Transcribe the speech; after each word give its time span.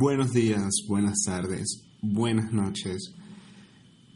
Buenos 0.00 0.32
días, 0.32 0.84
buenas 0.86 1.24
tardes, 1.26 1.82
buenas 2.00 2.52
noches. 2.52 3.16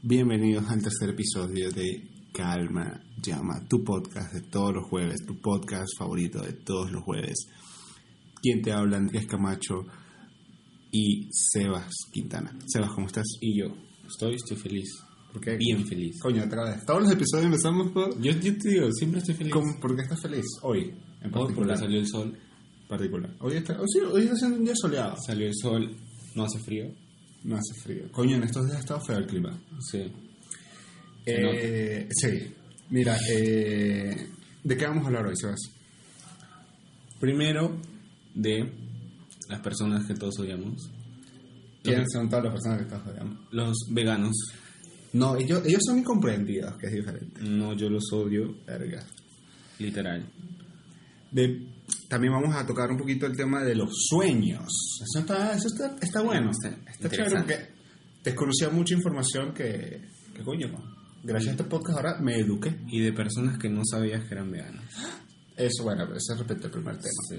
Bienvenidos 0.01 0.71
al 0.71 0.81
tercer 0.81 1.11
episodio 1.11 1.73
de 1.73 2.09
Calma 2.33 3.03
Llama, 3.21 3.67
tu 3.69 3.83
podcast 3.83 4.33
de 4.33 4.43
todos 4.43 4.75
los 4.75 4.85
jueves, 4.85 5.27
tu 5.27 5.41
podcast 5.41 5.89
favorito 5.99 6.41
de 6.41 6.53
todos 6.53 6.93
los 6.93 7.03
jueves. 7.03 7.49
Quien 8.41 8.63
te 8.63 8.71
habla, 8.71 8.99
Andrés 8.99 9.27
Camacho 9.27 9.85
y 10.93 11.29
Sebas 11.33 11.91
Quintana. 12.13 12.57
Sebas, 12.65 12.91
¿cómo 12.95 13.09
estás? 13.09 13.27
Y 13.41 13.59
yo, 13.59 13.67
estoy, 14.07 14.37
estoy 14.37 14.59
feliz. 14.59 14.89
¿Por 15.33 15.43
qué? 15.43 15.57
Bien 15.57 15.85
feliz. 15.85 16.21
Coño, 16.21 16.45
otra 16.45 16.63
vez. 16.63 16.87
Todos 16.87 17.03
los 17.03 17.11
episodios 17.11 17.47
empezamos 17.47 17.91
por... 17.91 18.21
Yo, 18.21 18.31
yo 18.31 18.57
te 18.57 18.69
digo, 18.69 18.93
siempre 18.93 19.19
estoy 19.19 19.35
feliz. 19.35 19.53
¿Cómo? 19.53 19.81
¿Por 19.81 19.97
qué 19.97 20.03
estás 20.03 20.23
feliz? 20.23 20.47
Hoy, 20.63 20.95
en 21.21 21.37
Hoy 21.37 21.53
porque 21.53 21.77
salió 21.77 21.99
el 21.99 22.07
sol. 22.07 22.39
Particular. 22.97 23.31
Hoy 23.41 23.55
está, 23.57 23.81
hoy, 23.81 23.87
sí, 23.93 23.99
hoy 24.01 24.23
está 24.23 24.35
haciendo 24.35 24.57
un 24.59 24.65
día 24.65 24.75
soleado. 24.77 25.17
Salió 25.27 25.47
el 25.47 25.55
sol, 25.55 25.97
no 26.35 26.45
hace 26.45 26.59
frío. 26.61 26.87
No 27.45 27.57
hace 27.57 27.75
frío. 27.83 28.11
Coño, 28.13 28.37
en 28.37 28.45
estos 28.45 28.65
días 28.67 28.77
ha 28.77 28.81
estado 28.81 29.01
feo 29.01 29.19
el 29.19 29.27
clima. 29.27 29.59
Sí. 29.91 30.13
Eh, 31.27 32.09
sí. 32.11 32.55
Mira, 32.91 33.17
eh, 33.31 34.29
¿de 34.63 34.77
qué 34.77 34.87
vamos 34.87 35.05
a 35.05 35.07
hablar 35.07 35.27
hoy, 35.27 35.35
Sebas? 35.37 35.61
Primero, 37.21 37.81
de 38.35 38.71
las 39.49 39.61
personas 39.61 40.07
que 40.07 40.15
todos 40.15 40.39
odiamos. 40.41 40.91
¿Quiénes 41.83 42.07
son 42.13 42.29
todas 42.29 42.45
las 42.45 42.53
personas 42.55 42.79
que 42.79 42.85
estás 42.85 43.07
odiando? 43.07 43.41
Los 43.51 43.77
veganos. 43.91 44.33
No, 45.15 45.37
ellos, 45.37 45.63
ellos 45.67 45.81
son 45.85 45.99
incomprendidos, 45.99 46.77
que 46.77 46.87
es 46.87 46.93
diferente. 46.93 47.41
No, 47.43 47.75
yo 47.75 47.89
los 47.91 48.05
odio, 48.13 48.55
Verga. 48.67 49.05
literal. 49.79 50.25
De- 51.31 51.67
también 52.13 52.35
vamos 52.35 52.55
a 52.55 52.67
tocar 52.67 52.91
un 52.91 52.99
poquito 52.99 53.25
el 53.25 53.35
tema 53.35 53.65
de 53.65 53.75
los 53.75 53.89
sueños. 54.09 54.67
Eso 55.03 55.21
está, 55.21 55.55
eso 55.55 55.67
está, 55.69 55.97
está 55.99 56.21
bueno. 56.21 56.51
Está, 56.51 56.69
está 56.91 57.09
chévere 57.09 57.37
porque 57.39 57.69
desconocía 58.23 58.69
mucha 58.69 58.93
información 58.95 59.55
que, 59.55 60.03
que 60.37 60.43
coño, 60.45 60.69
no. 60.69 60.79
gracias 61.23 61.49
a 61.49 61.53
este 61.53 61.65
podcast 61.65 61.97
ahora 61.97 62.19
me 62.21 62.37
eduqué. 62.39 62.77
Y 62.89 63.01
de 63.01 63.15
personas 63.15 63.59
que 63.59 63.71
no 63.71 63.81
sabías 63.91 64.25
que 64.29 64.35
eran 64.35 64.51
veganos. 64.51 64.85
Eso, 65.57 65.85
bueno, 65.85 66.05
eso 66.15 66.35
respecto 66.37 66.67
al 66.67 66.71
primer 66.73 66.97
tema. 66.99 67.11
Sí. 67.31 67.37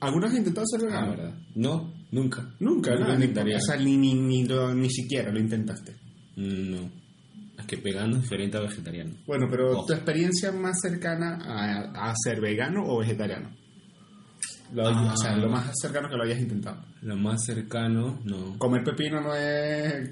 ¿Algunos 0.00 0.30
han 0.30 0.36
intentado 0.38 0.66
ser 0.68 0.80
Ah, 0.82 0.86
veganos? 0.86 1.16
¿verdad? 1.16 1.34
No, 1.56 1.92
nunca. 2.12 2.42
Nunca, 2.60 2.90
Nunca 2.92 2.94
nada, 3.00 3.16
ni, 3.16 3.24
intentaría. 3.24 3.56
o 3.56 3.60
sea, 3.60 3.76
ni, 3.76 3.96
ni, 3.96 4.14
ni, 4.14 4.44
lo- 4.46 4.72
ni 4.74 4.88
siquiera 4.90 5.32
lo 5.32 5.40
intentaste. 5.40 5.96
No. 6.36 6.88
Que 7.68 7.76
vegano 7.76 8.16
es 8.16 8.22
diferente 8.22 8.56
a 8.56 8.60
vegetariano. 8.62 9.14
Bueno, 9.26 9.46
pero 9.50 9.70
Ojo. 9.72 9.86
tu 9.86 9.92
experiencia 9.92 10.50
más 10.50 10.80
cercana 10.80 11.38
a, 11.44 12.10
a 12.10 12.14
ser 12.16 12.40
vegano 12.40 12.82
o 12.84 12.98
vegetariano. 12.98 13.50
Lo- 14.72 14.86
Ah. 14.88 15.12
O 15.14 15.16
sea, 15.16 15.36
lo 15.36 15.48
más 15.48 15.70
cercano 15.80 16.08
que 16.10 16.16
lo 16.16 16.24
hayas 16.24 16.40
intentado. 16.40 16.82
Lo 17.02 17.16
más 17.16 17.44
cercano, 17.44 18.20
no. 18.24 18.58
Comer 18.58 18.82
pepino 18.84 19.20
no 19.20 19.34
es... 19.34 20.10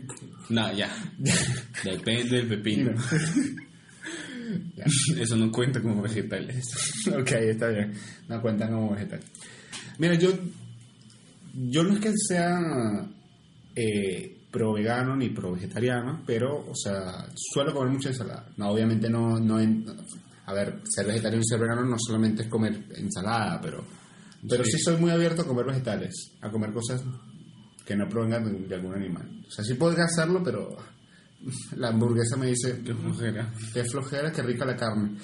No, 0.48 0.72
ya. 0.72 0.88
Depende 1.84 2.36
del 2.36 2.48
pepino. 2.48 2.92
Eso 5.18 5.36
no 5.36 5.50
cuenta 5.50 5.80
como 5.82 6.02
vegetales. 6.02 6.64
ok, 7.08 7.32
está 7.32 7.68
bien. 7.68 7.92
No 8.28 8.40
cuentan 8.40 8.70
como 8.70 8.92
vegetal. 8.92 9.20
Mira, 9.98 10.14
yo, 10.14 10.30
yo 11.54 11.82
no 11.82 11.94
es 11.94 12.00
que 12.00 12.12
sea 12.28 12.58
eh, 13.74 14.35
pro 14.50 14.72
vegano 14.72 15.16
ni 15.16 15.30
pro 15.30 15.52
vegetariano, 15.52 16.22
pero, 16.26 16.66
o 16.68 16.74
sea, 16.74 17.26
suelo 17.34 17.74
comer 17.74 17.92
mucha 17.92 18.08
ensalada. 18.08 18.46
No, 18.56 18.70
obviamente 18.70 19.08
no, 19.10 19.38
no 19.38 19.58
a 20.46 20.52
ver, 20.52 20.80
ser 20.84 21.06
vegetariano 21.06 21.42
y 21.42 21.48
ser 21.48 21.60
vegano 21.60 21.84
no 21.84 21.96
solamente 21.98 22.42
es 22.42 22.48
comer 22.48 22.84
ensalada, 22.94 23.60
pero, 23.60 23.84
pero 24.48 24.64
sí. 24.64 24.72
Sí. 24.72 24.78
soy 24.78 24.96
muy 24.96 25.10
abierto 25.10 25.42
a 25.42 25.46
comer 25.46 25.66
vegetales, 25.66 26.32
a 26.40 26.50
comer 26.50 26.72
cosas 26.72 27.02
que 27.84 27.96
no 27.96 28.08
provengan 28.08 28.44
de, 28.44 28.66
de 28.66 28.74
algún 28.74 28.94
animal. 28.94 29.44
O 29.46 29.50
sea, 29.50 29.64
sí 29.64 29.74
podría 29.74 30.04
hacerlo, 30.04 30.42
pero 30.44 30.76
la 31.76 31.88
hamburguesa 31.88 32.36
me 32.36 32.46
dice, 32.46 32.80
Qué 32.84 32.94
flojera. 32.94 33.52
Qué 33.72 33.84
flojera, 33.84 34.32
qué 34.32 34.42
rica 34.42 34.64
la 34.64 34.76
carne. 34.76 35.18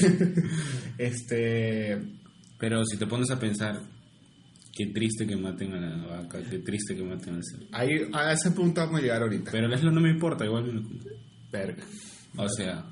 este. 0.98 2.00
Pero 2.58 2.84
si 2.84 2.96
te 2.96 3.06
pones 3.06 3.30
a 3.30 3.38
pensar, 3.38 3.80
qué 4.72 4.86
triste 4.92 5.26
que 5.26 5.36
maten 5.36 5.72
a 5.74 5.80
la 5.80 6.06
vaca, 6.06 6.38
qué 6.48 6.58
triste 6.60 6.94
que 6.96 7.02
maten 7.02 7.34
al 7.34 7.42
cerdo. 7.44 7.66
Ahí, 7.72 7.90
a 8.12 8.32
ese 8.32 8.50
punto 8.52 8.80
vamos 8.80 9.00
a 9.00 9.02
llegar 9.02 9.22
ahorita. 9.22 9.50
Pero 9.50 9.72
eso 9.74 9.90
no 9.90 10.00
me 10.00 10.10
importa, 10.10 10.44
igual 10.44 10.64
me 10.66 10.72
lo 10.74 10.82
como. 10.82 10.98
Verga. 11.52 11.84
O 12.36 12.48
sea, 12.48 12.84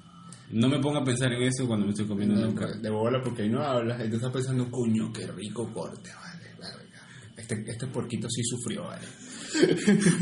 no 0.50 0.69
me 0.69 0.81
pongo 0.81 0.99
a 0.99 1.05
pensar 1.05 1.33
en 1.33 1.43
eso 1.43 1.67
cuando 1.67 1.87
me 1.87 1.93
estoy 1.93 2.06
comiendo 2.09 2.34
No, 2.34 2.49
una 2.50 2.61
carne. 2.61 2.83
de 2.83 2.91
bola 2.91 3.21
porque 3.22 3.43
ahí 3.43 3.49
no 3.49 3.62
hablas. 3.62 4.05
Y 4.05 4.11
tú 4.11 4.17
estás 4.17 4.33
pensando, 4.33 4.69
cuño, 4.71 5.12
qué 5.12 5.27
rico 5.28 5.72
corte, 5.72 6.11
vale, 6.15 6.44
verga. 6.59 7.06
Este, 7.37 7.65
este 7.69 7.87
porquito 7.87 8.28
sí 8.28 8.43
sufrió, 8.43 8.84
vale. 8.84 9.06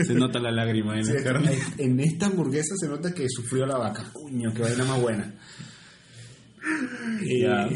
Se 0.06 0.14
nota 0.14 0.38
la 0.38 0.52
lágrima 0.52 0.96
en 0.98 1.04
Sí, 1.04 1.12
la 1.14 1.22
carne. 1.24 1.50
en 1.78 1.98
esta 2.00 2.26
hamburguesa 2.26 2.74
se 2.76 2.86
nota 2.88 3.12
que 3.14 3.26
sufrió 3.28 3.66
la 3.66 3.78
vaca. 3.78 4.10
Cuño, 4.12 4.52
qué 4.54 4.62
vaina 4.62 4.84
más 4.84 5.00
buena. 5.00 5.34
Y, 7.22 7.42
Ya. 7.42 7.68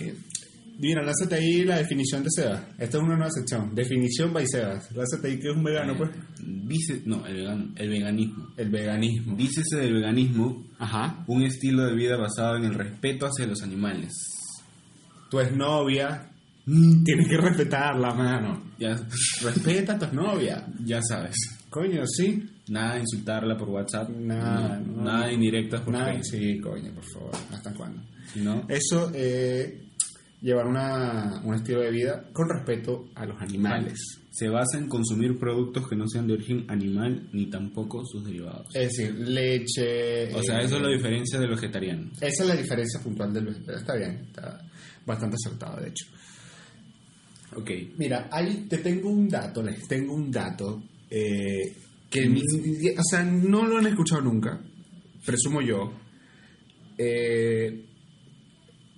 Mira, 0.80 1.02
lánzate 1.02 1.34
ahí 1.34 1.62
la 1.64 1.76
definición 1.78 2.22
de 2.22 2.30
Sebas. 2.34 2.62
Esta 2.78 2.96
es 2.98 3.02
una 3.04 3.14
nueva 3.16 3.30
sección. 3.30 3.74
Definición 3.74 4.32
by 4.32 4.46
Sebas. 4.46 4.90
Lánzate 4.92 5.28
ahí 5.28 5.38
que 5.38 5.50
es 5.50 5.56
un 5.56 5.62
vegano, 5.62 5.94
pues. 5.96 6.10
Dice, 6.42 7.02
no, 7.04 7.26
el, 7.26 7.36
vegan- 7.36 7.72
el 7.76 7.88
veganismo. 7.90 8.48
El 8.56 8.70
veganismo. 8.70 9.36
Dícese 9.36 9.76
del 9.76 9.94
veganismo 9.94 10.64
Ajá. 10.78 11.22
un 11.26 11.42
estilo 11.42 11.84
de 11.84 11.94
vida 11.94 12.16
basado 12.16 12.56
en 12.56 12.64
el 12.64 12.74
respeto 12.74 13.26
hacia 13.26 13.46
los 13.46 13.62
animales. 13.62 14.12
tu 15.30 15.38
exnovia, 15.38 16.28
mm, 16.66 17.04
tienes 17.04 17.28
que 17.28 17.36
respetarla, 17.36 18.12
mano. 18.14 18.62
Ya, 18.78 18.96
Respeta 19.42 19.92
a 19.94 19.98
tu 19.98 20.04
exnovia. 20.06 20.66
ya 20.84 21.00
sabes. 21.02 21.36
Coño, 21.68 22.02
sí. 22.06 22.42
Nada 22.68 22.94
de 22.94 23.00
insultarla 23.00 23.56
por 23.56 23.68
WhatsApp. 23.68 24.08
Nada, 24.10 24.78
no, 24.78 24.96
no. 24.96 25.02
nada 25.04 25.26
de 25.26 25.34
indirectas 25.34 25.82
por 25.82 25.94
Facebook. 25.94 26.24
sí, 26.24 26.58
coño, 26.60 26.92
por 26.94 27.04
favor. 27.04 27.32
¿Hasta 27.52 27.72
cuándo? 27.74 28.00
Si 28.32 28.40
no, 28.40 28.64
Eso, 28.68 29.10
eh, 29.14 29.86
llevar 30.40 30.66
una, 30.66 31.42
un 31.44 31.54
estilo 31.54 31.80
de 31.80 31.90
vida 31.90 32.24
con 32.32 32.48
respeto 32.48 33.08
a 33.14 33.26
los 33.26 33.40
animales. 33.40 33.98
se 34.30 34.48
basa 34.48 34.78
en 34.78 34.88
consumir 34.88 35.38
productos 35.38 35.88
que 35.88 35.96
no 35.96 36.08
sean 36.08 36.26
de 36.26 36.34
origen 36.34 36.64
animal 36.68 37.28
ni 37.32 37.50
tampoco 37.50 38.04
sus 38.06 38.24
derivados. 38.24 38.74
Es 38.74 38.92
decir, 38.92 39.14
leche. 39.14 40.34
O 40.34 40.42
sea, 40.42 40.60
eh, 40.60 40.64
eso 40.64 40.76
es 40.76 40.82
la 40.82 40.90
diferencia 40.90 41.38
del 41.38 41.50
vegetariano. 41.50 42.10
Esa 42.20 42.42
es 42.42 42.48
la 42.48 42.56
diferencia 42.56 43.00
puntual 43.00 43.32
del 43.32 43.46
vegetariano. 43.46 43.80
Está 43.80 43.96
bien, 43.96 44.24
está 44.26 44.62
bastante 45.04 45.36
acertado, 45.36 45.80
de 45.80 45.88
hecho. 45.88 46.06
Ok. 47.56 47.70
Mira, 47.98 48.28
ahí 48.30 48.66
te 48.68 48.78
tengo 48.78 49.10
un 49.10 49.28
dato, 49.28 49.62
les 49.62 49.86
tengo 49.88 50.14
un 50.14 50.30
dato 50.30 50.82
eh, 51.10 51.74
que, 52.08 52.28
o 52.96 53.02
sea, 53.02 53.24
no 53.24 53.66
lo 53.66 53.78
han 53.78 53.86
escuchado 53.86 54.22
nunca, 54.22 54.60
presumo 55.24 55.60
yo, 55.60 55.92
eh, 56.96 57.89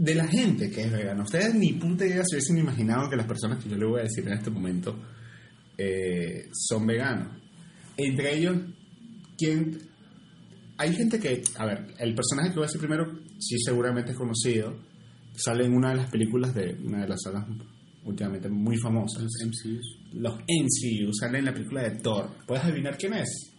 de 0.03 0.17
la 0.17 0.27
gente 0.27 0.69
que 0.69 0.81
es 0.83 0.91
vegana. 0.91 1.23
Ustedes 1.23 1.55
ni 1.55 1.75
puta 1.75 2.05
idea 2.05 2.25
se 2.25 2.35
hubiesen 2.35 2.59
imaginado 2.59 3.09
que 3.09 3.15
las 3.15 3.27
personas 3.27 3.63
que 3.63 3.71
yo 3.71 3.77
les 3.77 3.89
voy 3.89 4.01
a 4.01 4.03
decir 4.03 4.27
en 4.27 4.33
este 4.33 4.51
momento 4.51 4.99
eh, 5.79 6.49
son 6.53 6.85
veganos. 6.87 7.29
Entre 7.97 8.37
ellos, 8.37 8.57
¿quién? 9.39 9.79
Hay 10.77 10.93
gente 10.97 11.21
que, 11.21 11.45
a 11.57 11.67
ver, 11.67 11.95
el 12.01 12.17
personaje 12.17 12.49
que 12.49 12.57
voy 12.57 12.65
a 12.65 12.67
decir 12.67 12.81
primero, 12.81 13.17
sí 13.39 13.57
seguramente 13.65 14.11
es 14.11 14.19
conocido, 14.19 14.77
sale 15.37 15.67
en 15.67 15.73
una 15.73 15.91
de 15.91 15.97
las 15.99 16.11
películas 16.11 16.53
de 16.53 16.77
una 16.83 17.03
de 17.03 17.09
las 17.09 17.23
sagas 17.23 17.47
últimamente 18.05 18.49
muy 18.49 18.77
famosas. 18.79 19.23
Los 19.23 19.33
MCUs. 19.47 19.99
Los 20.15 20.35
MCU 20.35 21.13
salen 21.13 21.37
en 21.37 21.45
la 21.45 21.53
película 21.55 21.83
de 21.83 22.01
Thor. 22.01 22.29
¿Puedes 22.45 22.65
adivinar 22.65 22.99
quién 22.99 23.15
es? 23.15 23.53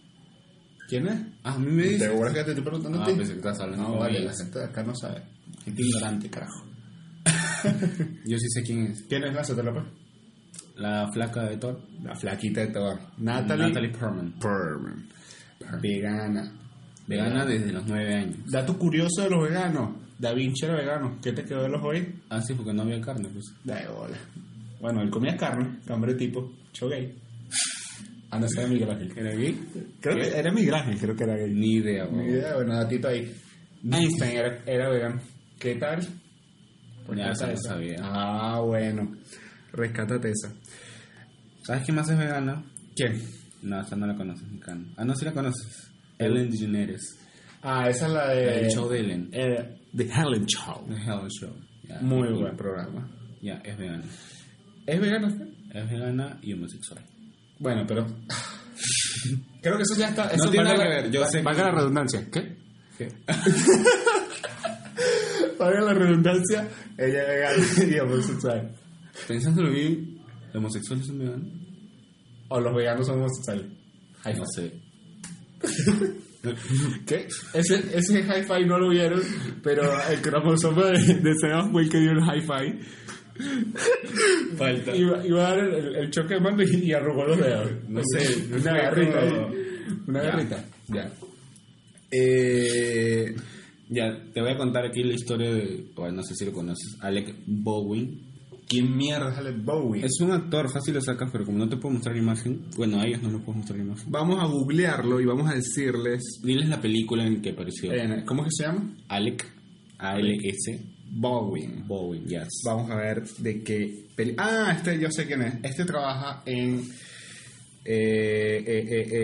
¿Quién 0.90 1.06
es? 1.06 1.18
Ah, 1.42 1.54
a 1.54 1.58
mí 1.58 1.72
me 1.72 1.84
¿Te 1.84 1.88
dice. 1.92 2.06
acuerdas 2.08 2.34
que 2.34 2.44
te 2.44 2.50
estoy 2.50 2.64
preguntando 2.64 3.00
Ah, 3.00 3.06
pensé 3.06 3.40
que 3.40 3.48
hablando 3.48 3.88
No, 3.88 3.98
vale, 3.98 4.20
la 4.20 4.34
gente 4.36 4.58
de 4.58 4.64
acá 4.66 4.82
no 4.82 4.94
sabe. 4.94 5.22
Gente 5.64 5.82
ignorante, 5.82 6.30
carajo. 6.30 6.64
Yo 8.26 8.38
sí 8.38 8.48
sé 8.50 8.62
quién 8.62 8.86
es. 8.86 9.02
¿Quién 9.08 9.24
es? 9.24 9.34
Lánzatela, 9.34 9.72
pues. 9.72 9.84
La 10.76 11.10
flaca 11.12 11.42
de 11.44 11.56
Thor. 11.56 11.80
La 12.02 12.14
flaquita 12.16 12.60
de 12.62 12.66
Thor. 12.68 12.98
Natalie, 13.18 13.66
Natalie 13.68 13.90
Portman. 13.90 14.32
Portman. 14.40 15.08
Vegana. 15.80 16.52
Vegana 17.06 17.44
desde 17.44 17.72
los 17.72 17.86
9 17.86 18.14
años. 18.14 18.50
Dato 18.50 18.78
curioso 18.78 19.22
de 19.22 19.30
los 19.30 19.42
veganos. 19.48 19.96
Da 20.18 20.32
Vinci 20.32 20.64
era 20.64 20.76
vegano. 20.76 21.18
¿Qué 21.22 21.32
te 21.32 21.44
quedó 21.44 21.62
de 21.62 21.68
los 21.68 21.82
hoy? 21.82 22.20
Ah, 22.30 22.40
sí, 22.40 22.54
porque 22.54 22.72
no 22.72 22.82
había 22.82 23.00
carne, 23.00 23.28
pues. 23.32 23.44
Da 23.64 23.90
bola. 23.90 24.16
Bueno, 24.80 25.02
él 25.02 25.10
comía 25.10 25.36
carne, 25.36 25.78
hambre 25.88 26.14
tipo, 26.14 26.52
cho 26.72 26.88
gay. 26.88 27.16
Ah, 28.30 28.38
no, 28.38 28.46
era 28.46 28.66
Miguel 28.66 28.90
Ángel. 28.90 29.12
¿Era 29.16 29.30
gay? 29.34 29.58
Creo 30.00 30.16
que 30.16 30.38
era 30.38 30.52
Miguel 30.52 30.74
Ángel, 30.74 30.98
creo 30.98 31.16
que 31.16 31.24
era 31.24 31.36
gay. 31.36 31.52
Ni 31.54 31.74
idea, 31.76 32.04
Ni 32.06 32.10
güey. 32.12 32.30
idea, 32.30 32.54
bueno, 32.56 32.74
datito 32.74 33.08
ahí. 33.08 33.32
Einstein 33.90 34.36
era, 34.36 34.62
era 34.66 34.88
vegano. 34.90 35.20
¿Qué 35.58 35.74
tal? 35.76 36.00
Ya, 37.16 37.28
Rescata 37.28 37.46
no 37.46 37.52
esa. 37.52 37.68
sabía. 37.68 37.96
Ah, 38.02 38.60
bueno. 38.60 39.16
Rescátate 39.72 40.30
esa. 40.30 40.52
¿Sabes 41.62 41.84
quién 41.84 41.96
más 41.96 42.08
es 42.10 42.18
vegana? 42.18 42.62
¿Quién? 42.94 43.22
No, 43.62 43.80
esa 43.80 43.96
no 43.96 44.06
la 44.06 44.14
conoces, 44.16 44.46
Nicano. 44.48 44.84
Ah, 44.96 45.04
no, 45.04 45.14
sí 45.16 45.24
la 45.24 45.32
conoces. 45.32 45.90
Ellen 46.18 46.50
DeGeneres. 46.50 47.18
Ah, 47.62 47.88
esa 47.88 48.06
es 48.06 48.12
la 48.12 48.28
de... 48.28 48.60
El 48.60 48.70
show 48.70 48.88
de 48.88 49.00
Ellen. 49.00 49.28
Eh, 49.32 49.78
The 49.96 50.04
Helen 50.04 50.46
Show. 50.46 50.86
The 50.86 50.94
Hell 50.96 51.28
Show. 51.30 51.50
Ya, 51.88 51.98
Muy 52.00 52.28
buen 52.32 52.56
programa. 52.56 53.08
Ya, 53.42 53.54
es 53.64 53.76
vegana. 53.76 54.04
¿Es 54.86 55.00
vegano 55.00 55.26
usted? 55.28 55.48
Es 55.72 55.90
vegana 55.90 56.38
y 56.42 56.52
homosexual. 56.52 57.02
Bueno, 57.58 57.84
pero. 57.86 58.06
Creo 59.62 59.76
que 59.76 59.82
eso 59.82 59.94
ya 59.98 60.08
está. 60.10 60.24
No 60.26 60.32
Eso 60.32 60.50
tiene 60.50 60.68
valga 60.68 60.84
nada 60.84 60.96
que 60.96 61.02
ver, 61.04 61.12
yo 61.12 61.24
sé 61.26 61.38
que- 61.38 61.44
Valga 61.44 61.64
la 61.64 61.70
redundancia. 61.72 62.26
¿Qué? 62.30 62.56
la 65.70 65.94
redundancia. 65.94 66.68
Ella 66.98 67.22
es 67.52 67.76
vegana 67.86 67.96
y 67.96 67.98
homosexual. 68.00 68.74
Pensándolo 69.28 69.70
bien, 69.70 70.18
¿los 70.46 70.56
homosexuales 70.56 71.06
son 71.06 71.18
veganos? 71.18 71.46
O 72.48 72.60
los 72.60 72.74
veganos 72.74 73.06
son 73.06 73.18
homosexuales. 73.20 73.66
High 74.22 74.34
No 74.38 74.44
five. 74.56 74.70
sé. 74.70 76.14
¿Qué? 77.06 77.26
Ese, 77.54 77.82
ese 77.96 78.20
hi-fi 78.20 78.66
no 78.66 78.78
lo 78.78 78.90
vieron, 78.90 79.20
pero 79.62 79.82
el 80.10 80.20
cromosoma 80.20 80.86
de, 80.88 81.14
de 81.14 81.34
Sebas 81.40 81.70
fue 81.70 81.82
el 81.84 81.88
que 81.88 81.98
dio 82.00 82.10
el 82.10 82.18
hi-fi. 82.18 82.80
Falta. 84.56 84.94
Iba, 84.94 85.26
iba 85.26 85.46
a 85.48 85.50
dar 85.56 85.58
el, 85.64 85.96
el 85.96 86.10
choque 86.10 86.34
de 86.34 86.40
mando 86.40 86.62
y, 86.62 86.76
y 86.84 86.92
arrugó 86.92 87.24
los 87.24 87.38
dedos. 87.38 87.70
No 87.88 88.00
sé, 88.12 88.46
Una 88.54 88.72
garrita. 88.76 89.20
Una 90.06 90.22
Ya. 90.22 90.30
garrita. 90.30 90.64
Ya. 90.88 91.10
Eh, 92.10 93.34
Ya, 93.88 94.18
te 94.32 94.40
voy 94.40 94.50
a 94.52 94.56
contar 94.56 94.86
aquí 94.86 95.02
la 95.02 95.14
historia 95.14 95.52
de, 95.52 95.90
bueno, 95.94 96.16
no 96.16 96.22
sé 96.22 96.34
si 96.34 96.44
lo 96.44 96.52
conoces, 96.52 96.96
Alec 97.00 97.34
Baldwin. 97.46 98.32
¿Quién 98.66 98.96
mierda 98.96 99.30
es 99.30 99.36
Alec 99.38 99.62
Bowie? 99.62 100.04
Es 100.06 100.18
un 100.22 100.30
actor, 100.32 100.70
fácil 100.72 100.94
lo 100.94 101.00
sacas, 101.02 101.28
pero 101.30 101.44
como 101.44 101.58
no 101.58 101.68
te 101.68 101.76
puedo 101.76 101.94
mostrar 101.94 102.16
imagen, 102.16 102.64
bueno, 102.76 102.98
a 102.98 103.06
ellos 103.06 103.22
no 103.22 103.30
les 103.30 103.42
puedo 103.42 103.58
mostrar 103.58 103.78
imagen. 103.78 104.10
Vamos 104.10 104.42
a 104.42 104.46
googlearlo 104.46 105.20
y 105.20 105.26
vamos 105.26 105.50
a 105.50 105.54
decirles. 105.54 106.40
Diles 106.42 106.68
la 106.70 106.80
película 106.80 107.26
en 107.26 107.42
que 107.42 107.50
apareció. 107.50 107.92
eh, 107.92 108.24
¿Cómo 108.24 108.42
es 108.42 108.46
que 108.56 108.62
se 108.64 108.66
llama? 108.66 108.96
Alec, 109.08 109.44
A-L-S, 109.98 110.80
Bowie. 111.12 111.68
Baldwin, 111.86 112.24
yes. 112.26 112.62
Vamos 112.64 112.90
a 112.90 112.96
ver 112.96 113.22
de 113.38 113.62
qué 113.62 114.06
peli. 114.16 114.34
Ah, 114.38 114.72
este 114.78 114.98
yo 114.98 115.10
sé 115.10 115.26
quién 115.26 115.42
es. 115.42 115.54
Este 115.62 115.84
trabaja 115.84 116.42
en. 116.46 116.80
eh, 117.84 118.64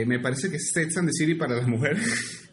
eh, 0.03 0.05
me 0.07 0.19
parece 0.21 0.51
que 0.51 0.57
es 0.57 0.71
Sex 0.73 0.99
and 0.99 1.09
the 1.09 1.13
City 1.15 1.35
para 1.35 1.57
las 1.57 1.67
mujeres. 1.67 2.37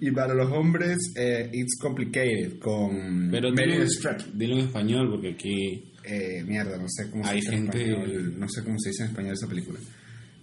y 0.00 0.10
para 0.12 0.34
los 0.34 0.50
hombres, 0.52 0.98
eh, 1.16 1.50
It's 1.52 1.76
Complicated 1.80 2.58
con 2.58 3.28
Pero 3.30 3.50
Meryl 3.52 3.72
dilo, 3.74 3.84
Streep. 3.84 4.20
dilo 4.34 4.54
en 4.54 4.60
español 4.66 5.08
porque 5.10 5.30
aquí 5.30 5.90
Eh, 6.06 6.44
mierda, 6.44 6.76
no 6.76 6.86
sé 6.86 7.10
cómo 7.10 7.24
se 7.24 7.30
Hay 7.30 7.36
dice 7.36 7.52
gente- 7.52 7.82
en 7.82 7.90
español. 7.94 8.38
No 8.38 8.48
sé 8.48 8.62
cómo 8.62 8.78
se 8.78 8.90
dice 8.90 9.02
en 9.04 9.08
español 9.10 9.32
esa 9.32 9.46
película. 9.48 9.78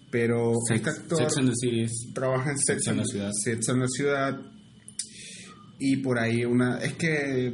Pero 0.09 0.53
Sex, 0.68 0.80
este 0.80 0.89
actor 0.89 1.18
Sex 1.19 1.38
and 1.38 1.50
the 1.50 1.56
City 1.56 1.81
es- 1.83 2.07
trabaja 2.13 2.50
en 2.51 2.57
Sex, 2.57 2.83
Sex 2.83 2.88
and 2.88 3.00
the 3.01 3.06
Ciudad. 3.06 3.31
Sex 3.44 3.69
and 3.69 3.81
the 3.83 3.88
Ciudad. 3.88 4.42
Y 5.80 5.98
por 5.98 6.18
ahí 6.19 6.45
una. 6.45 6.77
Es 6.80 6.94
que. 6.94 7.53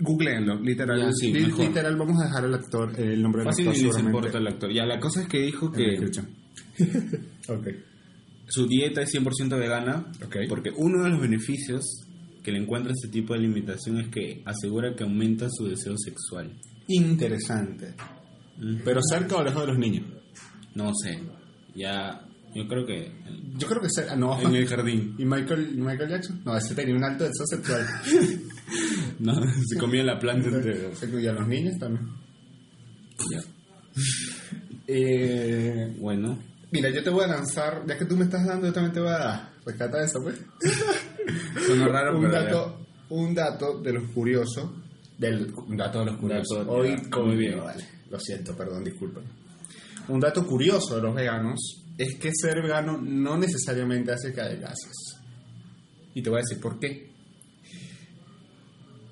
Googleenlo, 0.00 0.60
literal. 0.60 0.98
Ya, 1.00 1.12
sí, 1.12 1.32
li- 1.32 1.46
literal, 1.52 1.96
vamos 1.96 2.20
a 2.20 2.24
dejar 2.26 2.44
el 2.44 2.54
actor, 2.54 3.00
el 3.00 3.22
nombre 3.22 3.42
del 3.42 3.50
Fácil 3.50 3.68
actor. 3.68 3.78
seguramente 3.80 4.10
importa 4.16 4.38
el 4.38 4.46
actor. 4.48 4.72
Ya, 4.74 4.84
la 4.86 4.98
cosa 4.98 5.22
es 5.22 5.28
que 5.28 5.38
dijo 5.42 5.70
que 5.70 5.82
descripción. 5.82 6.28
su 8.48 8.66
dieta 8.66 9.02
es 9.02 9.14
100% 9.14 9.58
vegana 9.58 10.06
Ok. 10.24 10.36
porque 10.48 10.70
uno 10.76 11.02
de 11.04 11.10
los 11.10 11.20
beneficios 11.20 11.84
que 12.42 12.52
le 12.52 12.58
encuentra 12.58 12.92
este 12.92 13.08
tipo 13.08 13.32
de 13.32 13.38
alimentación 13.40 13.98
es 14.00 14.08
que 14.08 14.42
asegura 14.44 14.94
que 14.94 15.04
aumenta 15.04 15.48
su 15.50 15.66
deseo 15.66 15.96
sexual. 15.96 16.52
Interesante. 16.88 17.94
Pero 18.84 19.00
cerca 19.02 19.36
o 19.36 19.42
lejos 19.42 19.62
de 19.62 19.68
los 19.68 19.78
niños. 19.78 20.04
No 20.74 20.92
sé, 20.94 21.18
ya 21.74 22.20
yo 22.54 22.68
creo 22.68 22.84
que 22.86 23.10
Yo 23.56 23.66
creo 23.66 23.80
que 23.82 23.88
cerca. 23.88 24.14
No. 24.14 24.38
en 24.40 24.54
el 24.54 24.66
jardín. 24.66 25.14
¿Y 25.18 25.24
Michael, 25.24 25.74
Michael 25.76 26.10
Jackson? 26.10 26.42
No, 26.44 26.56
ese 26.56 26.74
tenía 26.74 26.94
un 26.94 27.04
alto 27.04 27.24
deseo 27.24 27.46
sexual. 27.46 27.86
No, 29.20 29.34
se 29.66 29.78
comía 29.78 30.02
la 30.02 30.18
planta 30.18 30.48
entera. 30.48 30.94
Se 30.96 31.06
incluía 31.06 31.30
a 31.30 31.34
los 31.34 31.46
niños 31.46 31.74
también. 31.78 32.06
Ya. 33.30 33.40
Eh, 34.86 35.94
Bueno, 36.00 36.38
mira, 36.74 36.90
yo 36.90 37.02
te 37.02 37.08
voy 37.10 37.24
a 37.24 37.28
lanzar, 37.28 37.84
ya 37.86 37.96
que 37.96 38.04
tú 38.04 38.16
me 38.16 38.24
estás 38.24 38.44
dando, 38.44 38.66
yo 38.66 38.72
también 38.72 38.92
te 38.92 39.00
voy 39.00 39.08
a 39.10 39.18
dar. 39.18 39.52
Rescata 39.64 40.04
eso, 40.04 40.18
pues. 40.22 40.38
raro, 41.80 42.16
un 42.18 42.22
pero 42.24 42.32
ya. 42.34 42.42
dato, 42.42 42.86
un 43.10 43.34
dato 43.34 43.80
de 43.80 43.92
los 43.92 44.10
curiosos. 44.10 44.70
Del, 45.16 45.52
un 45.54 45.76
dato 45.76 46.00
de 46.00 46.06
los 46.06 46.16
curiosos. 46.18 46.58
Dato, 46.58 46.70
Hoy, 46.72 46.90
ya, 46.90 47.10
como 47.10 47.26
muy 47.28 47.36
bien. 47.36 47.60
Vale, 47.60 47.84
lo 48.10 48.18
siento, 48.18 48.56
perdón, 48.56 48.82
disculpen. 48.84 49.22
Un 50.08 50.20
dato 50.20 50.44
curioso 50.46 50.96
de 50.96 51.02
los 51.02 51.14
veganos 51.14 51.82
es 51.96 52.16
que 52.18 52.30
ser 52.34 52.60
vegano 52.60 52.98
no 53.00 53.38
necesariamente 53.38 54.12
hace 54.12 54.32
que 54.34 54.40
adelgaces. 54.40 54.92
Y 56.14 56.22
te 56.22 56.28
voy 56.30 56.40
a 56.40 56.42
decir 56.42 56.60
por 56.60 56.78
qué. 56.78 57.10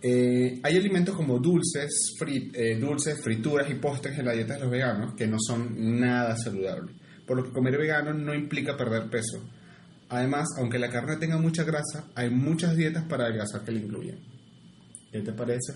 Eh, 0.04 0.58
hay 0.64 0.76
alimentos 0.76 1.14
como 1.14 1.38
dulces, 1.38 2.12
fri- 2.18 2.50
eh, 2.54 2.76
dulces, 2.78 3.22
frituras 3.22 3.70
y 3.70 3.74
postres 3.76 4.18
en 4.18 4.26
la 4.26 4.32
dieta 4.32 4.54
de 4.54 4.60
los 4.60 4.70
veganos 4.70 5.14
que 5.14 5.28
no 5.28 5.36
son 5.38 6.00
nada 6.00 6.36
saludables. 6.36 6.96
Por 7.26 7.36
lo 7.36 7.44
que 7.44 7.50
comer 7.52 7.78
vegano 7.78 8.12
no 8.12 8.34
implica 8.34 8.76
perder 8.76 9.08
peso. 9.10 9.42
Además, 10.08 10.46
aunque 10.58 10.78
la 10.78 10.90
carne 10.90 11.16
tenga 11.16 11.38
mucha 11.38 11.64
grasa, 11.64 12.04
hay 12.14 12.28
muchas 12.30 12.76
dietas 12.76 13.04
para 13.04 13.24
adelgazar 13.24 13.64
que 13.64 13.72
la 13.72 13.78
incluyen. 13.80 14.18
¿Qué 15.10 15.20
te 15.20 15.32
parece? 15.32 15.74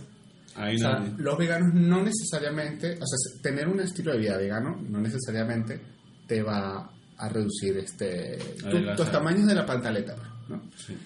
Hay 0.54 0.76
O 0.76 0.78
sea, 0.78 0.96
una- 0.98 1.14
los 1.18 1.38
veganos 1.38 1.74
no 1.74 2.02
necesariamente, 2.02 2.92
o 2.92 3.06
sea, 3.06 3.42
tener 3.42 3.68
un 3.68 3.80
estilo 3.80 4.12
de 4.12 4.18
vida 4.18 4.36
vegano 4.36 4.80
no 4.88 5.00
necesariamente 5.00 5.80
te 6.26 6.42
va 6.42 6.90
a 7.18 7.28
reducir 7.28 7.76
este 7.78 8.36
tu- 8.70 8.94
tus 8.96 9.10
tamaños 9.10 9.46
de 9.46 9.54
la 9.54 9.64
pantaleta, 9.64 10.14
¿no? 10.48 10.62
sí. 10.76 10.96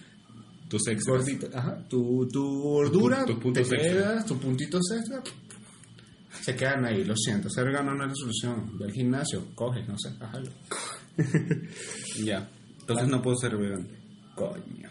tus 0.69 0.87
extras. 0.87 1.19
Gordito, 1.19 1.48
ajá, 1.52 1.78
tu, 1.88 2.28
tu 2.28 2.62
gordura, 2.62 3.25
tus 3.25 3.38
puntos 3.40 3.69
te 3.69 3.76
quedas, 3.76 4.25
tus 4.25 4.38
puntitos 4.38 4.82
extra, 4.96 5.20
se 6.41 6.55
quedan 6.55 6.85
ahí, 6.85 7.05
lo 7.05 7.17
siento, 7.17 7.49
ser 7.50 7.67
vegano 7.67 7.94
no 7.94 8.05
es 8.05 8.11
la 8.11 8.15
solución, 8.15 8.79
ve 8.79 8.87
al 8.87 8.93
gimnasio, 8.93 9.55
coges, 9.55 9.87
no 9.88 9.99
sé, 9.99 10.11
bájalo. 10.19 10.50
Ya. 12.25 12.49
Entonces 12.81 13.09
no 13.09 13.23
puedo 13.23 13.37
ser 13.37 13.56
vegano. 13.56 13.87
Coño. 14.35 14.91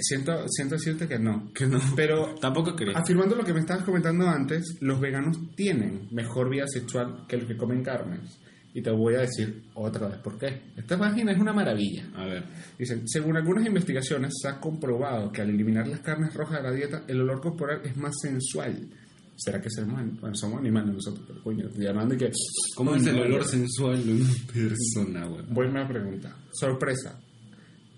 Siento, 0.00 0.44
siento 0.48 0.74
decirte 0.74 1.06
que 1.06 1.18
no. 1.18 1.52
Que 1.52 1.66
no. 1.66 1.78
Pero 1.96 2.34
Tampoco 2.40 2.74
quería. 2.74 2.98
Afirmando 2.98 3.34
lo 3.36 3.44
que 3.44 3.52
me 3.52 3.60
estabas 3.60 3.84
comentando 3.84 4.28
antes, 4.28 4.78
los 4.80 5.00
veganos 5.00 5.36
tienen 5.54 6.08
mejor 6.10 6.50
vida 6.50 6.64
sexual 6.66 7.24
que 7.28 7.36
los 7.36 7.46
que 7.46 7.56
comen 7.56 7.82
carnes. 7.82 8.38
Y 8.72 8.82
te 8.82 8.90
voy 8.90 9.14
a 9.14 9.20
decir 9.20 9.64
otra 9.74 10.08
vez 10.08 10.18
por 10.18 10.36
qué. 10.36 10.62
Esta 10.76 10.98
página 10.98 11.30
es 11.30 11.38
una 11.38 11.52
maravilla. 11.52 12.08
A 12.16 12.24
ver. 12.24 12.44
Dicen, 12.76 13.06
según 13.06 13.36
algunas 13.36 13.64
investigaciones, 13.64 14.32
se 14.40 14.48
ha 14.48 14.58
comprobado 14.58 15.30
que 15.30 15.42
al 15.42 15.50
eliminar 15.50 15.86
las 15.86 16.00
carnes 16.00 16.34
rojas 16.34 16.60
de 16.60 16.68
la 16.68 16.74
dieta, 16.74 17.04
el 17.06 17.20
olor 17.20 17.40
corporal 17.40 17.82
es 17.84 17.96
más 17.96 18.14
sensual. 18.20 18.88
¿Será 19.36 19.60
que 19.60 19.68
ser 19.68 19.84
humano? 19.84 20.16
Bueno, 20.20 20.34
somos 20.36 20.60
animales 20.60 20.94
nosotros, 20.94 21.24
pero 21.26 21.42
coño, 21.42 21.68
llamando 21.76 22.14
y 22.14 22.18
que... 22.18 22.30
¿Cómo 22.76 22.94
es 22.94 23.06
el 23.06 23.18
olor 23.18 23.44
sensual 23.44 24.04
de 24.06 24.12
una 24.14 24.30
persona, 24.52 25.26
güey? 25.26 25.44
Buena 25.48 25.88
pregunta. 25.88 26.36
Sorpresa. 26.52 27.20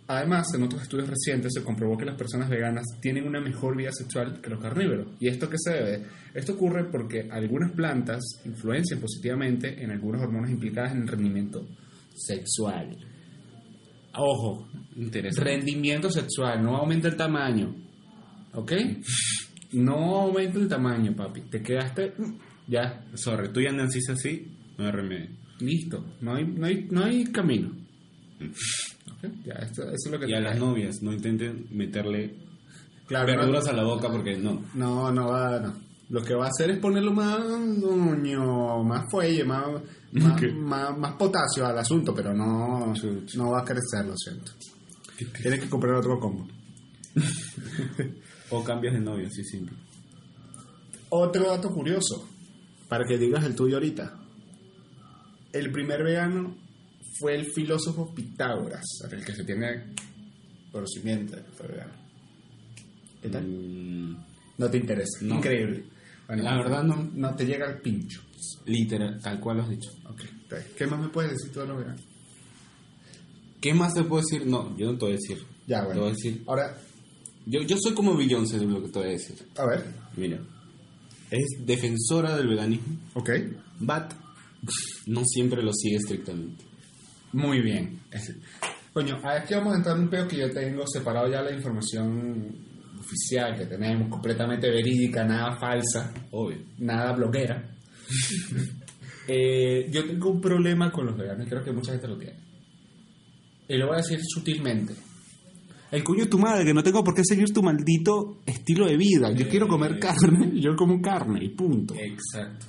Además, 0.09 0.47
en 0.55 0.62
otros 0.62 0.83
estudios 0.83 1.09
recientes 1.09 1.52
se 1.52 1.64
comprobó 1.64 1.99
que 1.99 2.05
las 2.05 2.14
personas 2.14 2.49
veganas 2.49 2.85
tienen 3.00 3.26
una 3.26 3.40
mejor 3.40 3.76
vida 3.76 3.90
sexual 3.93 4.40
que 4.40 4.50
los 4.50 4.61
carnívoros. 4.61 5.09
¿Y 5.19 5.28
esto 5.28 5.50
qué 5.50 5.57
se 5.59 5.73
debe? 5.73 6.07
Esto 6.33 6.52
ocurre 6.52 6.85
porque 6.85 7.28
algunas 7.31 7.73
plantas 7.73 8.23
influencian 8.45 9.00
positivamente 9.00 9.83
en 9.83 9.90
algunas 9.90 10.23
hormonas 10.23 10.50
implicadas 10.50 10.93
en 10.93 11.02
el 11.02 11.09
rendimiento 11.09 11.66
sexual. 12.14 12.97
Ojo, 14.14 14.69
Interesante. 14.95 15.50
rendimiento 15.50 16.11
sexual, 16.11 16.62
no 16.62 16.76
aumenta 16.76 17.09
el 17.09 17.16
tamaño. 17.16 17.75
¿Ok? 18.55 18.73
No 19.73 19.95
aumenta 20.23 20.59
el 20.59 20.69
tamaño, 20.69 21.15
papi. 21.15 21.41
Te 21.43 21.63
quedaste... 21.63 22.15
mm, 22.17 22.35
Ya, 22.69 23.05
Sorry, 23.15 23.49
tú 23.53 23.61
ya 23.61 23.73
naciste 23.73 24.13
así, 24.13 24.47
no 24.79 24.85
hay 24.87 24.91
remedio. 24.93 25.31
listo. 25.61 26.05
No 26.21 26.35
hay, 26.35 26.45
no 26.47 26.67
hay, 26.67 26.87
no 26.91 27.05
hay 27.05 27.25
camino. 27.33 27.71
Ok, 28.41 29.31
Ya, 29.45 29.55
esto- 29.55 29.83
eso 29.85 29.93
es 30.07 30.11
lo 30.11 30.19
que 30.19 30.29
Y 30.29 30.35
a 30.35 30.41
las 30.41 30.59
novias, 30.59 31.03
no 31.03 31.13
intenten 31.13 31.67
meterle 31.71 32.35
Claro, 33.07 33.27
verduras 33.27 33.65
no, 33.65 33.71
a 33.71 33.73
la 33.75 33.85
boca 33.85 34.11
porque 34.11 34.37
no. 34.37 34.63
no, 34.75 35.11
no 35.13 35.29
va, 35.29 35.61
no. 35.61 35.75
Lo 36.11 36.23
que 36.23 36.35
va 36.35 36.47
a 36.47 36.49
hacer 36.49 36.71
es 36.71 36.79
ponerlo 36.79 37.13
más, 37.13 37.39
coño, 37.81 38.83
más 38.85 39.05
fuelle, 39.11 39.45
más, 39.45 39.65
más, 40.13 40.33
Ok. 40.43 40.53
más, 40.55 40.97
más 40.99 41.13
potasio 41.15 41.67
al 41.67 41.79
asunto, 41.79 42.15
pero 42.15 42.33
no, 42.35 42.93
no 43.37 43.51
va 43.51 43.61
a 43.61 43.65
crecer, 43.65 44.05
lo 44.07 44.17
siento. 44.17 44.53
Tienes 45.43 45.61
que 45.61 45.69
comprar 45.69 45.95
otro 45.95 46.19
combo. 46.21 46.47
O 48.50 48.62
cambias 48.65 48.95
de 48.95 49.00
novia, 49.00 49.26
así 49.29 49.45
simple. 49.45 49.76
Otro 51.09 51.49
dato 51.50 51.71
curioso, 51.73 52.29
para 52.88 53.05
que 53.07 53.19
digas 53.19 53.45
el 53.45 53.55
tuyo 53.55 53.76
ahorita. 53.76 54.15
El 55.53 55.71
primer 55.73 56.03
vegano 56.03 56.57
fue 57.19 57.35
el 57.35 57.47
filósofo 57.53 58.15
Pitágoras, 58.15 58.85
el 59.11 59.25
que 59.25 59.33
se 59.35 59.45
tiene 59.45 59.95
conocimiento 60.71 61.37
de 61.37 61.43
que 61.43 61.50
fue 61.53 61.67
vegano. 61.69 61.93
¿Qué 63.23 63.29
tal? 63.31 63.47
Mm, 63.47 64.17
No 64.59 64.71
te 64.71 64.79
interesa. 64.79 65.19
No. 65.23 65.37
Increíble. 65.37 65.85
Bueno, 66.26 66.43
La 66.43 66.57
verdad 66.57 66.83
no. 66.83 67.11
No 67.15 67.35
te 67.35 67.47
llega 67.47 67.67
el 67.71 67.81
pincho. 67.81 68.21
literal, 68.67 69.21
tal 69.23 69.41
cual 69.41 69.57
lo 69.59 69.62
has 69.62 69.71
dicho. 69.71 69.91
Ok. 70.09 70.21
está 70.43 70.57
bien. 70.57 70.69
¿Qué 70.76 70.87
más 70.87 71.00
me 71.00 71.09
puedes 71.09 71.31
decir 71.33 71.53
tú 71.53 71.61
de 71.61 71.67
los 71.69 71.79
veganos? 71.79 72.03
¿Qué 73.61 73.73
más 73.75 73.95
te 73.95 74.03
puedo 74.05 74.23
decir? 74.23 74.47
No, 74.47 74.76
yo 74.76 74.93
no 74.93 74.99
te 74.99 75.05
voy 75.07 75.15
a 75.15 75.17
decir. 75.17 75.38
Ya, 75.67 75.81
Te 75.81 75.87
bueno. 75.87 76.00
voy 76.03 76.11
a 76.11 76.12
decir. 76.12 76.43
Ahora, 76.47 76.76
Yo, 77.47 77.62
yo 77.62 77.76
soy 77.79 77.95
como 77.95 78.17
Beyoncé 78.17 78.59
de 78.59 78.67
lo 78.67 78.83
que 78.83 78.88
te 78.88 78.99
voy 78.99 79.09
a 79.09 79.12
decir. 79.12 79.37
a 79.57 79.67
ver. 79.67 79.85
Mira. 80.17 80.38
Es 81.31 81.47
defensora 81.65 82.37
del 82.37 82.49
veganismo, 82.49 82.99
Ok. 83.15 83.31
but 83.81 84.12
no 85.07 85.23
siempre 85.25 85.62
lo 85.62 85.73
sigue 85.73 85.97
estrictamente. 85.97 86.65
Muy 87.33 87.61
bien. 87.61 88.00
Coño, 88.93 89.19
aquí 89.25 89.55
vamos 89.55 89.75
a 89.75 89.76
entrar 89.76 89.97
en 89.97 90.03
un 90.05 90.09
peo 90.09 90.26
que 90.29 90.37
yo 90.38 90.50
tengo 90.53 90.87
separado 90.87 91.29
ya 91.31 91.43
la 91.43 91.53
información 91.53 92.57
oficial 92.99 93.57
que 93.59 93.67
tenemos, 93.67 94.09
completamente 94.09 94.71
verídica, 94.71 95.25
nada 95.25 95.57
falsa, 95.59 96.12
Obvio. 96.31 96.59
nada 96.79 97.12
bloguera. 97.12 97.71
Eh, 99.29 99.88
yo 99.91 100.07
tengo 100.07 100.31
un 100.31 100.41
problema 100.41 100.93
con 100.93 101.05
los 101.07 101.17
veganos, 101.17 101.49
creo 101.49 101.65
que 101.65 101.73
mucha 101.73 101.91
gente 101.91 102.07
lo 102.07 102.17
tiene. 102.17 102.37
Y 103.69 103.76
lo 103.76 103.88
voy 103.88 103.95
a 103.95 103.99
decir 103.99 104.21
sutilmente. 104.25 104.95
El 105.97 106.05
coño 106.05 106.25
es 106.25 106.29
tu 106.29 106.38
madre, 106.38 106.62
que 106.67 106.75
no 106.75 106.83
tengo 106.83 107.03
por 107.03 107.15
qué 107.15 107.23
seguir 107.25 107.50
tu 107.55 107.62
maldito 107.62 108.43
estilo 108.45 108.87
de 108.87 108.99
vida. 108.99 109.33
Yo 109.33 109.49
quiero 109.49 109.67
comer 109.67 109.99
carne, 109.99 110.53
yo 110.61 110.76
como 110.76 111.00
carne 111.00 111.43
y 111.43 111.49
punto. 111.49 111.95
Exacto. 111.95 112.67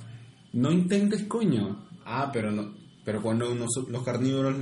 No 0.54 0.72
intentes, 0.72 1.24
coño. 1.24 1.88
Ah, 2.06 2.30
pero 2.32 2.50
no. 2.50 2.72
Pero 3.04 3.20
cuando 3.20 3.54
los 3.54 4.02
carnívoros 4.02 4.56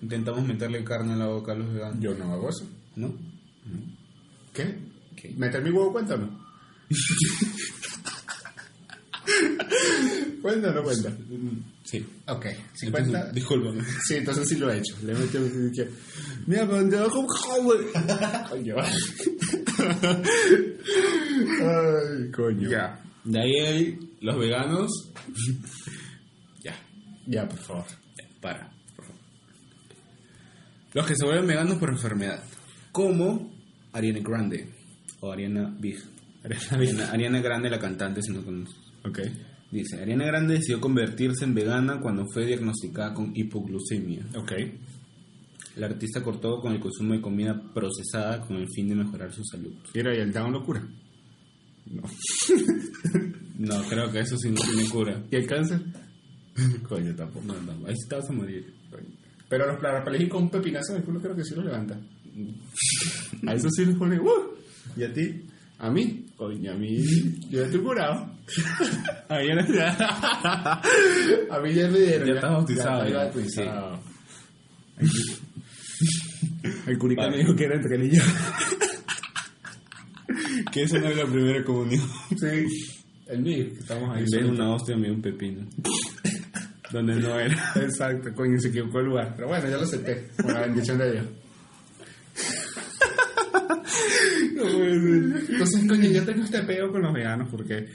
intentamos 0.00 0.46
meterle 0.46 0.82
carne 0.82 1.12
en 1.12 1.18
la 1.18 1.26
boca 1.26 1.52
a 1.52 1.56
los 1.56 1.70
veganos. 1.70 2.00
Yo 2.00 2.14
no 2.14 2.32
hago 2.32 2.48
eso. 2.48 2.64
¿No? 2.96 3.12
¿Qué? 4.54 4.78
¿Qué? 5.14 5.34
¿Meter 5.36 5.62
mi 5.62 5.68
huevo 5.68 5.92
cuenta 5.92 6.14
o 6.14 6.16
no? 6.16 6.40
Sí. 11.88 12.04
Ok, 12.26 12.46
si 12.74 12.86
Entonces, 12.86 13.12
cuenta... 13.12 13.30
Discúlpame. 13.32 13.82
Sí, 14.06 14.16
entonces 14.16 14.48
sí 14.48 14.56
lo 14.56 14.70
he 14.72 14.78
hecho. 14.78 14.96
Le 15.04 15.12
he 15.12 15.14
metido... 15.14 15.44
que- 15.72 15.88
Mira, 16.46 16.66
pero 16.68 16.88
te 16.88 16.96
bajo 16.96 17.20
un 17.20 17.28
joven. 17.28 17.86
Coño. 18.50 18.76
Ay, 21.60 22.30
coño. 22.32 22.68
Ya. 22.70 23.00
De 23.24 23.40
ahí 23.40 23.54
hay 23.60 23.98
los 24.20 24.38
veganos. 24.38 24.90
ya. 26.62 26.74
Ya, 27.26 27.48
por 27.48 27.58
favor. 27.58 27.84
Ya, 28.16 28.40
Para. 28.40 28.70
por 28.96 29.04
favor. 29.06 29.20
Los 30.94 31.06
que 31.06 31.14
se 31.16 31.24
vuelven 31.24 31.46
veganos 31.46 31.78
por 31.78 31.88
enfermedad. 31.90 32.42
Como 32.92 33.52
Ariana 33.92 34.20
Grande. 34.20 34.72
O 35.20 35.32
Ariana 35.32 35.74
Big. 35.78 35.98
Ariana, 36.70 37.10
Ariana 37.10 37.40
Grande, 37.40 37.70
la 37.70 37.78
cantante, 37.78 38.22
si 38.22 38.32
no 38.32 38.44
conoces. 38.44 38.76
Ok. 39.04 39.20
Dice, 39.70 40.00
Ariana 40.00 40.26
Grande 40.26 40.54
decidió 40.54 40.80
convertirse 40.80 41.44
en 41.44 41.54
vegana 41.54 42.00
cuando 42.00 42.24
fue 42.32 42.46
diagnosticada 42.46 43.12
con 43.12 43.32
hipoglucemia. 43.34 44.24
Ok. 44.36 44.52
La 45.76 45.86
artista 45.86 46.22
cortó 46.22 46.60
con 46.60 46.72
el 46.72 46.80
consumo 46.80 47.14
de 47.14 47.20
comida 47.20 47.60
procesada 47.74 48.40
con 48.40 48.56
el 48.56 48.68
fin 48.68 48.88
de 48.88 48.94
mejorar 48.94 49.32
su 49.32 49.44
salud. 49.44 49.74
Mira, 49.94 50.16
¿y 50.16 50.20
el 50.20 50.32
down 50.32 50.52
lo 50.52 50.64
cura? 50.64 50.86
No. 51.86 52.02
No, 53.58 53.82
creo 53.88 54.12
que 54.12 54.20
eso 54.20 54.36
sí 54.36 54.50
no 54.50 54.56
tiene 54.56 54.86
cura. 54.88 55.24
¿Y 55.30 55.36
el 55.36 55.46
cáncer? 55.46 55.80
Coño, 56.88 57.14
tampoco. 57.14 57.46
No, 57.46 57.54
no, 57.62 57.86
ahí 57.86 57.94
sí 57.96 58.06
te 58.08 58.16
vas 58.16 58.28
a 58.28 58.32
morir. 58.32 58.74
Pero 59.48 59.66
los 59.66 59.80
parapléjicos 59.80 60.32
con 60.36 60.42
un 60.44 60.50
pepinazo 60.50 60.96
el 60.96 61.02
culo 61.02 61.20
creo 61.20 61.34
que 61.34 61.44
sí 61.44 61.54
lo 61.54 61.62
levanta. 61.62 61.98
A 63.46 63.54
eso 63.54 63.68
sí 63.70 63.86
les 63.86 63.96
pone... 63.96 64.18
¡Uh! 64.20 64.54
¿Y 64.96 65.04
a 65.04 65.12
ti? 65.12 65.42
¿A 65.78 65.90
mí? 65.90 66.26
Coño, 66.36 66.72
a 66.72 66.74
mí... 66.74 67.04
Yo 67.50 67.64
estoy 67.64 67.80
curado. 67.80 68.34
Ah, 69.28 69.40
ya 69.42 69.54
no- 69.56 69.62
A 71.54 71.60
mí 71.60 71.74
ya 71.74 71.88
me 71.88 71.98
dieron. 71.98 72.28
Ya 72.28 72.34
estás 72.34 72.50
bautizado, 72.52 73.08
Ya, 73.08 73.24
estoy 73.24 73.42
bautizado. 73.42 74.00
El 76.86 76.98
curita 76.98 77.28
me 77.28 77.38
dijo 77.38 77.54
que 77.56 77.64
era 77.64 77.74
entre 77.74 77.96
él 77.96 78.04
y 78.12 78.16
yo. 78.16 78.22
que 80.72 80.82
esa 80.84 80.98
no 80.98 81.08
es 81.08 81.16
la 81.16 81.26
primera 81.26 81.64
comunión. 81.64 82.06
Sí. 82.36 82.66
El 83.26 83.42
mío, 83.42 83.66
que 83.72 83.80
estamos 83.80 84.16
ahí. 84.16 84.24
Solitos. 84.28 84.52
una 84.52 84.70
hostia 84.74 84.96
me 84.96 85.06
dio 85.06 85.14
un 85.14 85.22
pepino. 85.22 85.66
Donde 86.92 87.16
no 87.16 87.38
era. 87.40 87.72
Exacto, 87.74 88.32
coño, 88.34 88.58
se 88.60 88.68
equivocó 88.68 89.00
el 89.00 89.06
lugar. 89.06 89.32
Pero 89.34 89.48
bueno, 89.48 89.68
ya 89.68 89.76
lo 89.76 89.82
acepté, 89.82 90.28
con 90.40 90.54
la 90.54 90.60
bendición 90.60 90.98
de 90.98 91.12
Dios. 91.12 91.26
Entonces, 94.68 95.86
coño, 95.88 96.10
yo 96.10 96.24
tengo 96.24 96.44
este 96.44 96.62
peo 96.62 96.90
con 96.90 97.02
los 97.02 97.12
veganos 97.12 97.48
porque 97.50 97.86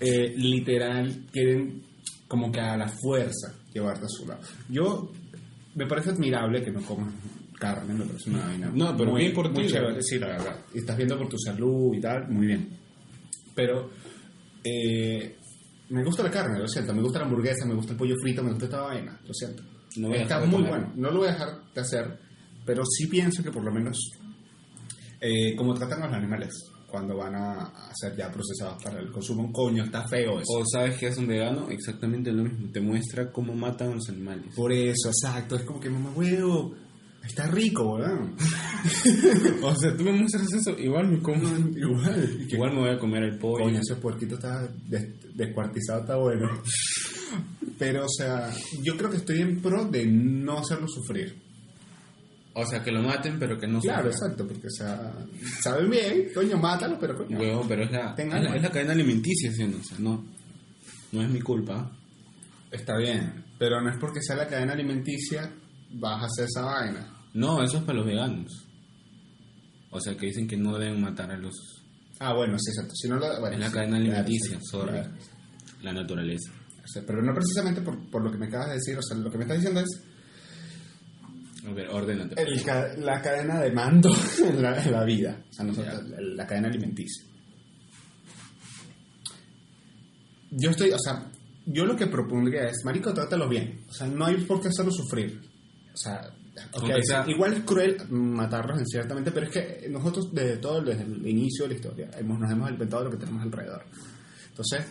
eh, 0.00 0.34
literal 0.36 1.24
quieren 1.32 1.82
como 2.28 2.50
que 2.50 2.60
a 2.60 2.76
la 2.76 2.88
fuerza 2.88 3.54
llevarte 3.72 4.04
a 4.06 4.08
su 4.08 4.26
lado. 4.26 4.40
Yo, 4.68 5.10
me 5.74 5.86
parece 5.86 6.10
admirable 6.10 6.62
que 6.62 6.70
no 6.70 6.80
comas 6.82 7.12
carne, 7.58 7.94
me 7.94 8.04
parece 8.04 8.30
una 8.30 8.46
vaina. 8.46 8.70
No, 8.74 8.96
pero 8.96 9.14
bien 9.14 9.32
por 9.32 9.50
muy 9.50 9.66
ti, 9.66 9.72
la- 9.72 10.00
Sí, 10.02 10.18
la 10.18 10.26
verdad. 10.28 10.56
Y 10.74 10.78
estás 10.78 10.96
viendo 10.96 11.16
por 11.16 11.28
tu 11.28 11.38
salud 11.38 11.94
y 11.94 12.00
tal, 12.00 12.28
muy 12.28 12.46
bien. 12.46 12.68
Pero 13.54 13.90
eh, 14.64 15.36
me 15.90 16.04
gusta 16.04 16.22
la 16.22 16.30
carne, 16.30 16.58
lo 16.58 16.66
siento. 16.68 16.92
Me 16.94 17.02
gusta 17.02 17.20
la 17.20 17.26
hamburguesa, 17.26 17.66
me 17.66 17.74
gusta 17.74 17.92
el 17.92 17.98
pollo 17.98 18.14
frito, 18.20 18.42
me 18.42 18.50
gusta 18.50 18.64
esta 18.66 18.80
vaina, 18.82 19.18
lo 19.26 19.32
siento. 19.34 19.62
No 19.96 20.12
Está 20.12 20.40
muy 20.44 20.62
bueno. 20.62 20.92
No 20.96 21.10
lo 21.10 21.18
voy 21.20 21.28
a 21.28 21.32
dejar 21.32 21.48
de 21.72 21.80
hacer, 21.80 22.18
pero 22.66 22.82
sí 22.84 23.06
pienso 23.06 23.42
que 23.44 23.50
por 23.52 23.62
lo 23.64 23.72
menos 23.72 23.96
eh, 25.24 25.56
como 25.56 25.74
tratan 25.74 26.02
a 26.02 26.06
los 26.06 26.14
animales 26.16 26.50
cuando 26.86 27.16
van 27.16 27.34
a, 27.34 27.62
a 27.64 27.92
ser 27.94 28.14
ya 28.16 28.30
procesados 28.30 28.80
para 28.82 29.00
el 29.00 29.10
consumo, 29.10 29.50
coño, 29.52 29.82
está 29.84 30.06
feo 30.06 30.38
eso. 30.38 30.52
O 30.60 30.64
sabes 30.70 30.96
que 30.96 31.08
es 31.08 31.16
un 31.18 31.26
vegano, 31.26 31.68
exactamente 31.70 32.30
lo 32.32 32.44
mismo. 32.44 32.70
Te 32.72 32.80
muestra 32.80 33.32
cómo 33.32 33.52
matan 33.54 33.90
a 33.90 33.94
los 33.96 34.08
animales. 34.08 34.54
Por 34.54 34.72
eso, 34.72 35.08
exacto. 35.08 35.56
Es 35.56 35.62
como 35.62 35.80
que 35.80 35.90
mamá 35.90 36.10
huevo, 36.14 36.72
está 37.24 37.48
rico, 37.48 37.96
¿verdad? 37.96 38.16
O 39.62 39.74
sea, 39.74 39.96
tú 39.96 40.04
me 40.04 40.12
muestras 40.12 40.52
eso, 40.52 40.78
igual 40.78 41.08
me 41.08 41.20
como. 41.20 41.42
Igual. 41.76 42.46
Igual 42.48 42.72
me 42.74 42.80
voy 42.80 42.90
a 42.90 42.98
comer 42.98 43.22
el 43.24 43.38
pollo. 43.38 43.64
Coño, 43.64 43.80
ese 43.80 43.96
puerquito 43.96 44.34
está 44.36 44.68
des- 44.86 45.08
descuartizado, 45.34 46.00
está 46.02 46.16
bueno. 46.16 46.48
Pero, 47.78 48.04
o 48.04 48.08
sea, 48.08 48.52
yo 48.82 48.96
creo 48.96 49.10
que 49.10 49.16
estoy 49.16 49.40
en 49.40 49.60
pro 49.60 49.84
de 49.86 50.06
no 50.06 50.58
hacerlo 50.58 50.86
sufrir. 50.86 51.42
O 52.56 52.64
sea, 52.64 52.82
que 52.82 52.92
lo 52.92 53.02
maten, 53.02 53.36
pero 53.38 53.58
que 53.58 53.66
no 53.66 53.80
Claro, 53.80 54.10
sufra. 54.12 54.26
exacto, 54.28 54.46
porque, 54.46 54.68
o 54.68 54.70
sea, 54.70 55.12
saben 55.60 55.90
bien, 55.90 56.28
coño, 56.34 56.56
mátalo, 56.56 56.96
pero 57.00 57.16
coño. 57.16 57.36
Huevo, 57.38 57.64
pero 57.68 57.82
es 57.84 57.90
la, 57.90 58.14
es 58.16 58.28
la, 58.28 58.36
alma. 58.36 58.56
es 58.56 58.62
la 58.62 58.70
cadena 58.70 58.92
alimenticia, 58.92 59.52
¿sí 59.52 59.62
o 59.64 59.82
sea, 59.82 59.98
no, 59.98 60.24
no 61.12 61.22
es 61.22 61.28
mi 61.30 61.40
culpa. 61.40 61.90
Está 62.70 62.96
bien, 62.96 63.44
pero 63.58 63.80
no 63.80 63.90
es 63.90 63.96
porque 63.98 64.20
sea 64.22 64.36
la 64.36 64.46
cadena 64.46 64.72
alimenticia 64.72 65.50
vas 65.94 66.22
a 66.22 66.26
hacer 66.26 66.44
esa 66.44 66.62
vaina. 66.64 67.12
No, 67.34 67.60
eso 67.62 67.78
es 67.78 67.82
para 67.82 67.98
los 67.98 68.06
veganos. 68.06 68.66
O 69.90 70.00
sea, 70.00 70.16
que 70.16 70.26
dicen 70.26 70.46
que 70.46 70.56
no 70.56 70.78
deben 70.78 71.00
matar 71.00 71.30
a 71.32 71.36
los... 71.36 71.54
Ah, 72.20 72.34
bueno, 72.34 72.56
sí, 72.58 72.70
exacto. 72.70 72.94
Si 72.94 73.08
no 73.08 73.16
lo, 73.16 73.40
bueno, 73.40 73.54
Es 73.56 73.60
la 73.60 73.66
sí, 73.68 73.72
cadena 73.74 73.96
alimenticia, 73.96 74.58
sorry. 74.62 74.90
claro. 74.92 75.10
La 75.82 75.92
naturaleza. 75.92 76.52
O 76.84 76.86
sea, 76.88 77.02
pero 77.06 77.22
no 77.22 77.34
precisamente 77.34 77.80
por, 77.80 77.98
por 78.10 78.22
lo 78.22 78.30
que 78.30 78.38
me 78.38 78.46
acabas 78.46 78.68
de 78.68 78.74
decir, 78.74 78.96
o 78.96 79.02
sea, 79.02 79.16
lo 79.16 79.30
que 79.30 79.38
me 79.38 79.44
estás 79.44 79.58
diciendo 79.58 79.80
es 79.80 80.02
A 81.66 81.72
ver, 81.72 81.88
ordénate. 81.88 82.40
el 82.42 82.62
ca- 82.62 82.94
la 82.98 83.20
cadena 83.22 83.60
de 83.60 83.72
mando 83.72 84.10
en 84.44 84.62
la, 84.62 84.82
en 84.84 84.92
la 84.92 85.04
vida, 85.04 85.44
o 85.48 85.52
sea, 85.52 85.64
nosotros, 85.64 86.04
la, 86.08 86.20
la 86.20 86.46
cadena 86.46 86.68
alimenticia. 86.68 87.24
Yo 90.50 90.70
estoy, 90.70 90.90
o 90.90 90.98
sea, 90.98 91.30
yo 91.66 91.84
lo 91.84 91.96
que 91.96 92.06
propondría 92.06 92.68
es, 92.68 92.76
marico, 92.84 93.12
trátalo 93.12 93.48
bien, 93.48 93.80
o 93.88 93.92
sea, 93.92 94.06
no 94.06 94.26
hay 94.26 94.36
por 94.44 94.60
qué 94.60 94.68
hacerlo 94.68 94.92
sufrir, 94.92 95.40
o 95.92 95.96
sea, 95.96 96.30
igual 97.28 97.54
es 97.54 97.60
cruel 97.64 97.96
matarlos 98.10 98.78
en 98.78 98.86
ciertamente, 98.86 99.32
pero 99.32 99.46
es 99.46 99.52
que 99.52 99.88
nosotros 99.90 100.28
desde 100.32 100.58
todo, 100.58 100.80
desde 100.82 101.02
el 101.02 101.26
inicio 101.26 101.64
de 101.64 101.70
la 101.70 101.74
historia, 101.74 102.10
hemos, 102.18 102.38
nos 102.38 102.50
hemos 102.52 102.70
inventado 102.70 103.04
lo 103.04 103.10
que 103.10 103.16
tenemos 103.16 103.42
alrededor. 103.42 103.84
Entonces, 104.50 104.84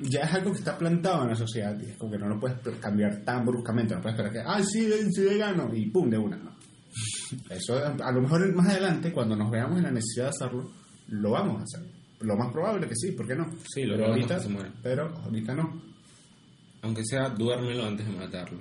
ya 0.00 0.20
es 0.20 0.34
algo 0.34 0.52
que 0.52 0.58
está 0.58 0.76
plantado 0.78 1.22
en 1.22 1.30
la 1.30 1.36
sociedad 1.36 1.78
y 1.80 1.90
es 1.90 1.96
como 1.96 2.12
que 2.12 2.18
no 2.18 2.28
lo 2.28 2.40
puedes 2.40 2.58
cambiar 2.78 3.22
tan 3.24 3.44
bruscamente, 3.44 3.94
no 3.94 4.00
puedes 4.00 4.18
esperar 4.18 4.32
que, 4.32 4.48
ay, 4.48 4.64
sí, 4.64 4.90
sí, 5.10 5.22
vegano, 5.22 5.70
y 5.74 5.90
pum, 5.90 6.08
de 6.08 6.18
una, 6.18 6.36
no. 6.36 6.56
Eso 7.50 7.76
a 7.76 8.12
lo 8.12 8.22
mejor 8.22 8.54
más 8.54 8.68
adelante, 8.68 9.12
cuando 9.12 9.36
nos 9.36 9.50
veamos 9.50 9.78
en 9.78 9.84
la 9.84 9.90
necesidad 9.90 10.24
de 10.26 10.30
hacerlo, 10.30 10.70
lo 11.08 11.30
vamos 11.30 11.60
a 11.60 11.64
hacer. 11.64 11.90
Lo 12.20 12.36
más 12.36 12.52
probable 12.52 12.86
que 12.86 12.94
sí, 12.94 13.12
¿por 13.12 13.26
qué 13.26 13.34
no? 13.34 13.50
Sí, 13.72 13.84
lo 13.84 13.96
pero 13.96 14.08
ahorita, 14.08 14.36
que 14.36 14.42
se 14.42 14.48
mueren. 14.48 14.72
pero 14.82 15.08
ahorita 15.24 15.54
no. 15.54 15.82
Aunque 16.82 17.04
sea, 17.04 17.30
duérmelo 17.30 17.86
antes 17.86 18.06
de 18.06 18.12
matarlo. 18.12 18.60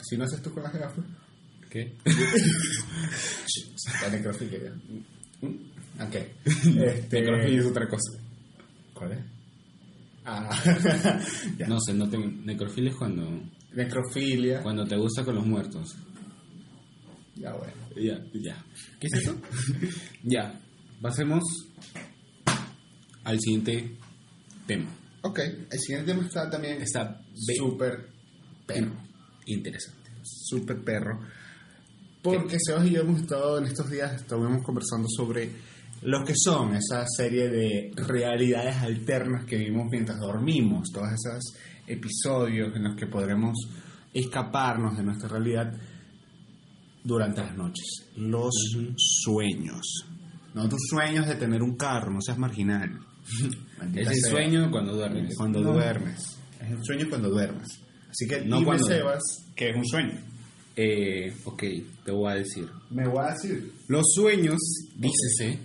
Si 0.00 0.16
no 0.16 0.24
haces 0.24 0.42
tú 0.42 0.52
con 0.52 0.62
las 0.62 0.72
gafas, 0.72 1.04
¿Qué? 1.70 1.96
la 4.02 4.08
necrofilia. 4.10 4.72
¿Mm? 5.42 6.02
Ok. 6.02 6.16
Este, 6.44 7.20
Necrofilia 7.20 7.60
es 7.60 7.66
otra 7.66 7.88
cosa. 7.88 8.18
¿Cuál 8.94 9.12
es? 9.12 9.18
Ah, 10.30 10.50
ya. 11.58 11.66
No 11.66 11.80
sé, 11.80 11.94
no 11.94 12.06
tengo... 12.08 12.26
Necrofilia 12.44 12.90
es 12.90 12.96
cuando, 12.96 13.40
Necrofilia. 13.72 14.62
cuando 14.62 14.84
te 14.84 14.94
gusta 14.96 15.24
con 15.24 15.36
los 15.36 15.46
muertos. 15.46 15.96
Ya 17.34 17.54
bueno. 17.54 17.72
Ya, 17.96 18.22
ya. 18.34 18.62
¿Qué 19.00 19.06
es 19.06 19.22
eso? 19.22 19.40
ya. 20.22 20.60
Pasemos 21.00 21.42
al 23.24 23.40
siguiente 23.40 23.96
tema. 24.66 24.90
Ok, 25.22 25.38
el 25.70 25.78
siguiente 25.78 26.12
tema 26.12 26.26
está 26.26 26.50
también 26.50 26.82
Está 26.82 27.22
súper 27.34 28.10
perro. 28.66 28.92
Interesante. 29.46 30.10
Súper 30.22 30.84
perro. 30.84 31.20
Porque 32.22 32.58
Sebas 32.60 32.86
y 32.86 32.90
yo 32.90 33.00
hemos 33.00 33.22
estado 33.22 33.58
en 33.58 33.64
estos 33.64 33.88
días, 33.90 34.12
estuvimos 34.12 34.62
conversando 34.62 35.08
sobre 35.08 35.50
lo 36.02 36.24
que 36.24 36.34
son 36.36 36.74
esa 36.76 37.04
serie 37.06 37.48
de 37.48 37.92
realidades 37.96 38.76
alternas 38.76 39.44
que 39.44 39.56
vivimos 39.56 39.86
mientras 39.90 40.18
dormimos, 40.20 40.88
todos 40.92 41.08
esos 41.08 41.54
episodios 41.86 42.74
en 42.76 42.84
los 42.84 42.96
que 42.96 43.06
podremos 43.06 43.56
escaparnos 44.14 44.96
de 44.96 45.02
nuestra 45.04 45.28
realidad 45.28 45.72
durante 47.04 47.40
las 47.40 47.56
noches. 47.56 47.84
Los 48.16 48.54
sueños. 48.96 50.04
No 50.54 50.68
tus 50.68 50.80
sueños 50.88 51.26
de 51.26 51.34
tener 51.36 51.62
un 51.62 51.76
carro, 51.76 52.10
no 52.12 52.20
seas 52.20 52.38
marginal. 52.38 52.98
Es 53.94 54.08
el 54.08 54.30
sueño 54.30 54.70
cuando 54.72 54.94
duermes. 54.96 55.36
Cuando 55.36 55.60
No. 55.60 55.72
duermes. 55.74 56.36
Es 56.60 56.70
el 56.70 56.84
sueño 56.84 57.06
cuando 57.08 57.28
duermes. 57.30 57.68
Así 58.10 58.26
que 58.26 58.40
No 58.44 58.56
dime, 58.56 58.66
cuando- 58.66 58.86
Sebas, 58.86 59.22
que 59.54 59.70
es 59.70 59.76
un 59.76 59.86
sueño. 59.86 60.18
Eh, 60.74 61.32
ok, 61.44 61.62
te 62.04 62.10
voy 62.12 62.32
a 62.32 62.34
decir. 62.36 62.68
Me 62.90 63.06
voy 63.08 63.24
a 63.24 63.32
decir. 63.32 63.72
Los 63.88 64.04
sueños, 64.14 64.56
dícese, 64.96 65.58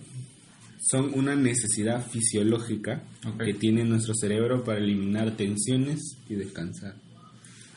son 0.85 1.11
una 1.13 1.35
necesidad 1.35 2.05
fisiológica 2.05 3.03
Ok. 3.25 3.43
que 3.43 3.53
tiene 3.53 3.83
nuestro 3.85 4.13
cerebro 4.13 4.63
para 4.63 4.79
eliminar 4.79 5.35
tensiones 5.37 6.17
y 6.29 6.35
descansar. 6.35 6.95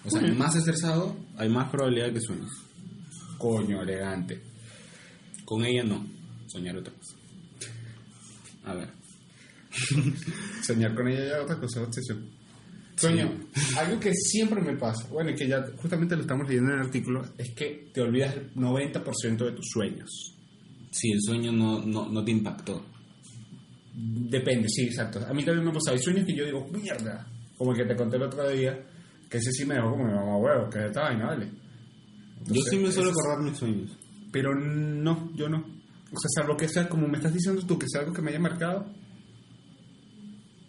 O 0.05 0.11
sea, 0.11 0.21
bien. 0.23 0.37
más 0.39 0.55
estresado, 0.57 1.17
hay 1.37 1.49
más 1.49 1.71
probabilidad 1.71 2.13
que 2.13 2.21
sueñes. 2.21 2.51
Coño, 3.39 3.83
elegante. 3.83 4.41
Con 5.45 5.65
ella 5.65 5.85
no, 5.85 6.05
soñar 6.47 6.77
otra 6.77 6.93
cosa. 6.93 7.17
A 8.65 8.75
ver. 8.75 8.89
Soñar 10.63 10.95
con 10.95 11.07
ella 11.07 11.29
ya 11.29 11.43
otra 11.43 11.57
cosa, 11.61 11.83
obsesión. 11.83 12.25
Coño, 13.01 13.31
algo 13.77 14.01
que 14.01 14.13
siempre 14.15 14.61
me 14.63 14.75
pasa, 14.77 15.07
bueno, 15.09 15.31
y 15.31 15.35
que 15.35 15.47
ya 15.47 15.65
justamente 15.77 16.17
lo 16.17 16.23
estamos 16.23 16.49
leyendo 16.49 16.73
en 16.73 16.79
el 16.81 16.87
artículo, 16.87 17.25
es 17.37 17.55
que 17.55 17.91
te 17.93 18.01
olvidas 18.01 18.35
el 18.37 18.55
90% 18.55 19.37
de 19.45 19.53
tus 19.53 19.67
sueños. 19.71 20.35
Si 20.91 21.13
el 21.13 21.21
sueño 21.21 21.53
no, 21.53 21.83
no, 21.85 22.09
no 22.09 22.25
te 22.25 22.31
impactó. 22.31 22.83
Depende, 23.99 24.69
sí, 24.69 24.83
exacto. 24.83 25.21
A 25.27 25.33
mí 25.33 25.43
también 25.43 25.65
me 25.65 25.73
pasa, 25.73 25.93
hay 25.93 25.99
sueños 25.99 26.27
que 26.27 26.37
yo 26.37 26.45
digo, 26.45 26.69
mierda, 26.71 27.27
como 27.57 27.73
el 27.73 27.79
que 27.79 27.87
te 27.87 27.97
conté 27.97 28.17
el 28.17 28.25
otro 28.25 28.47
día, 28.51 28.79
que 29.31 29.39
ese 29.39 29.51
sí 29.53 29.65
me 29.65 29.75
dejó 29.75 29.93
como 29.93 30.05
mamá, 30.05 30.37
huevo, 30.37 30.69
que 30.69 30.81
es 30.81 30.85
esta 30.87 31.01
vaina, 31.03 31.29
vale. 31.29 31.51
Yo 32.47 32.61
sí 32.63 32.77
me 32.77 32.93
suelo 32.93 33.11
acordar 33.11 33.43
mis 33.43 33.57
sueños. 33.57 33.97
Pero 34.31 34.55
no, 34.55 35.33
yo 35.35 35.49
no. 35.49 35.59
O 35.59 36.19
sea, 36.19 36.43
salvo 36.43 36.57
que 36.59 36.69
sea, 36.69 36.89
como 36.89 37.09
me 37.09 37.17
estás 37.17 37.33
diciendo 37.33 37.63
tú, 37.67 37.79
que 37.79 37.87
sea 37.89 38.03
algo 38.03 38.13
que 38.13 38.21
me 38.21 38.31
haya 38.31 38.39
marcado, 38.39 38.87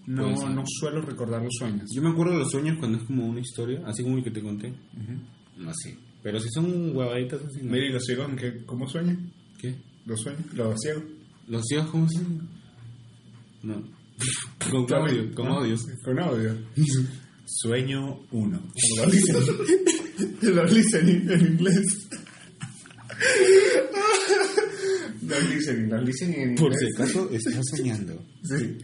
no, 0.07 0.49
no 0.49 0.63
suelo 0.65 1.01
recordar 1.01 1.41
los 1.43 1.53
sueños. 1.59 1.89
Yo 1.93 2.01
me 2.01 2.09
acuerdo 2.09 2.31
de 2.31 2.39
los 2.39 2.49
sueños 2.49 2.77
cuando 2.79 2.97
es 2.97 3.03
como 3.03 3.25
una 3.25 3.41
historia, 3.41 3.81
así 3.85 4.03
como 4.03 4.17
el 4.17 4.23
que 4.23 4.31
te 4.31 4.41
conté. 4.41 4.73
No 5.57 5.69
así. 5.69 5.99
Pero 6.23 6.39
si 6.39 6.49
son 6.49 6.95
huevaditas 6.95 7.41
así. 7.43 7.61
¿no? 7.61 7.71
Mira, 7.73 7.87
¿y 7.87 7.91
los 7.91 8.05
ciegos 8.05 8.29
en 8.29 8.35
qué, 8.37 8.65
cómo 8.65 8.87
sueñan? 8.87 9.33
¿Qué? 9.59 9.75
¿Los 10.05 10.21
sueños? 10.21 10.53
¿Los 10.53 10.79
ciegos? 10.79 11.03
¿Los 11.47 11.63
ciegos 11.65 11.87
cómo 11.87 12.07
se 12.07 12.21
No. 13.67 13.83
con 14.71 14.93
audio, 14.93 15.35
con 15.35 15.47
audios. 15.47 15.81
Con 16.03 16.17
audio. 16.19 16.57
Sueño 17.45 18.17
1. 18.31 18.31
Como 18.31 19.05
lo 19.05 19.11
dicen. 19.11 19.35
lo 20.55 20.63
listening 20.65 21.29
en 21.29 21.47
inglés. 21.47 22.07
los 25.21 25.49
listening, 25.49 26.05
listening 26.05 26.35
en 26.35 26.49
inglés. 26.51 26.61
Por 26.61 26.73
si 26.75 26.85
acaso 26.95 27.29
estás 27.29 27.65
soñando. 27.75 28.25
Sí. 28.43 28.77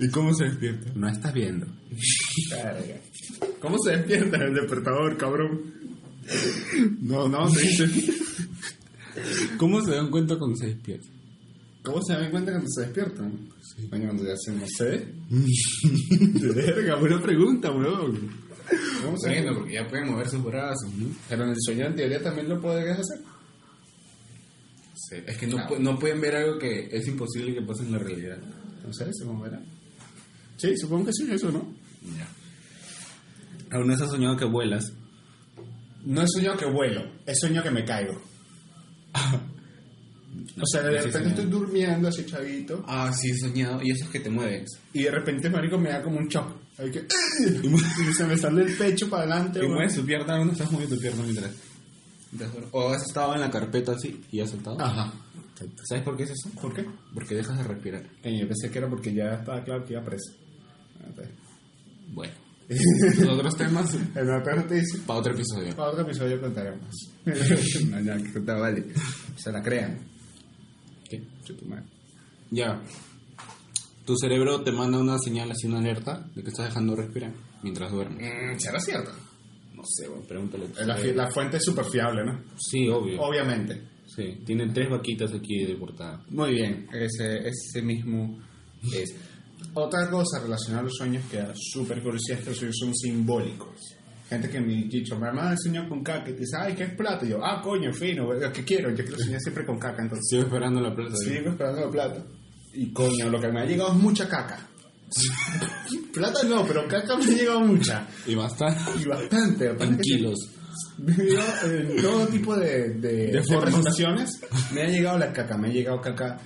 ¿Y 0.00 0.08
cómo 0.08 0.34
se 0.34 0.46
despierta? 0.46 0.90
No 0.96 1.08
estás 1.08 1.32
viendo. 1.32 1.66
¿Cómo 3.60 3.76
se 3.84 3.92
despierta 3.92 4.44
el 4.44 4.54
despertador, 4.54 5.16
cabrón? 5.16 5.72
No, 7.00 7.28
no, 7.28 7.48
se 7.48 7.60
dice. 7.60 7.88
¿Cómo 9.56 9.80
se 9.82 9.92
dan 9.92 10.10
cuenta 10.10 10.36
cuando 10.36 10.56
se 10.56 10.66
despierta? 10.66 11.21
¿Cómo 11.82 12.00
se 12.02 12.12
dan 12.12 12.30
cuenta 12.30 12.52
cuando 12.52 12.68
se 12.70 12.82
despiertan? 12.82 13.48
Coño, 13.90 14.04
cuando 14.04 14.24
ya 14.24 14.36
se 14.36 14.52
no 14.52 14.66
sé. 14.68 15.08
Verga, 16.54 16.96
buena 16.96 17.20
pregunta, 17.20 17.70
bro. 17.70 18.14
¿Cómo 19.04 19.18
se 19.18 19.28
Bueno, 19.30 19.54
porque 19.58 19.74
ya 19.74 19.88
pueden 19.88 20.10
mover 20.10 20.28
sus 20.28 20.44
brazos, 20.44 20.92
¿no? 20.94 21.08
Pero 21.28 21.44
en 21.44 21.50
el 21.50 21.56
sueño 21.60 21.86
en 21.86 21.96
teoría 21.96 22.22
también 22.22 22.48
lo 22.48 22.60
podrías 22.60 22.98
hacer. 23.00 23.20
Sí, 24.94 25.16
es 25.26 25.36
que 25.36 25.46
no, 25.48 25.56
pu- 25.68 25.78
no 25.78 25.98
pueden 25.98 26.20
ver 26.20 26.36
algo 26.36 26.58
que 26.58 26.88
es 26.90 27.06
imposible 27.08 27.52
que 27.54 27.62
pase 27.62 27.82
en 27.82 27.92
la 27.92 27.98
realidad. 27.98 28.38
No 28.86 28.92
sé, 28.92 29.06
supongo 29.12 29.42
verá. 29.44 29.60
Sí, 30.56 30.76
supongo 30.76 31.06
que 31.06 31.12
sí, 31.12 31.28
eso, 31.32 31.50
¿no? 31.50 31.66
Ya. 32.16 32.28
¿Aún 33.76 33.88
no 33.88 33.94
has 33.94 34.00
soñado 34.00 34.36
que 34.36 34.44
vuelas? 34.44 34.92
No 36.04 36.22
he 36.22 36.26
soñado 36.28 36.56
que 36.56 36.66
vuelo, 36.66 37.02
he 37.26 37.34
soñado 37.34 37.64
que 37.64 37.70
me 37.72 37.84
caigo. 37.84 38.20
o 40.60 40.66
sea, 40.66 40.82
de 40.82 41.00
repente 41.02 41.28
estoy 41.28 41.46
durmiendo 41.46 42.08
así 42.08 42.24
chavito 42.24 42.84
Ah, 42.86 43.12
sí, 43.12 43.30
he 43.30 43.38
soñado. 43.38 43.82
Y 43.82 43.90
eso 43.90 44.04
es 44.04 44.10
que 44.10 44.20
te 44.20 44.30
mueves. 44.30 44.70
y 44.92 45.02
de 45.02 45.10
repente, 45.10 45.50
marico, 45.50 45.78
me 45.78 45.90
da 45.90 46.02
como 46.02 46.18
un 46.18 46.28
shock. 46.28 46.56
Hay 46.78 46.90
que... 46.90 47.06
y 47.62 48.12
se 48.16 48.24
me 48.24 48.36
sale 48.36 48.62
el 48.62 48.76
pecho 48.76 49.08
para 49.08 49.22
adelante. 49.24 49.60
Y 49.62 49.68
mueves 49.68 49.94
tu 49.94 50.04
pierna, 50.04 50.44
no 50.44 50.52
estás 50.52 50.70
moviendo 50.72 50.96
tu 50.96 51.02
pierna 51.02 51.22
mientras. 51.22 51.52
O 52.70 52.88
has 52.88 53.02
estado 53.02 53.34
en 53.34 53.40
la 53.40 53.50
carpeta 53.50 53.92
así 53.92 54.22
y 54.30 54.40
has 54.40 54.50
saltado. 54.50 54.80
Ajá. 54.80 55.12
¿Sabes 55.84 56.02
por 56.02 56.16
qué 56.16 56.24
es 56.24 56.30
eso? 56.30 56.50
¿Por 56.60 56.74
qué? 56.74 56.84
Porque 57.12 57.34
dejas 57.34 57.58
de 57.58 57.64
respirar. 57.64 58.02
Eh, 58.22 58.38
yo 58.40 58.48
pensé 58.48 58.70
que 58.70 58.78
era 58.78 58.88
porque 58.88 59.14
ya 59.14 59.34
estaba 59.34 59.62
claro 59.62 59.84
que 59.84 59.92
iba 59.92 60.02
preso. 60.02 60.32
Bueno. 62.08 62.32
Los 62.68 63.28
otros 63.28 63.56
temas 63.56 63.94
En 64.14 64.30
otra 64.30 64.66
para 65.06 65.18
otro 65.18 65.34
episodio. 65.34 65.76
para 65.76 65.90
otro 65.90 66.02
episodio 66.02 66.40
contaremos. 66.40 67.10
no, 67.24 68.00
ya, 68.00 68.16
que 68.16 68.38
vale. 68.38 68.84
Se 69.36 69.52
la 69.52 69.62
crean. 69.62 69.98
¿Qué? 71.12 71.22
Ya. 72.50 72.82
Tu 74.06 74.16
cerebro 74.16 74.62
te 74.62 74.72
manda 74.72 74.98
una 74.98 75.18
señal 75.18 75.50
así, 75.50 75.66
una 75.66 75.78
alerta 75.78 76.26
de 76.34 76.42
que 76.42 76.48
estás 76.48 76.66
dejando 76.66 76.96
de 76.96 77.02
respirar 77.02 77.32
mientras 77.62 77.92
duermes. 77.92 78.18
Mm, 78.20 78.58
¿Será 78.58 78.80
cierto? 78.80 79.12
No 79.74 79.82
sé, 79.84 80.08
bueno, 80.08 80.24
pregúntale. 80.26 80.66
La, 80.86 80.96
la 80.98 81.30
fuente 81.30 81.58
es 81.58 81.64
súper 81.64 81.84
fiable, 81.84 82.24
¿no? 82.24 82.40
Sí, 82.58 82.88
obvio. 82.88 83.20
Obviamente. 83.20 83.82
Sí, 84.06 84.40
tiene 84.44 84.68
tres 84.72 84.90
vaquitas 84.90 85.32
aquí 85.32 85.64
de 85.64 85.74
portada. 85.76 86.24
Muy 86.30 86.52
bien, 86.52 86.88
ese, 86.92 87.48
ese 87.48 87.82
mismo 87.82 88.38
es. 88.92 89.14
Otra 89.74 90.10
cosa 90.10 90.40
relacionada 90.42 90.80
a 90.80 90.84
los 90.84 90.94
sueños 90.96 91.24
que 91.30 91.36
da 91.38 91.52
súper 91.54 92.02
curiosidad 92.02 92.38
es 92.38 92.44
que 92.44 92.50
los 92.50 92.58
sueños 92.58 92.76
son 92.78 92.94
simbólicos. 92.94 93.91
Gente 94.32 94.48
que 94.48 94.60
me 94.62 94.78
ha 94.78 94.88
dicho, 94.88 95.18
mamá 95.18 95.54
sueño 95.58 95.86
con 95.86 96.02
caca, 96.02 96.30
y 96.30 96.32
te 96.32 96.40
dice, 96.40 96.56
ay, 96.58 96.74
¿qué 96.74 96.84
es 96.84 96.94
plata? 96.94 97.26
Y 97.26 97.28
yo, 97.28 97.44
ah, 97.44 97.60
coño, 97.62 97.92
fino, 97.92 98.32
lo 98.32 98.50
que 98.50 98.64
quiero, 98.64 98.88
yo 98.88 99.04
quiero 99.04 99.18
soñar 99.18 99.38
siempre 99.40 99.66
con 99.66 99.78
caca, 99.78 100.00
entonces 100.00 100.24
Sigo 100.30 100.44
esperando 100.44 100.80
la 100.80 100.94
plata. 100.94 101.14
sigo 101.16 101.50
esperando 101.50 101.82
la 101.82 101.90
plata. 101.90 102.24
Y 102.72 102.90
coño, 102.94 103.28
lo 103.28 103.38
que 103.38 103.48
me 103.48 103.60
ha 103.60 103.66
llegado 103.66 103.92
es 103.92 103.98
mucha 103.98 104.26
caca. 104.26 104.58
plata 106.14 106.44
no, 106.44 106.64
pero 106.64 106.88
caca 106.88 107.14
me 107.18 107.26
ha 107.26 107.28
llegado 107.28 107.60
mucha. 107.60 108.08
Y 108.26 108.34
bastante. 108.34 108.80
Y 109.02 109.04
bastante. 109.04 109.66
En 109.78 109.98
kilos. 109.98 110.38
en 111.64 111.96
todo 112.00 112.26
tipo 112.28 112.56
de, 112.56 112.94
de, 112.94 113.42
presentaciones. 113.60 114.30
Me 114.72 114.84
ha 114.84 114.86
llegado 114.86 115.18
la 115.18 115.30
caca, 115.30 115.58
me 115.58 115.68
ha 115.68 115.72
llegado 115.72 116.00
caca 116.00 116.38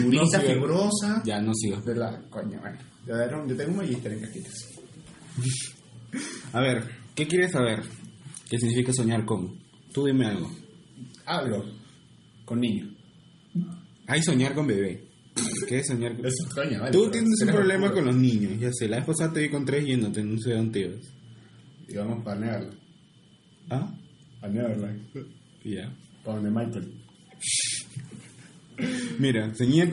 durita, 0.00 0.38
No, 0.38 0.44
fibrosa. 0.44 1.22
Ya, 1.26 1.42
no 1.42 1.52
sigo. 1.52 1.76
De 1.82 1.94
la 1.94 2.22
coño, 2.30 2.58
bueno. 2.58 2.78
Yo, 3.06 3.54
tengo 3.54 3.72
un 3.72 3.76
magíster 3.76 4.14
en 4.14 4.20
caquitas. 4.22 4.54
A 6.54 6.60
ver, 6.60 7.03
¿qué 7.14 7.26
quieres 7.26 7.52
saber? 7.52 7.82
¿Qué 8.48 8.58
significa 8.58 8.92
soñar 8.92 9.24
con? 9.24 9.58
Tú 9.92 10.04
dime 10.06 10.26
algo. 10.26 10.50
Algo. 11.26 11.64
Con 12.44 12.60
niño. 12.60 12.94
Hay 14.06 14.22
soñar 14.22 14.54
con 14.54 14.66
bebé. 14.66 15.04
¿Qué 15.68 15.78
es 15.78 15.86
soñar 15.86 16.14
con 16.16 16.26
Eso, 16.26 16.44
vale, 16.56 16.90
Tú 16.90 17.10
tienes 17.10 17.30
un 17.42 17.48
problema 17.48 17.92
con 17.92 18.04
los 18.04 18.16
niños, 18.16 18.60
ya 18.60 18.70
sé. 18.72 18.88
La 18.88 18.98
vez 18.98 19.06
pasada 19.06 19.32
te 19.32 19.40
vi 19.40 19.48
con 19.48 19.64
tres 19.64 19.84
yéndote, 19.86 20.22
no 20.22 20.38
sé 20.38 20.52
dónde 20.52 20.80
ibas. 20.80 21.12
Y 21.88 21.96
vamos 21.96 22.24
para 22.24 22.40
Neverland. 22.40 22.78
¿Ah? 23.70 23.94
A 24.42 24.48
Neverland. 24.48 25.00
Ya. 25.64 25.92
Para 26.24 26.40
donde 26.40 26.50
Michael. 26.50 26.92
Mira, 29.18 29.54
soñar. 29.54 29.88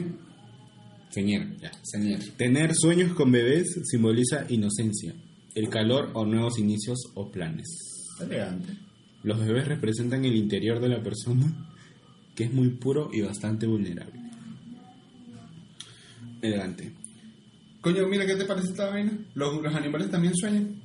Soñar, 1.10 1.56
ya. 1.58 1.70
Señor. 1.82 2.20
Tener 2.36 2.72
sueños 2.74 3.12
con 3.12 3.30
bebés 3.30 3.80
simboliza 3.84 4.46
inocencia, 4.48 5.14
el 5.54 5.68
calor 5.68 6.10
o 6.14 6.24
nuevos 6.24 6.58
inicios 6.58 6.98
o 7.14 7.30
planes. 7.30 7.66
Elegante. 8.20 8.72
Los 9.22 9.38
bebés 9.38 9.68
representan 9.68 10.24
el 10.24 10.34
interior 10.34 10.80
de 10.80 10.88
la 10.88 11.02
persona, 11.02 11.46
que 12.34 12.44
es 12.44 12.52
muy 12.52 12.70
puro 12.70 13.10
y 13.12 13.20
bastante 13.22 13.66
vulnerable. 13.66 14.20
Elegante. 16.40 16.92
Coño, 17.80 18.06
mira, 18.08 18.26
¿qué 18.26 18.36
te 18.36 18.44
parece 18.44 18.68
esta 18.68 18.90
vaina? 18.90 19.12
¿Los, 19.34 19.62
los 19.62 19.74
animales 19.74 20.10
también 20.10 20.34
sueñan? 20.34 20.80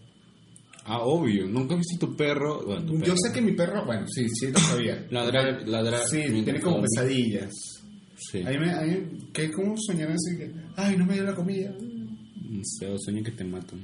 Ah, 0.86 1.00
obvio. 1.02 1.48
¿Nunca 1.48 1.76
has 1.76 1.80
visto 1.82 2.08
tu 2.08 2.16
perro? 2.16 2.64
Bueno, 2.66 2.86
tu 2.86 2.94
Yo 2.94 3.00
perro. 3.06 3.16
sé 3.18 3.34
que 3.34 3.42
mi 3.42 3.52
perro, 3.54 3.86
bueno, 3.86 4.06
sí, 4.08 4.26
sí 4.30 4.52
lo 4.52 4.60
sabía. 4.60 5.06
Ladrar, 5.12 5.68
ladrar. 5.68 6.02
Sí, 6.08 6.22
tiene 6.44 6.60
como 6.62 6.82
pesadillas. 6.82 7.54
Sí. 8.16 8.42
A 8.42 8.50
mí 8.50 8.58
me, 8.58 8.72
a 8.72 8.82
mí, 8.82 9.30
¿qué, 9.34 9.52
¿Cómo 9.52 9.76
soñar 9.78 10.10
así 10.12 10.38
que, 10.38 10.52
ay, 10.76 10.96
no 10.98 11.06
me 11.06 11.14
dio 11.16 11.24
la 11.24 11.36
comida? 11.36 11.72
No 11.72 12.62
sé, 12.64 12.88
o 12.88 12.98
sueños 12.98 13.26
que 13.26 13.32
te 13.32 13.44
matan. 13.44 13.80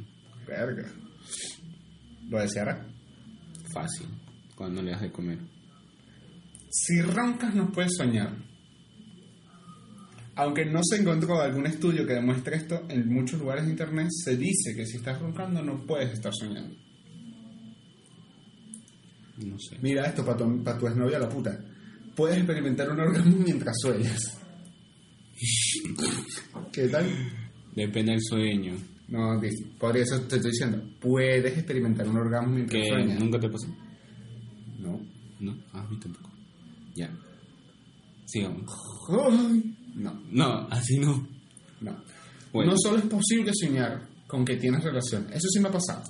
Verga. 0.54 0.92
¿Lo 2.30 2.40
deseará? 2.40 2.86
Fácil. 3.74 4.08
Cuando 4.56 4.82
le 4.82 4.92
das 4.92 5.02
de 5.02 5.12
comer. 5.12 5.40
Si 6.70 7.02
roncas 7.02 7.54
no 7.54 7.72
puedes 7.72 7.96
soñar. 7.96 8.36
Aunque 10.36 10.66
no 10.66 10.80
se 10.84 10.98
encontró 10.98 11.40
algún 11.40 11.68
estudio 11.68 12.08
que 12.08 12.14
demuestre 12.14 12.56
esto, 12.56 12.86
en 12.90 13.08
muchos 13.14 13.40
lugares 13.40 13.66
de 13.66 13.72
internet 13.72 14.08
se 14.10 14.36
dice 14.36 14.76
que 14.76 14.86
si 14.86 14.98
estás 14.98 15.20
roncando 15.20 15.62
no 15.62 15.86
puedes 15.86 16.14
estar 16.14 16.34
soñando. 16.34 16.76
No 19.38 19.60
sé. 19.60 19.78
Mira 19.82 20.06
esto 20.06 20.26
para 20.26 20.38
tu, 20.38 20.64
pa' 20.64 20.78
tu 20.78 20.88
exnovia 20.88 21.20
la 21.20 21.30
puta. 21.30 21.60
Puedes 22.16 22.38
experimentar 22.38 22.90
un 22.92 23.00
orgasmo 23.00 23.38
mientras 23.38 23.76
sueñas. 23.80 24.38
¿Qué 26.72 26.88
tal? 26.88 27.06
Depende 27.76 28.14
del 28.14 28.22
sueño. 28.22 28.93
No, 29.14 29.40
por 29.80 29.96
eso 29.96 30.20
te 30.22 30.38
estoy 30.38 30.50
diciendo. 30.52 30.82
Puedes 31.00 31.56
experimentar 31.56 32.08
un 32.10 32.18
orgasmo 32.18 32.56
mientras 32.56 32.82
Que 32.82 32.90
sueñas. 32.90 33.20
nunca 33.20 33.40
te 33.40 33.48
pasó. 33.48 33.68
No. 34.80 35.00
No, 35.40 35.56
ah, 35.72 35.82
a 35.82 35.88
mí 35.90 36.00
tampoco. 36.00 36.32
Ya. 36.96 37.12
Sigamos. 38.26 38.64
Ay, 39.10 39.76
No, 39.96 40.20
No, 40.32 40.68
así 40.72 40.98
no. 40.98 41.28
no. 41.82 41.96
Bueno. 42.52 42.72
No 42.72 42.78
solo 42.78 42.98
es 42.98 43.06
posible 43.06 43.52
soñar 43.54 44.08
con 44.28 44.44
que 44.44 44.56
tienes 44.58 44.84
relación. 44.84 45.28
Eso 45.32 45.48
sí 45.50 45.60
me 45.60 45.70
ha 45.70 45.72
pasado. 45.72 46.04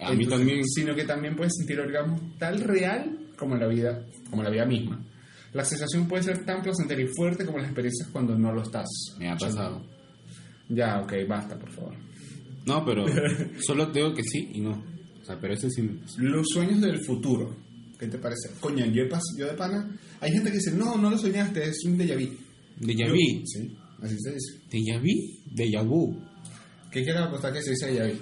A 0.00 0.12
mí 0.12 0.24
Entonces, 0.24 0.28
también. 0.46 0.64
Sino 0.64 0.94
que 0.94 1.04
también 1.04 1.34
puedes 1.36 1.52
sentir 1.56 1.80
orgasmo 1.80 2.20
tal 2.38 2.60
real 2.60 3.18
como 3.38 3.54
en 3.54 3.60
la 3.60 3.68
vida, 3.68 4.04
como 4.28 4.42
en 4.42 4.46
la 4.48 4.50
vida 4.50 4.66
misma. 4.66 5.00
La 5.54 5.64
sensación 5.64 6.06
puede 6.08 6.24
ser 6.24 6.44
tan 6.44 6.60
placentera 6.62 7.00
y 7.02 7.06
fuerte 7.06 7.46
como 7.46 7.58
las 7.58 7.66
experiencias 7.68 8.08
cuando 8.10 8.36
no 8.36 8.52
lo 8.52 8.62
estás. 8.62 8.88
Me 9.18 9.30
ha 9.30 9.36
pasado. 9.36 9.82
Ya, 10.74 11.00
ok, 11.00 11.12
basta, 11.28 11.58
por 11.58 11.70
favor. 11.70 11.94
No, 12.66 12.84
pero 12.84 13.04
solo 13.60 13.90
te 13.90 13.98
digo 14.00 14.14
que 14.14 14.22
sí 14.22 14.50
y 14.54 14.60
no. 14.60 14.82
O 15.20 15.24
sea, 15.24 15.38
pero 15.40 15.54
eso 15.54 15.68
sí. 15.70 15.88
Los 16.18 16.46
sueños 16.48 16.80
del 16.80 17.04
futuro. 17.04 17.56
¿Qué 17.98 18.08
te 18.08 18.18
parece? 18.18 18.50
Coño, 18.60 18.84
yo, 18.86 19.04
yo 19.38 19.46
de 19.46 19.52
pana. 19.54 19.88
Hay 20.20 20.32
gente 20.32 20.50
que 20.50 20.56
dice, 20.56 20.72
no, 20.72 20.96
no 20.96 21.10
lo 21.10 21.18
soñaste, 21.18 21.62
es 21.64 21.84
un 21.84 21.96
déjà 21.96 22.16
vu. 22.16 22.28
Déjà 22.80 23.08
vu. 23.08 23.46
Sí, 23.46 23.76
así 24.02 24.16
se 24.18 24.32
dice. 24.32 24.60
Déjà 24.70 24.98
vu. 25.00 25.14
Déjà 25.54 25.82
vu. 25.84 26.20
¿Qué 26.90 27.02
quieres 27.04 27.22
apostar 27.22 27.52
que 27.52 27.62
se 27.62 27.70
dice 27.70 27.86
déjà 27.92 28.08
vu? 28.12 28.18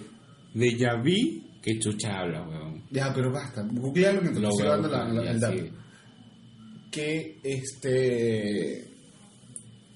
Déjà 0.54 1.02
vu. 1.02 1.42
Qué 1.62 1.78
chucha 1.78 2.20
habla, 2.20 2.42
weón. 2.46 2.82
Ya, 2.90 3.12
pero 3.14 3.30
basta. 3.32 3.62
Googlealo 3.62 4.20
mientras 4.22 4.60
a 4.60 4.64
dando 4.64 4.88
la- 4.88 5.04
buscar, 5.04 5.24
la- 5.24 5.30
el 5.30 5.40
dato. 5.40 5.62
que 6.90 7.38
este 7.42 8.89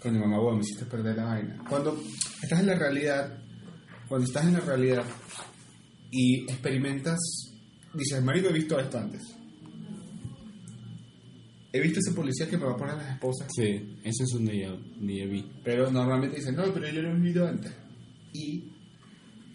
coño 0.04 0.20
mamá 0.20 0.36
huevo, 0.38 0.52
me 0.56 0.60
hiciste 0.60 0.84
perder 0.84 1.16
la 1.16 1.24
vaina 1.24 1.64
cuando 1.68 1.98
estás 2.42 2.60
en 2.60 2.66
la 2.66 2.74
realidad 2.78 3.38
cuando 4.08 4.26
estás 4.26 4.44
en 4.44 4.52
la 4.52 4.60
realidad 4.60 5.04
y 6.10 6.42
experimentas 6.42 7.18
dices 7.94 8.22
marico 8.22 8.48
he 8.50 8.52
visto 8.52 8.78
esto 8.78 8.98
antes 8.98 9.22
he 11.72 11.80
visto 11.80 11.98
ese 11.98 12.12
policía 12.14 12.48
que 12.48 12.56
me 12.56 12.66
va 12.66 12.72
a 12.72 12.76
poner 12.76 12.96
las 12.96 13.10
esposas 13.14 13.48
Sí, 13.56 13.96
eso 14.04 14.22
es 14.24 14.32
un 14.34 14.46
déjà, 14.46 14.70
déjà 15.00 15.26
vu. 15.26 15.42
pero 15.64 15.90
normalmente 15.90 16.36
dicen 16.36 16.54
no 16.54 16.64
pero 16.72 16.88
yo 16.88 17.02
lo 17.02 17.10
he 17.10 17.20
visto 17.20 17.46
antes 17.46 17.72
y 18.32 18.64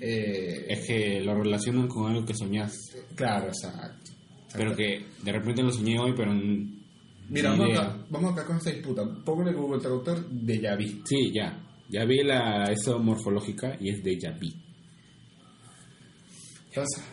eh, 0.02 0.66
Es 0.70 0.88
que 0.88 1.20
lo 1.22 1.36
relacionan 1.44 1.88
con 1.90 2.10
algo 2.10 2.26
que 2.26 2.34
soñaste. 2.34 3.04
claro 3.16 3.48
exacto 3.48 4.12
Pero 4.54 4.74
que 4.76 5.06
de 5.24 5.32
repente 5.32 5.62
lo 5.62 5.72
soñé 5.72 6.00
hoy, 6.00 6.14
pero. 6.16 6.32
Mira 7.30 7.52
vamos 7.52 7.78
acá, 7.78 7.98
vamos 8.10 8.34
acá 8.34 8.46
con 8.46 8.58
esta 8.58 8.72
disputa 8.72 9.02
el 9.04 9.56
Google 9.56 9.80
Traductor 9.80 10.30
de 10.30 10.60
ya 10.60 10.76
vi 10.76 11.02
Sí, 11.06 11.32
ya. 11.34 11.66
Ya 11.90 12.06
vi 12.06 12.24
la 12.24 12.66
eso 12.66 13.00
morfológica 13.00 13.76
y 13.80 13.90
es 13.90 14.04
déjà 14.04 14.32
vu. 14.32 14.52
entonces 16.68 17.04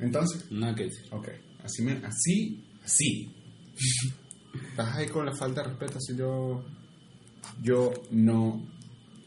entonces 0.00 0.50
Nada 0.50 0.74
que 0.74 0.84
decir. 0.84 1.06
Ok, 1.12 1.28
así, 1.62 1.82
me, 1.82 1.92
así, 2.04 2.64
así. 2.84 3.30
Estás 4.70 4.96
ahí 4.96 5.06
con 5.08 5.24
la 5.24 5.34
falta 5.34 5.62
de 5.62 5.68
respeto, 5.68 5.98
así 5.98 6.16
yo, 6.16 6.64
yo 7.62 7.92
no 8.10 8.66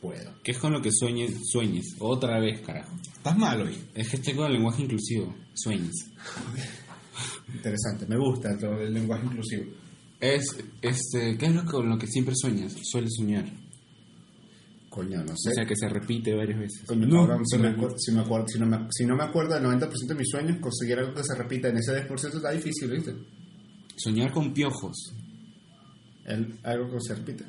puedo. 0.02 0.34
¿Qué 0.44 0.52
es 0.52 0.58
con 0.58 0.74
lo 0.74 0.82
que 0.82 0.92
sueñes? 0.92 1.32
Sueñes. 1.50 1.96
Otra 2.00 2.40
vez, 2.40 2.62
carajo. 2.62 2.96
Estás 3.02 3.38
mal 3.38 3.62
hoy. 3.62 3.78
Es 3.96 4.10
que 4.10 4.18
estoy 4.18 4.34
con 4.36 4.48
el 4.48 4.54
lenguaje 4.54 4.84
inclusivo. 4.84 5.34
Sueñes. 5.54 6.12
Interesante, 7.54 8.06
me 8.08 8.18
gusta 8.18 8.58
todo 8.58 8.80
el 8.82 8.94
lenguaje 8.94 9.26
inclusivo. 9.26 9.66
Es, 10.20 10.44
este, 10.82 11.38
¿qué 11.38 11.46
es 11.46 11.54
lo 11.54 11.64
que, 11.64 11.72
con 11.72 11.90
lo 11.90 11.98
que 11.98 12.08
siempre 12.08 12.34
sueñas? 12.36 12.74
Sueles 12.84 13.14
soñar. 13.18 13.46
Coño, 14.90 15.24
no 15.24 15.34
sé. 15.36 15.50
O 15.50 15.54
sea, 15.54 15.66
que 15.66 15.76
se 15.76 15.90
repite 15.90 16.34
varias 16.34 16.58
veces. 16.58 16.84
Coño, 16.88 17.06
no, 17.06 17.28
cabrón, 17.28 17.46
si, 17.46 17.58
se 17.58 17.62
me 17.62 17.70
acuerdo, 17.70 17.98
si, 17.98 18.12
me 18.14 18.22
acuerdo, 18.22 18.48
si, 18.48 18.60
no 18.60 18.66
me, 18.66 18.88
si 18.92 19.06
no 19.06 19.16
me 19.16 19.24
acuerdo 19.24 19.56
del 19.56 19.64
90% 19.64 20.08
de 20.08 20.16
mis 20.16 20.30
sueños, 20.30 20.58
conseguir 20.60 20.98
algo 21.00 21.14
que 21.14 21.24
se 21.24 21.36
repita 21.36 21.68
en 21.68 21.78
ese 21.78 21.92
10% 22.08 22.36
está 22.36 22.52
difícil, 22.52 22.90
¿viste? 22.90 23.14
Soñar 23.98 24.32
con 24.32 24.54
piojos. 24.54 25.14
El, 26.26 26.58
algo 26.64 26.92
que 26.92 27.02
se 27.02 27.16
repite. 27.16 27.44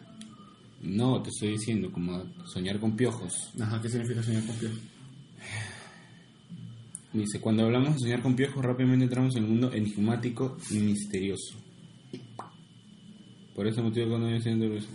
No, 0.82 1.22
te 1.22 1.30
estoy 1.30 1.50
diciendo, 1.52 1.90
como 1.90 2.22
soñar 2.46 2.78
con 2.80 2.96
piojos. 2.96 3.32
Ajá, 3.60 3.80
¿qué 3.80 3.88
significa 3.88 4.22
soñar 4.22 4.44
con 4.44 4.56
pie? 4.56 4.70
Dice, 7.16 7.40
cuando 7.40 7.64
hablamos 7.64 7.94
de 7.94 8.00
soñar 8.00 8.22
con 8.22 8.36
piojos, 8.36 8.62
rápidamente 8.64 9.04
entramos 9.04 9.34
en 9.36 9.44
el 9.44 9.48
mundo 9.50 9.72
enigmático 9.72 10.58
y 10.70 10.78
misterioso. 10.80 11.56
Por 13.54 13.66
ese 13.66 13.80
motivo 13.80 14.10
cuando 14.10 14.28
yo 14.30 14.40
siento 14.40 14.66
eso. 14.74 14.88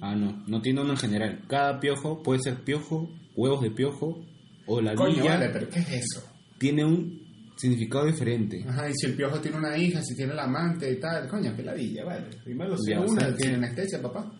Ah, 0.00 0.14
no, 0.14 0.44
no 0.46 0.60
tiene 0.60 0.80
uno 0.82 0.90
en 0.92 0.96
general. 0.98 1.42
Cada 1.48 1.80
piojo 1.80 2.22
puede 2.22 2.40
ser 2.42 2.62
piojo, 2.62 3.08
huevos 3.34 3.62
de 3.62 3.70
piojo 3.70 4.24
o 4.66 4.80
la 4.80 4.94
Coño, 4.94 5.14
villa. 5.16 5.30
vale, 5.34 5.48
pero 5.52 5.68
¿qué 5.68 5.80
es 5.80 5.88
eso? 5.92 6.22
Tiene 6.58 6.84
un 6.84 7.22
significado 7.56 8.06
diferente. 8.06 8.64
Ajá, 8.68 8.88
y 8.88 8.92
si 8.94 9.06
el 9.06 9.16
piojo 9.16 9.40
tiene 9.40 9.56
una 9.58 9.76
hija, 9.76 10.00
si 10.02 10.14
tiene 10.14 10.34
la 10.34 10.44
amante 10.44 10.90
y 10.92 11.00
tal, 11.00 11.28
coño, 11.28 11.54
qué 11.56 11.62
ladilla, 11.62 12.04
vale. 12.04 12.26
Primero 12.44 12.76
si 12.78 12.92
una 12.92 13.34
tiene 13.34 13.56
anestesia, 13.56 14.00
papá. 14.00 14.30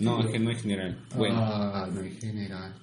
No, 0.00 0.20
es 0.24 0.30
que 0.32 0.38
no 0.38 0.50
es 0.50 0.62
general. 0.62 0.98
Bueno, 1.16 1.36
Ah, 1.38 1.88
no 1.92 2.00
es 2.00 2.18
general. 2.18 2.74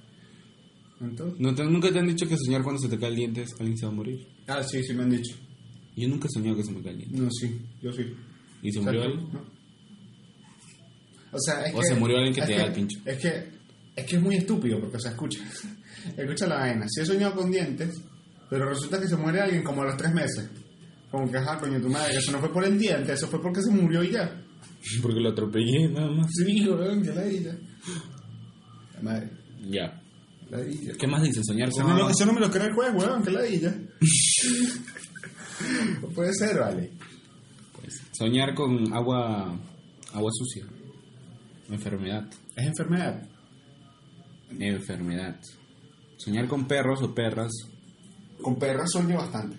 Entonces. 1.01 1.39
¿no 1.39 1.53
te- 1.53 1.63
¿nunca 1.65 1.91
te 1.91 1.99
han 1.99 2.07
dicho 2.07 2.27
que 2.27 2.35
soñar 2.37 2.63
cuando 2.63 2.81
se 2.81 2.87
te 2.89 2.97
cae 2.97 3.09
el 3.09 3.15
diente 3.15 3.45
alguien 3.59 3.77
se 3.77 3.85
va 3.85 3.91
a 3.91 3.95
morir? 3.95 4.27
Ah, 4.47 4.63
sí, 4.63 4.81
sí 4.83 4.93
me 4.93 5.03
han 5.03 5.09
dicho. 5.11 5.35
Yo 5.95 6.07
nunca 6.07 6.27
he 6.27 6.31
soñado 6.33 6.55
que 6.57 6.63
se 6.63 6.71
me 6.71 6.81
cae 6.81 6.91
el 6.93 6.97
diente. 6.99 7.17
No, 7.17 7.29
sí, 7.31 7.59
yo 7.81 7.91
sí. 7.91 8.03
¿Y 8.61 8.71
se 8.71 8.79
murió 8.79 9.03
alguien? 9.03 9.27
no. 9.33 9.41
O 11.31 11.39
sea, 11.39 11.63
es 11.65 11.73
O 11.75 11.79
que, 11.79 11.87
se 11.87 11.95
murió 11.95 12.17
alguien 12.17 12.33
que 12.35 12.41
te 12.43 12.55
da 12.55 12.65
el 12.65 12.73
pincho. 12.73 12.99
Es 13.05 13.17
que, 13.17 13.49
es 13.95 14.05
que 14.05 14.15
es 14.15 14.21
muy 14.21 14.35
estúpido, 14.35 14.79
porque, 14.79 14.97
o 14.97 14.99
sea, 14.99 15.11
escucha. 15.11 15.39
escucha 16.17 16.47
la 16.47 16.55
vaina. 16.59 16.85
Si 16.87 17.01
he 17.01 17.05
soñado 17.05 17.35
con 17.35 17.49
dientes, 17.51 17.99
pero 18.49 18.69
resulta 18.69 18.99
que 18.99 19.07
se 19.07 19.15
muere 19.17 19.41
alguien 19.41 19.63
como 19.63 19.81
a 19.81 19.85
los 19.85 19.97
tres 19.97 20.13
meses. 20.13 20.47
Como 21.09 21.29
que, 21.31 21.37
ajá, 21.37 21.59
coño, 21.59 21.79
tu 21.81 21.89
madre, 21.89 22.13
que 22.13 22.19
eso 22.19 22.31
no 22.31 22.39
fue 22.39 22.51
por 22.53 22.63
el 22.65 22.77
diente, 22.77 23.13
eso 23.13 23.27
fue 23.27 23.41
porque 23.41 23.61
se 23.61 23.71
murió 23.71 24.03
y 24.03 24.11
ya. 24.11 24.39
Porque 25.01 25.19
lo 25.21 25.29
atropellé, 25.29 25.87
nada 25.89 26.11
más. 26.11 26.27
Sí, 26.29 26.67
weón, 26.67 27.01
que 27.01 27.13
ladilla. 27.13 27.55
La 28.95 29.01
madre, 29.01 29.29
Ya. 29.69 30.02
¿Qué 30.99 31.07
más 31.07 31.23
dice? 31.23 31.41
Soñar 31.43 31.69
Eso 31.69 31.81
con 31.81 31.91
no, 31.91 31.97
agua. 31.97 32.11
eso 32.11 32.25
no 32.25 32.33
me 32.33 32.39
lo 32.41 32.51
cree 32.51 32.67
el 32.67 32.73
juez, 32.73 32.91
weón, 32.93 33.23
que 33.23 33.31
ladilla. 33.31 33.73
no 36.01 36.07
puede 36.15 36.33
ser, 36.33 36.59
vale. 36.59 36.91
Pues, 37.79 38.01
soñar 38.17 38.53
con 38.53 38.93
agua 38.93 39.57
agua 40.13 40.31
sucia. 40.33 40.65
Enfermedad. 41.69 42.27
Es 42.55 42.67
enfermedad. 42.67 43.23
Enfermedad. 44.59 45.39
Soñar 46.17 46.47
con 46.47 46.67
perros 46.67 47.01
o 47.01 47.15
perras. 47.15 47.51
Con 48.41 48.59
perras 48.59 48.91
sueño 48.91 49.17
bastante. 49.17 49.57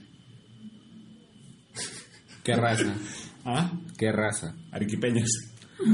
¿Qué 2.45 2.55
raza? 2.55 2.95
¿Ah? 3.45 3.73
¿Qué 3.99 4.13
raza? 4.13 4.55
Arequipeñas. 4.71 5.29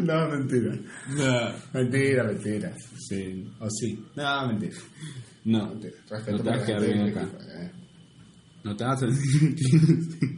no, 0.00 0.34
mentira. 0.60 0.92
No. 1.08 1.52
Mentira, 1.80 2.24
mentira. 2.24 2.76
Sí. 3.08 3.48
¿O 3.60 3.68
sí? 3.70 4.04
No, 4.16 4.48
mentira. 4.48 4.76
No. 5.44 5.68
Mentira. 5.68 5.94
No 6.10 6.16
Respeto 6.16 6.36
te 6.38 6.42
por 6.44 6.52
vas 6.52 6.62
a 6.62 6.66
quedar 6.66 6.82
bien 6.84 7.00
acá. 7.08 7.28
eh. 7.62 7.70
No 8.64 8.76
te 8.76 8.84
vas 8.84 9.02
a 9.02 9.06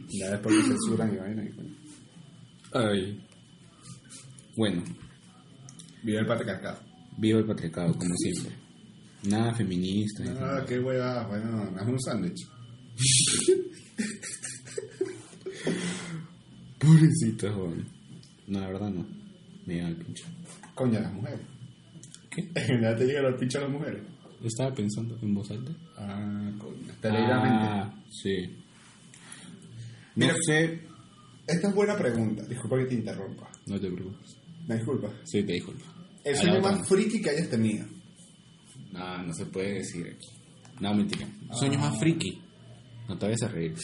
Ya 0.09 0.31
después 0.31 0.55
me 0.55 0.63
censuran 0.63 1.13
y 1.13 1.17
vaina. 1.17 1.43
Ay. 2.73 3.21
Bueno, 4.57 4.83
Viva 6.03 6.19
el 6.21 6.25
patriarcado. 6.27 6.79
viva 7.17 7.39
el 7.39 7.45
patriarcado, 7.45 7.93
como 7.93 8.13
siempre. 8.15 8.51
Nada 9.29 9.53
feminista. 9.55 10.23
Ah, 10.39 10.63
qué 10.67 10.79
hueva. 10.79 11.27
Bueno, 11.27 11.69
no 11.71 11.81
es 11.81 11.87
un 11.87 11.99
sándwich. 11.99 12.47
Pobrecita, 16.79 17.51
joven. 17.53 17.85
No, 18.47 18.59
la 18.59 18.67
verdad 18.67 18.89
no. 18.89 19.05
Me 19.65 19.81
da 19.81 19.87
el 19.87 19.95
pincho. 19.95 20.25
Coño, 20.73 20.99
las 20.99 21.13
mujeres. 21.13 21.41
¿Qué? 22.29 22.41
En 22.55 22.67
realidad 22.67 22.97
te 22.97 23.05
llegan 23.05 23.23
los 23.23 23.39
pinchos 23.39 23.61
a 23.61 23.65
las 23.65 23.73
mujeres. 23.73 24.03
Estaba 24.43 24.73
pensando 24.73 25.17
en 25.21 25.33
voz 25.33 25.49
alta. 25.51 25.71
Ah, 25.97 26.51
coño. 26.59 26.93
Ah, 27.03 27.93
sí. 28.11 28.45
No 30.15 30.25
Mira. 30.27 30.35
sé. 30.45 30.81
Esta 31.47 31.69
es 31.69 31.75
buena 31.75 31.95
pregunta. 31.97 32.43
Disculpa 32.43 32.77
que 32.79 32.85
te 32.85 32.95
interrumpa. 32.95 33.49
No 33.65 33.79
te 33.79 33.89
preocupes. 33.89 34.37
Me 34.67 34.75
disculpa. 34.75 35.09
Sí, 35.23 35.43
te 35.43 35.53
disculpo. 35.53 35.83
El 36.23 36.35
sueño 36.35 36.59
más 36.61 36.87
friki 36.87 37.21
que 37.21 37.29
hayas 37.29 37.49
tenido. 37.49 37.85
No, 38.91 39.23
no 39.23 39.33
se 39.33 39.45
puede 39.45 39.75
decir 39.75 40.07
aquí. 40.07 40.27
No, 40.79 40.93
mentira. 40.93 41.27
Sueños 41.53 41.81
más 41.81 41.97
friki. 41.99 42.41
No 43.07 43.17
te 43.17 43.25
vayas 43.25 43.43
a 43.43 43.47
reír. 43.49 43.75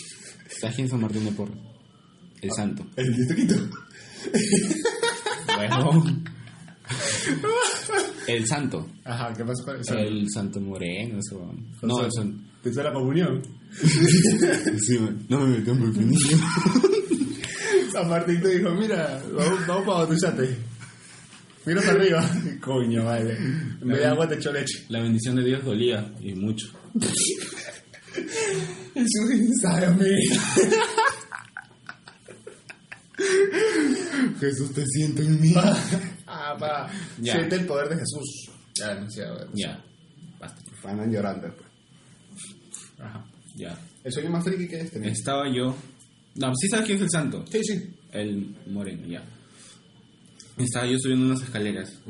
¿Sabes 0.59 0.75
quién 0.75 0.85
es 0.85 0.91
San 0.91 1.01
Martín 1.01 1.25
de 1.25 1.31
Porres? 1.31 1.57
El 2.41 2.51
santo. 2.51 2.85
El 2.95 3.15
distrito. 3.15 3.55
Huevón. 5.69 6.23
El 8.27 8.45
santo. 8.47 8.87
Ajá, 9.03 9.33
¿qué 9.35 9.43
pasó 9.43 9.63
con 9.65 9.79
eso? 9.79 9.95
El 9.95 10.27
santo 10.29 10.59
moreno, 10.59 11.19
eso. 11.19 11.53
No, 11.81 12.05
el 12.05 12.11
santo. 12.11 12.43
¿Te 12.61 12.69
hizo 12.69 12.83
la 12.83 12.93
comunión? 12.93 13.41
Sí, 14.79 14.99
man. 14.99 15.25
No 15.29 15.39
me 15.39 15.57
metan 15.57 15.79
por 15.79 15.93
pinillo. 15.93 16.37
San 17.91 18.09
Martín 18.09 18.41
te 18.41 18.57
dijo, 18.57 18.69
mira, 18.71 19.21
vamos, 19.33 19.67
vamos 19.67 19.85
para 19.85 19.97
bautizarte. 19.99 20.57
Mira 21.65 21.81
para 21.81 21.93
arriba. 21.93 22.29
Coño, 22.59 23.05
vale. 23.05 23.37
En 23.37 23.87
vez 23.87 23.99
de 23.99 24.05
agua 24.05 24.27
te 24.27 24.35
echó 24.35 24.51
leche. 24.51 24.85
La 24.89 25.01
bendición 25.01 25.35
de 25.35 25.43
Dios 25.43 25.63
dolía 25.63 26.11
y 26.19 26.33
mucho. 26.33 26.67
Inside 28.95 29.87
of 29.87 29.97
me. 29.97 30.19
Jesús 34.39 34.73
te 34.73 34.85
siente 34.85 35.23
en 35.23 35.41
mí. 35.41 35.53
ah. 36.27 36.91
Ya. 37.19 37.33
Siente 37.33 37.55
el 37.55 37.65
poder 37.65 37.89
de 37.89 37.95
Jesús. 37.95 38.49
Ya, 38.75 38.95
demasiado. 38.95 39.47
Ya. 39.53 39.83
Basta. 40.39 40.61
Van 40.83 41.11
llorando 41.11 41.47
después. 41.47 41.69
Ajá. 42.99 43.25
Ya. 43.55 43.77
El 44.03 44.11
sueño 44.11 44.29
más 44.29 44.43
friki 44.43 44.67
que 44.67 44.81
es 44.81 44.91
tener. 44.91 45.11
Estaba 45.11 45.47
yo. 45.53 45.75
No, 46.35 46.53
sí 46.55 46.67
sabes 46.69 46.85
quién 46.85 46.97
es 46.97 47.03
el 47.03 47.09
santo. 47.09 47.45
Sí, 47.51 47.63
sí. 47.63 47.95
El 48.11 48.55
moreno, 48.67 49.05
ya. 49.07 49.23
Estaba 50.57 50.85
yo 50.85 50.97
subiendo 50.99 51.25
unas 51.25 51.41
escaleras 51.41 52.01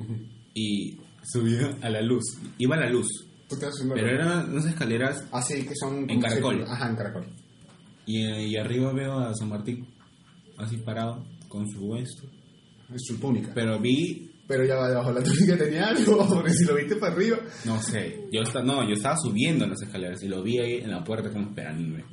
y 0.54 0.98
subía 1.24 1.78
a 1.82 1.90
la 1.90 2.02
luz. 2.02 2.24
Iba 2.58 2.76
a 2.76 2.80
la 2.82 2.90
luz. 2.90 3.08
Pero 3.94 4.08
eran 4.08 4.50
unas 4.50 4.66
escaleras 4.66 5.26
Así 5.32 5.66
que 5.66 5.76
son... 5.76 6.10
En 6.10 6.22
caracol. 6.22 6.64
Ajá, 6.68 6.90
en 6.90 6.96
caracol. 6.96 7.26
y, 8.06 8.22
y 8.26 8.56
arriba 8.58 8.94
veo 8.94 9.20
a 9.20 9.34
San 9.36 9.50
Martín, 9.50 9.86
así 10.58 10.78
parado, 10.78 11.26
con 11.52 11.70
su 11.70 11.96
esto. 11.96 12.24
Es 12.94 13.02
su 13.06 13.20
túnica. 13.20 13.52
Pero 13.54 13.80
vi, 13.80 14.32
Pero 14.48 14.66
ya 14.66 14.76
va 14.76 14.90
debajo 14.90 15.14
de 15.14 15.20
la 15.20 15.26
túnica 15.26 15.58
tenía 15.58 15.88
algo, 15.90 16.28
porque 16.34 16.54
si 16.54 16.66
lo 16.66 16.76
viste 16.76 16.96
para 16.96 17.14
arriba... 17.14 17.38
no 17.66 17.82
sé, 17.82 18.28
yo 18.32 18.42
estaba, 18.42 18.66
no, 18.66 18.88
yo 18.88 18.94
estaba 18.94 19.18
subiendo 19.18 19.68
las 19.68 19.82
escaleras 19.82 20.24
y 20.24 20.28
lo 20.28 20.42
vi 20.42 20.60
ahí 20.60 20.76
en 20.78 20.92
la 20.92 21.04
puerta 21.04 21.30
como 21.30 21.50
esperándome. 21.50 22.04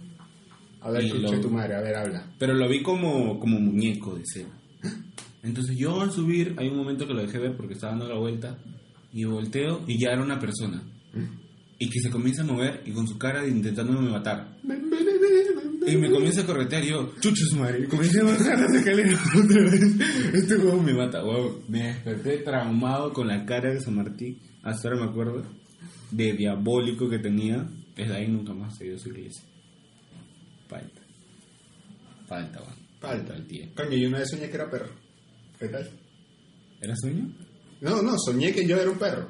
A 0.80 0.90
ver, 0.90 1.04
escuché 1.04 1.38
tu 1.38 1.50
madre, 1.50 1.76
a 1.76 1.80
ver, 1.80 1.96
habla. 1.96 2.30
Pero 2.38 2.54
lo 2.54 2.68
vi 2.68 2.82
como, 2.82 3.38
como 3.38 3.58
muñeco 3.58 4.14
de 4.14 4.22
cera. 4.24 4.50
Entonces 5.42 5.76
yo 5.76 6.00
al 6.00 6.12
subir, 6.12 6.54
hay 6.58 6.68
un 6.68 6.76
momento 6.76 7.06
que 7.06 7.14
lo 7.14 7.22
dejé 7.22 7.38
ver 7.38 7.56
porque 7.56 7.74
estaba 7.74 7.92
dando 7.92 8.08
la 8.08 8.18
vuelta 8.18 8.58
y 9.12 9.24
volteo 9.24 9.82
y 9.86 9.98
ya 10.00 10.10
era 10.10 10.22
una 10.22 10.38
persona. 10.38 10.82
Y 11.78 11.88
que 11.88 12.00
se 12.00 12.10
comienza 12.10 12.42
a 12.42 12.46
mover 12.46 12.82
y 12.84 12.92
con 12.92 13.06
su 13.06 13.18
cara 13.18 13.46
intentándome 13.46 14.10
matar. 14.10 14.56
Y 15.88 15.96
me 15.96 16.10
comienza 16.10 16.42
a 16.42 16.46
corretear 16.46 16.84
y 16.84 16.88
yo, 16.88 17.14
chucho 17.20 17.44
su 17.46 17.56
madre. 17.56 17.86
Comencé 17.88 18.20
a 18.20 18.24
bajar 18.24 18.58
las 18.58 18.74
escaleras 18.74 19.20
otra 19.36 19.62
vez. 19.62 19.82
Este 20.34 20.56
juego 20.56 20.82
me 20.82 20.92
mata, 20.92 21.22
wow. 21.22 21.62
Me 21.68 21.84
desperté 21.84 22.38
traumado 22.38 23.12
con 23.12 23.28
la 23.28 23.44
cara 23.44 23.72
de 23.72 23.80
San 23.80 23.96
Martín. 23.96 24.38
Hasta 24.62 24.88
ahora 24.88 25.04
me 25.04 25.10
acuerdo. 25.10 25.44
De 26.10 26.32
diabólico 26.32 27.08
que 27.08 27.18
tenía. 27.18 27.66
Desde 27.96 28.14
ahí 28.14 28.28
nunca 28.28 28.52
más 28.52 28.76
se 28.76 28.84
dio 28.84 28.98
su 28.98 29.08
iglesia. 29.08 29.42
Falta. 30.68 31.02
Falta, 32.26 32.60
weón. 32.60 32.74
Falta. 33.00 33.34
el 33.34 33.46
tío. 33.46 33.66
Coño, 33.74 33.96
yo 33.96 34.08
una 34.08 34.18
vez 34.18 34.30
soñé 34.30 34.48
que 34.48 34.54
era 34.56 34.70
perro. 34.70 34.90
¿Qué 35.58 35.68
tal? 35.68 35.88
¿Era 36.80 36.94
sueño? 36.96 37.32
No, 37.80 38.02
no, 38.02 38.14
soñé 38.18 38.52
que 38.52 38.66
yo 38.66 38.76
era 38.76 38.90
un 38.90 38.98
perro. 38.98 39.28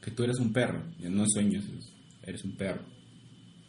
Que 0.00 0.10
tú 0.10 0.24
eres 0.24 0.38
un 0.38 0.52
perro. 0.52 0.82
Yo 0.98 1.10
no 1.10 1.24
sueño, 1.26 1.60
eres 2.22 2.44
un 2.44 2.56
perro. 2.56 2.82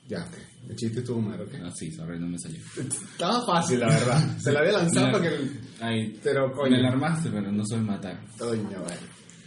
Ya, 0.07 0.19
ok. 0.25 0.52
El 0.69 0.75
chiste 0.77 0.99
estuvo 0.99 1.21
mal, 1.21 1.39
ok. 1.41 1.53
Ah, 1.63 1.71
sí, 1.75 1.91
sorry, 1.91 2.19
no 2.19 2.27
me 2.27 2.39
salió. 2.39 2.59
Estaba 2.77 3.45
fácil, 3.45 3.79
la 3.81 3.87
verdad. 3.89 4.37
Se 4.39 4.51
la 4.51 4.59
había 4.61 4.71
lanzado 4.73 5.11
para 5.11 5.29
que... 5.29 5.49
Ay, 5.81 6.19
Pero, 6.23 6.51
coño. 6.53 6.71
me 6.71 6.81
la 6.81 6.89
armaste, 6.89 7.29
pero 7.29 7.51
no 7.51 7.63
soy 7.65 7.81
matar. 7.81 8.19
Coño, 8.37 8.81
vale. 8.81 8.97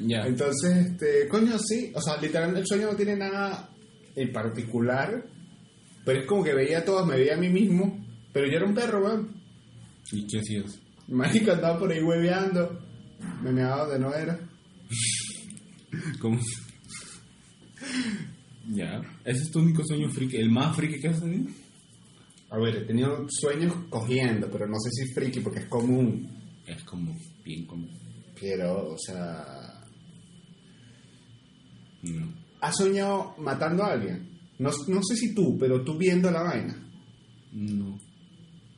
Ya. 0.00 0.26
Entonces, 0.26 0.86
este, 0.88 1.26
coño, 1.28 1.58
sí. 1.58 1.90
O 1.94 2.00
sea, 2.02 2.20
literalmente 2.20 2.60
el 2.60 2.66
sueño 2.66 2.90
no 2.90 2.96
tiene 2.96 3.16
nada 3.16 3.70
en 4.14 4.30
particular. 4.32 5.24
Pero 6.04 6.20
es 6.20 6.26
como 6.26 6.44
que 6.44 6.54
veía 6.54 6.78
a 6.80 6.84
todos, 6.84 7.06
me 7.06 7.16
veía 7.16 7.34
a 7.34 7.38
mí 7.38 7.48
mismo. 7.48 8.04
Pero 8.32 8.46
yo 8.48 8.58
era 8.58 8.66
un 8.66 8.74
perro, 8.74 9.02
weón. 9.02 9.34
¿Y 10.12 10.26
qué 10.26 10.38
hacías? 10.40 10.78
Mágico 11.08 11.52
andaba 11.52 11.78
por 11.78 11.90
ahí 11.90 12.02
hueveando. 12.02 12.78
Me 13.42 13.52
meaba 13.52 13.86
donde 13.86 13.98
no 14.00 14.14
era. 14.14 14.38
¿Cómo? 16.20 16.38
Ya. 18.68 19.00
¿Ese 19.24 19.42
es 19.42 19.50
tu 19.50 19.60
único 19.60 19.82
sueño 19.84 20.08
friki? 20.10 20.36
¿El 20.36 20.50
más 20.50 20.76
friki 20.76 21.00
que 21.00 21.08
has 21.08 21.20
tenido? 21.20 21.50
A 22.50 22.58
ver, 22.58 22.76
he 22.76 22.84
tenido 22.86 23.26
sueños 23.28 23.74
cogiendo, 23.88 24.48
pero 24.50 24.66
no 24.66 24.76
sé 24.78 24.90
si 24.90 25.12
friki 25.12 25.40
porque 25.40 25.60
es 25.60 25.66
común. 25.66 26.30
Es 26.66 26.82
como 26.84 27.16
bien 27.44 27.66
como... 27.66 27.88
Pero, 28.40 28.92
o 28.92 28.98
sea. 28.98 29.84
No. 32.02 32.32
¿Has 32.60 32.76
soñado 32.76 33.34
matando 33.38 33.82
a 33.82 33.92
alguien? 33.92 34.28
No, 34.58 34.70
no 34.88 35.02
sé 35.02 35.16
si 35.16 35.34
tú, 35.34 35.56
pero 35.58 35.82
tú 35.82 35.96
viendo 35.96 36.30
la 36.30 36.42
vaina. 36.42 36.76
No. 37.52 37.98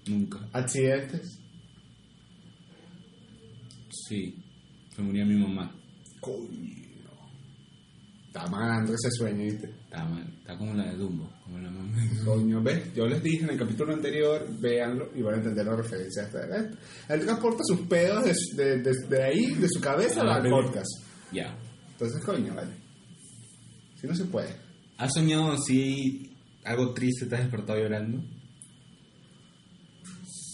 Nunca. 0.06 0.48
¿Accidentes? 0.52 1.40
Sí. 3.90 4.34
Se 4.94 5.02
murió 5.02 5.26
mi 5.26 5.36
mamá. 5.36 5.74
Coño. 6.20 6.87
Está 8.38 8.50
malando 8.50 8.92
ese 8.94 9.10
sueño, 9.10 9.44
¿viste? 9.44 9.66
Está 9.84 10.04
mal. 10.04 10.26
Está 10.40 10.56
como 10.56 10.74
la 10.74 10.90
de 10.90 10.96
Dumbo. 10.96 11.30
Como 11.44 11.58
la 11.58 11.70
mamá. 11.70 11.96
Coño, 12.24 12.62
¿ves? 12.62 12.94
Yo 12.94 13.06
les 13.06 13.22
dije 13.22 13.44
en 13.44 13.50
el 13.50 13.58
capítulo 13.58 13.92
anterior, 13.94 14.46
véanlo 14.60 15.10
y 15.14 15.22
van 15.22 15.34
a 15.34 15.36
entender 15.38 15.66
la 15.66 15.76
referencia. 15.76 16.28
Él 17.08 17.20
transporta 17.24 17.62
sus 17.64 17.80
pedos 17.82 18.24
de, 18.24 18.64
de, 18.64 18.78
de- 18.82 19.06
de 19.08 19.22
ahí, 19.22 19.54
de 19.54 19.68
su 19.68 19.80
cabeza, 19.80 20.22
Ah, 20.24 20.36
al 20.36 20.42
pero- 20.42 20.62
podcast. 20.62 20.90
Ya. 21.32 21.56
Entonces, 21.92 22.24
coño, 22.24 22.54
vale. 22.54 22.72
Si 24.00 24.06
no 24.06 24.14
se 24.14 24.24
puede. 24.26 24.54
¿Has 24.98 25.12
soñado 25.14 25.52
así 25.52 26.30
algo 26.64 26.92
triste? 26.94 27.26
¿Te 27.26 27.34
has 27.36 27.42
despertado 27.42 27.78
llorando? 27.80 28.22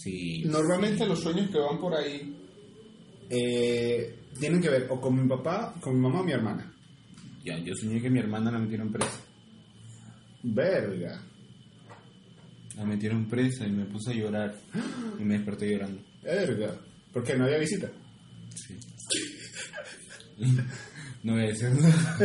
Sí. 0.03 0.43
Normalmente 0.45 1.05
los 1.05 1.19
sueños 1.19 1.49
que 1.49 1.57
van 1.59 1.79
por 1.79 1.93
ahí 1.95 2.35
eh, 3.29 4.19
tienen 4.39 4.61
que 4.61 4.69
ver 4.69 4.87
o 4.89 4.99
con 5.01 5.15
mi 5.15 5.27
papá, 5.27 5.73
con 5.81 5.95
mi 5.95 6.01
mamá 6.01 6.21
o 6.21 6.23
mi 6.23 6.31
hermana. 6.31 6.71
Ya, 7.45 7.59
yo 7.59 7.75
soñé 7.75 8.01
que 8.01 8.09
mi 8.09 8.19
hermana 8.19 8.51
la 8.51 8.57
metieron 8.57 8.91
presa. 8.91 9.21
Verga. 10.41 11.21
La 12.75 12.85
metieron 12.85 13.27
presa 13.27 13.67
y 13.67 13.71
me 13.71 13.85
puse 13.85 14.11
a 14.11 14.15
llorar. 14.15 14.59
Y 15.19 15.23
me 15.23 15.35
desperté 15.35 15.71
llorando. 15.71 16.01
Verga. 16.23 16.75
Porque 17.13 17.37
no 17.37 17.45
había 17.45 17.59
visita. 17.59 17.89
Sí. 18.55 18.77
no 21.23 21.33
voy 21.33 21.43
a 21.43 21.47
decir 21.47 21.69
nada. 21.69 22.17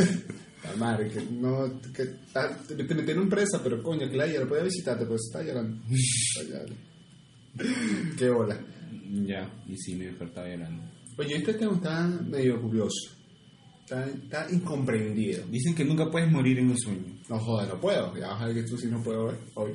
Madre, 0.78 1.10
que 1.10 1.22
no. 1.22 1.80
Que, 1.92 2.16
ah, 2.34 2.56
te, 2.66 2.94
metieron 2.94 3.28
presa, 3.28 3.62
pero 3.62 3.82
coño, 3.82 4.08
que 4.08 4.16
la 4.16 4.26
no 4.26 4.48
podía 4.48 4.64
visitarte, 4.64 5.04
pues 5.04 5.20
está 5.26 5.42
llorando. 5.42 5.82
Está 5.90 6.42
llorando. 6.48 6.74
Qué 8.16 8.30
bola. 8.30 8.58
Ya, 9.26 9.50
y 9.66 9.76
sí, 9.76 9.96
me 9.96 10.06
despertaba 10.06 10.48
llorando. 10.48 10.82
Oye, 11.18 11.36
este 11.36 11.54
tema 11.54 11.74
está 11.74 12.06
medio 12.06 12.60
curioso. 12.60 13.19
Está, 13.90 14.06
está 14.06 14.46
incomprendido. 14.52 15.44
Dicen 15.48 15.74
que 15.74 15.84
nunca 15.84 16.08
puedes 16.08 16.30
morir 16.30 16.60
en 16.60 16.70
un 16.70 16.78
sueño. 16.78 17.18
No 17.28 17.40
joder, 17.40 17.70
no 17.70 17.80
puedo. 17.80 18.16
Ya 18.16 18.28
vas 18.28 18.42
a 18.42 18.46
ver 18.46 18.54
que 18.54 18.62
tú 18.62 18.78
sí 18.78 18.86
no 18.86 19.02
puedo 19.02 19.26
ver 19.26 19.38
hoy. 19.54 19.72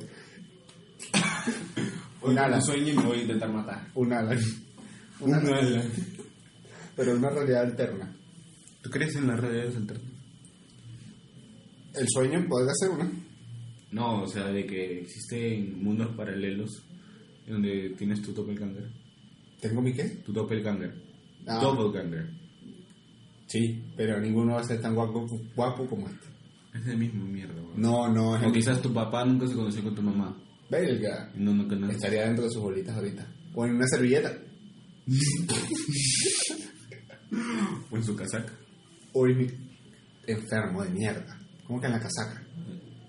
Un 2.22 2.38
ala. 2.38 2.56
Un 2.56 2.62
sueño 2.62 2.94
y 2.94 2.96
me 2.96 3.04
voy 3.04 3.18
a 3.18 3.22
intentar 3.22 3.52
matar. 3.52 3.90
Un 3.94 4.10
ala. 4.14 4.34
Un 5.20 5.34
ala. 5.34 5.84
Pero 6.96 7.14
una 7.14 7.28
realidad 7.28 7.64
alterna. 7.64 8.16
¿Tú 8.80 8.88
crees 8.88 9.14
en 9.16 9.26
las 9.26 9.38
realidades 9.38 9.76
alternas? 9.76 10.12
El 11.94 12.06
sueño 12.08 12.42
podría 12.48 12.72
ser 12.74 12.88
una. 12.88 13.12
No, 13.90 14.22
o 14.22 14.26
sea, 14.26 14.46
de 14.46 14.64
que 14.64 15.00
existen 15.00 15.82
mundos 15.84 16.16
paralelos 16.16 16.70
donde 17.46 17.94
tienes 17.98 18.22
tu 18.22 18.32
doppelganger. 18.32 18.88
¿Tengo 19.60 19.82
mi 19.82 19.92
qué? 19.92 20.04
Tu 20.24 20.32
doppelganger. 20.32 20.94
Ah. 21.46 21.60
Doppelganger. 21.60 22.45
Sí, 23.46 23.92
pero 23.96 24.20
ninguno 24.20 24.54
va 24.54 24.60
a 24.60 24.64
ser 24.64 24.80
tan 24.80 24.94
guapo, 24.94 25.26
guapo 25.54 25.86
como 25.86 26.08
este. 26.08 26.26
Es 26.74 26.86
el 26.86 26.98
mismo 26.98 27.24
mierda, 27.24 27.54
weón. 27.54 27.80
No, 27.80 28.08
no, 28.08 28.36
es 28.36 28.44
O 28.44 28.52
quizás 28.52 28.82
tu 28.82 28.92
papá 28.92 29.24
nunca 29.24 29.46
se 29.46 29.54
conoció 29.54 29.82
con 29.82 29.94
tu 29.94 30.02
mamá. 30.02 30.36
Belga. 30.68 31.30
No, 31.36 31.54
no, 31.54 31.64
no. 31.64 31.90
Estaría 31.90 32.24
dentro 32.24 32.44
de 32.44 32.50
sus 32.50 32.60
bolitas 32.62 32.96
ahorita. 32.96 33.26
O 33.54 33.64
en 33.64 33.76
una 33.76 33.86
servilleta. 33.86 34.32
O 37.90 37.96
en 37.96 38.04
su 38.04 38.14
casaca. 38.14 38.52
O 39.12 39.26
en 39.26 39.38
mi 39.38 39.46
enfermo 40.26 40.82
de 40.84 40.90
mierda. 40.90 41.38
¿Cómo 41.66 41.80
que 41.80 41.86
en 41.86 41.92
la 41.92 42.00
casaca? 42.00 42.42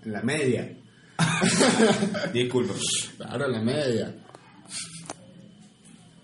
En 0.04 0.12
la 0.12 0.22
media. 0.22 0.76
Disculpa. 2.34 2.74
Claro, 3.18 3.46
en 3.46 3.52
la 3.52 3.62
media. 3.62 4.16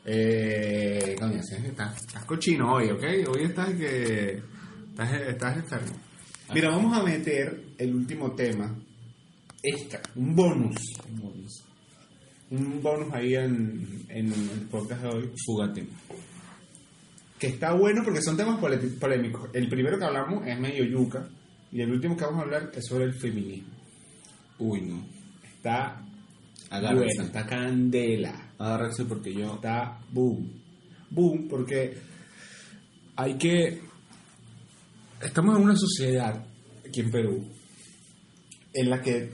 Eh, 0.05 1.15
coño, 1.17 1.39
estás, 1.39 2.01
estás 2.01 2.25
cochino 2.25 2.73
hoy, 2.73 2.89
¿ok? 2.89 3.03
Hoy 3.29 3.43
estás 3.43 3.69
que. 3.73 4.41
Estás, 4.89 5.13
estás 5.21 5.57
enfermo. 5.57 5.93
Mira, 6.53 6.69
vamos 6.69 6.97
a 6.97 7.03
meter 7.03 7.63
el 7.77 7.95
último 7.95 8.31
tema. 8.33 8.75
Extra, 9.61 10.01
un 10.15 10.35
bonus. 10.35 10.75
Un 12.51 12.81
bonus 12.83 13.13
ahí 13.13 13.35
en, 13.35 14.05
en 14.09 14.31
el 14.31 14.67
podcast 14.69 15.01
de 15.03 15.07
hoy. 15.07 15.31
Fugate. 15.45 15.87
que 17.39 17.47
está 17.47 17.73
bueno 17.73 18.03
porque 18.03 18.21
son 18.21 18.37
temas 18.37 18.59
polémicos. 18.59 19.49
El 19.53 19.69
primero 19.69 19.97
que 19.97 20.05
hablamos 20.05 20.45
es 20.45 20.59
medio 20.59 20.83
yuca 20.83 21.27
y 21.71 21.81
el 21.81 21.91
último 21.91 22.15
que 22.15 22.25
vamos 22.25 22.41
a 22.41 22.43
hablar 22.43 22.71
es 22.75 22.85
sobre 22.85 23.05
el 23.05 23.13
feminismo. 23.13 23.73
Uy, 24.59 24.81
no. 24.81 25.03
Está 25.43 26.03
Agárrense. 26.77 27.05
bueno, 27.17 27.23
está 27.23 27.45
candela. 27.45 28.53
Agárrense 28.57 29.05
porque 29.05 29.33
yo... 29.33 29.55
está 29.55 29.99
boom. 30.11 30.51
Boom, 31.09 31.47
porque 31.47 31.95
hay 33.15 33.35
que. 33.37 33.81
Estamos 35.21 35.57
en 35.57 35.63
una 35.63 35.75
sociedad 35.75 36.43
aquí 36.87 37.01
en 37.01 37.11
Perú 37.11 37.47
en 38.73 38.89
la 38.89 39.01
que 39.01 39.29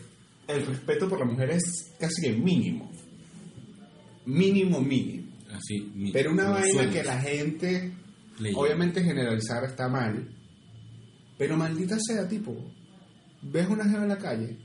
el 0.47 0.65
respeto 0.65 1.07
por 1.07 1.19
la 1.19 1.25
mujer 1.25 1.51
es 1.51 1.93
casi 1.99 2.21
que 2.21 2.33
mínimo. 2.33 2.91
Mínimo, 4.25 4.81
mínimo. 4.81 5.29
Así, 5.53 5.91
mi- 5.95 6.11
Pero 6.11 6.31
una 6.31 6.49
vaina 6.49 6.67
sueños. 6.71 6.93
que 6.93 7.03
la 7.03 7.19
gente. 7.21 7.93
Obviamente 8.55 9.03
generalizar 9.03 9.63
está 9.65 9.87
mal. 9.87 10.29
Pero 11.37 11.55
maldita 11.57 11.97
sea, 11.99 12.27
tipo. 12.27 12.55
Ves 13.41 13.67
una 13.69 13.85
jeva 13.89 14.03
en 14.03 14.09
la 14.09 14.17
calle. 14.17 14.57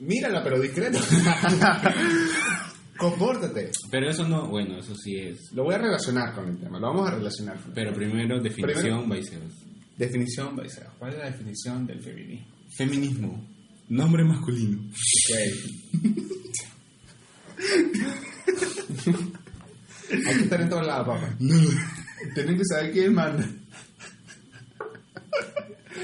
Mírala, 0.00 0.42
pero 0.42 0.60
discreto. 0.60 0.98
Compórtate. 2.98 3.70
Pero 3.90 4.10
eso 4.10 4.26
no... 4.26 4.48
Bueno, 4.48 4.78
eso 4.78 4.94
sí 4.96 5.16
es. 5.16 5.52
Lo 5.52 5.64
voy 5.64 5.74
a 5.74 5.78
relacionar 5.78 6.34
con 6.34 6.48
el 6.48 6.58
tema, 6.58 6.78
lo 6.80 6.88
vamos 6.88 7.08
a 7.08 7.14
relacionar. 7.14 7.56
con 7.58 7.68
el 7.68 7.74
Pero 7.74 7.94
primero, 7.94 8.40
definición, 8.40 9.08
viceversa. 9.08 9.68
Definición, 9.98 10.54
Baiseo. 10.54 10.92
¿Cuál 10.98 11.14
es 11.14 11.18
la 11.18 11.26
definición 11.26 11.86
del 11.86 12.00
feminismo? 12.00 12.46
Feminismo. 12.76 13.48
Nombre 13.88 14.22
masculino. 14.22 14.78
Hay 20.10 20.36
que 20.36 20.42
estar 20.44 20.60
en 20.60 20.68
todos 20.68 20.86
lados, 20.86 21.08
papá. 21.08 21.36
Tienen 22.34 22.56
que 22.56 22.64
saber 22.64 22.92
quién 22.92 23.12
manda. 23.14 23.44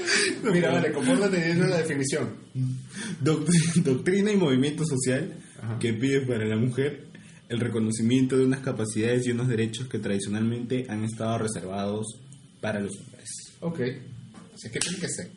Mira, 0.53 0.71
vale, 0.71 0.91
compórtate 0.91 1.37
diciendo 1.37 1.67
la 1.67 1.77
definición. 1.77 2.29
Doctri- 3.23 3.83
Doctrina 3.83 4.31
y 4.31 4.37
movimiento 4.37 4.83
social 4.85 5.33
Ajá. 5.61 5.79
que 5.79 5.93
pide 5.93 6.21
para 6.21 6.45
la 6.45 6.57
mujer 6.57 7.07
el 7.49 7.59
reconocimiento 7.59 8.37
de 8.37 8.45
unas 8.45 8.59
capacidades 8.61 9.25
y 9.27 9.31
unos 9.31 9.47
derechos 9.47 9.87
que 9.87 9.99
tradicionalmente 9.99 10.85
han 10.89 11.03
estado 11.03 11.37
reservados 11.39 12.05
para 12.61 12.79
los 12.79 12.97
hombres. 12.99 13.29
Ok. 13.61 13.79
Así 14.53 14.69
que 14.69 14.79
tiene 14.79 14.97
que 14.99 15.07
ser. 15.09 15.29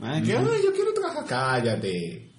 Ah, 0.00 0.20
Que, 0.24 0.32
"Ay, 0.36 0.44
yo 0.64 0.72
quiero 0.72 0.92
trabajar. 0.92 1.24
Cállate. 1.26 2.30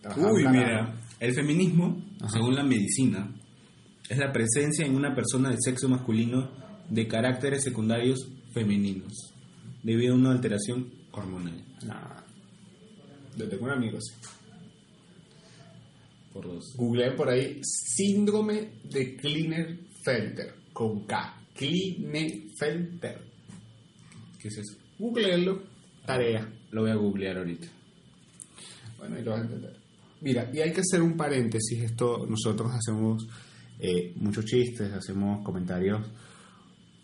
Trabajar 0.00 0.32
Uy, 0.32 0.46
mira, 0.48 0.94
el 1.18 1.34
feminismo, 1.34 2.02
Ajá. 2.20 2.30
según 2.30 2.54
la 2.54 2.62
medicina, 2.64 3.34
es 4.08 4.16
la 4.18 4.32
presencia 4.32 4.86
en 4.86 4.94
una 4.94 5.14
persona 5.14 5.50
del 5.50 5.58
sexo 5.60 5.88
masculino 5.88 6.50
de 6.88 7.06
caracteres 7.06 7.62
secundarios 7.62 8.26
femeninos, 8.54 9.12
debido 9.82 10.14
a 10.14 10.16
una 10.16 10.32
alteración 10.32 10.90
hormonal. 11.12 11.64
Nah. 11.86 12.20
Yo 13.36 13.48
tengo 13.48 13.64
un 13.64 13.70
amigo 13.70 13.98
así. 13.98 14.14
Por 16.32 16.46
dos. 16.46 16.74
Googleé 16.76 17.12
por 17.12 17.28
ahí 17.28 17.60
síndrome 17.62 18.70
de 18.84 19.16
Klinefelter 19.16 20.54
con 20.72 21.06
K. 21.06 21.36
Klinefelter. 21.54 23.18
¿Qué 24.38 24.48
es 24.48 24.58
eso? 24.58 24.76
Googleenlo. 24.98 25.62
Tarea. 26.06 26.48
Lo 26.70 26.82
voy 26.82 26.90
a 26.90 26.94
googlear 26.94 27.38
ahorita. 27.38 27.66
Bueno, 28.98 29.16
ahí 29.16 29.22
lo 29.22 29.32
vas 29.32 29.40
a 29.40 29.44
entender. 29.44 29.76
Mira, 30.20 30.50
y 30.52 30.60
hay 30.60 30.72
que 30.72 30.80
hacer 30.80 31.02
un 31.02 31.16
paréntesis. 31.16 31.82
Esto 31.82 32.26
nosotros 32.26 32.70
hacemos 32.72 33.26
eh, 33.78 34.12
muchos 34.16 34.44
chistes, 34.44 34.92
hacemos 34.92 35.42
comentarios 35.42 36.06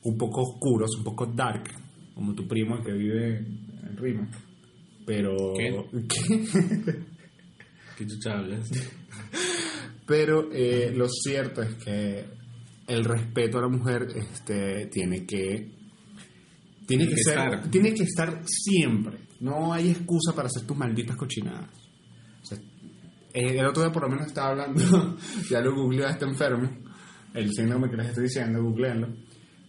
un 0.02 0.16
poco 0.16 0.42
oscuros, 0.42 0.90
un 0.98 1.04
poco 1.04 1.26
dark, 1.26 1.64
como 2.16 2.34
tu 2.34 2.48
primo 2.48 2.82
que 2.82 2.92
vive 2.92 3.36
en 3.36 3.96
Rima. 3.98 4.26
Pero. 5.04 5.36
¿Qué? 5.54 5.84
¿Qué 7.98 8.06
chucha 8.06 8.38
hablas? 8.38 8.70
Pero 10.06 10.50
eh, 10.50 10.92
lo 10.96 11.08
cierto 11.08 11.62
es 11.62 11.74
que 11.74 12.24
el 12.86 13.04
respeto 13.04 13.58
a 13.58 13.62
la 13.62 13.68
mujer 13.68 14.06
este, 14.16 14.86
tiene 14.86 15.26
que 15.26 15.72
tiene 16.86 17.04
Tiene 17.04 17.06
que, 17.08 17.14
que 17.16 17.22
ser, 17.22 17.38
estar. 17.38 17.70
tiene 17.70 17.94
que 17.94 18.02
estar 18.04 18.42
siempre. 18.46 19.18
No 19.40 19.74
hay 19.74 19.90
excusa 19.90 20.34
para 20.34 20.46
hacer 20.46 20.66
tus 20.66 20.76
malditas 20.76 21.16
cochinadas. 21.16 21.68
O 22.42 22.46
sea, 22.46 22.58
eh, 23.34 23.58
el 23.58 23.66
otro 23.66 23.82
día 23.82 23.92
por 23.92 24.04
lo 24.04 24.08
menos 24.08 24.28
estaba 24.28 24.50
hablando, 24.50 25.18
ya 25.50 25.60
lo 25.60 25.74
googleó 25.74 26.06
a 26.06 26.12
este 26.12 26.24
enfermo, 26.24 26.70
el 27.34 27.52
síndrome 27.52 27.90
que 27.90 27.96
les 27.96 28.08
estoy 28.08 28.24
diciendo, 28.24 28.62
googleenlo. 28.62 29.08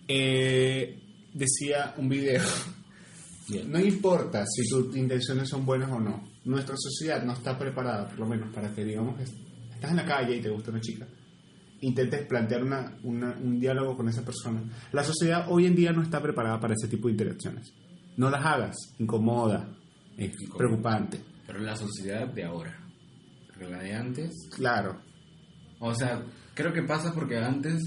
Eh, 0.07 1.06
decía 1.37 1.93
un 1.97 2.09
video 2.09 2.43
no 3.69 3.79
importa 3.79 4.43
si 4.45 4.67
tus 4.69 4.93
intenciones 4.97 5.47
son 5.47 5.65
buenas 5.65 5.89
o 5.89 5.99
no. 6.01 6.21
Nuestra 6.43 6.75
sociedad 6.77 7.23
no 7.23 7.31
está 7.31 7.57
preparada, 7.57 8.05
por 8.09 8.19
lo 8.19 8.25
menos, 8.27 8.53
para 8.53 8.73
que, 8.73 8.83
digamos, 8.83 9.15
que 9.15 9.23
estás 9.23 9.91
en 9.91 9.95
la 9.97 10.05
calle 10.05 10.35
y 10.35 10.41
te 10.41 10.49
gusta 10.49 10.71
una 10.71 10.81
chica. 10.81 11.07
Intentes 11.79 12.25
plantear 12.27 12.61
una, 12.63 12.97
una- 13.03 13.37
un 13.41 13.57
diálogo 13.57 13.95
con 13.95 14.09
esa 14.09 14.25
persona. 14.25 14.61
La 14.91 15.01
sociedad 15.03 15.45
hoy 15.49 15.65
en 15.65 15.75
día 15.75 15.93
no 15.93 16.01
está 16.03 16.21
preparada 16.21 16.59
para 16.59 16.73
ese 16.73 16.89
tipo 16.89 17.07
de 17.07 17.13
interacciones. 17.13 17.71
No 18.17 18.29
las 18.29 18.45
hagas. 18.45 18.75
Incomoda. 18.99 19.69
Es 20.17 20.31
preocupante. 20.57 21.21
Pero 21.45 21.59
la 21.59 21.75
sociedad 21.77 22.27
de 22.27 22.43
ahora, 22.43 22.77
la 23.61 23.79
de 23.79 23.93
antes, 23.93 24.49
Claro. 24.55 24.99
o 25.79 25.93
sea, 25.95 26.21
creo 26.53 26.73
que 26.73 26.81
pasa 26.83 27.13
porque 27.13 27.37
antes 27.37 27.81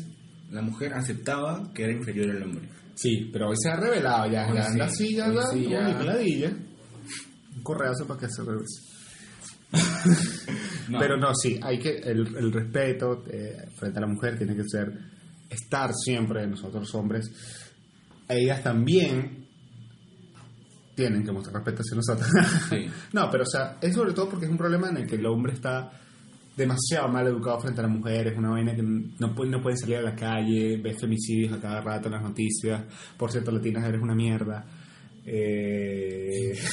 la 0.51 0.63
mujer 0.63 0.95
aceptaba 0.95 1.71
que 1.75 1.83
era 1.85 1.93
inferior 1.93 2.31
al 2.31 2.45
hombre. 2.45 2.69
Sí, 3.01 3.31
pero 3.33 3.49
hoy 3.49 3.57
se 3.59 3.71
ha 3.71 3.77
revelado 3.77 4.31
ya. 4.31 4.47
Hoy 4.47 4.57
ya 4.57 4.67
anda 4.67 4.89
sí, 4.89 5.05
así, 5.05 5.17
ya 5.17 5.25
anda 5.25 5.51
sí, 5.51 6.39
ya. 6.39 6.49
Un 6.49 7.63
correazo 7.63 8.07
para 8.07 8.21
que 8.21 8.29
se 8.29 8.43
revise. 8.43 8.83
No. 10.89 10.99
Pero 10.99 11.17
no, 11.17 11.33
sí, 11.37 11.61
hay 11.63 11.79
que 11.79 11.99
el, 11.99 12.37
el 12.37 12.53
respeto 12.53 13.23
eh, 13.29 13.69
frente 13.77 13.99
a 13.99 14.01
la 14.01 14.09
mujer 14.09 14.37
tiene 14.37 14.57
que 14.57 14.65
ser 14.67 14.93
estar 15.49 15.93
siempre 15.95 16.45
nosotros 16.49 16.93
hombres. 16.97 17.31
Ellas 18.29 18.61
también 18.61 19.47
tienen 20.97 21.25
que 21.25 21.31
mostrar 21.31 21.63
respeto 21.63 21.83
hacia 21.83 21.97
nosotros. 21.97 22.29
Sí. 22.69 22.91
no, 23.13 23.31
pero 23.31 23.45
o 23.45 23.47
sea, 23.47 23.79
es 23.81 23.95
sobre 23.95 24.13
todo 24.15 24.31
porque 24.31 24.47
es 24.47 24.51
un 24.51 24.59
problema 24.59 24.89
en 24.89 24.97
el 24.97 25.07
que 25.07 25.15
el 25.15 25.27
hombre 25.27 25.53
está 25.53 25.93
demasiado 26.61 27.09
mal 27.09 27.27
educado 27.27 27.61
frente 27.61 27.81
a 27.81 27.83
la 27.85 27.89
mujer, 27.89 28.29
es 28.29 28.39
una 28.39 28.51
vaina 28.51 28.75
que 28.77 28.83
no, 28.83 29.35
pueden- 29.35 29.51
no 29.51 29.61
pueden 29.61 29.79
salir 29.79 29.97
a 29.97 30.03
la 30.03 30.15
calle, 30.15 30.77
ves 30.77 31.01
femicidios 31.01 31.53
a 31.53 31.61
cada 31.61 31.81
rato 31.81 32.07
en 32.09 32.13
las 32.15 32.23
noticias, 32.23 32.83
por 33.17 33.31
cierto, 33.33 33.51
latinas 33.51 33.85
eres 33.89 34.01
una 34.01 34.15
mierda. 34.15 34.65
Eh, 35.27 36.57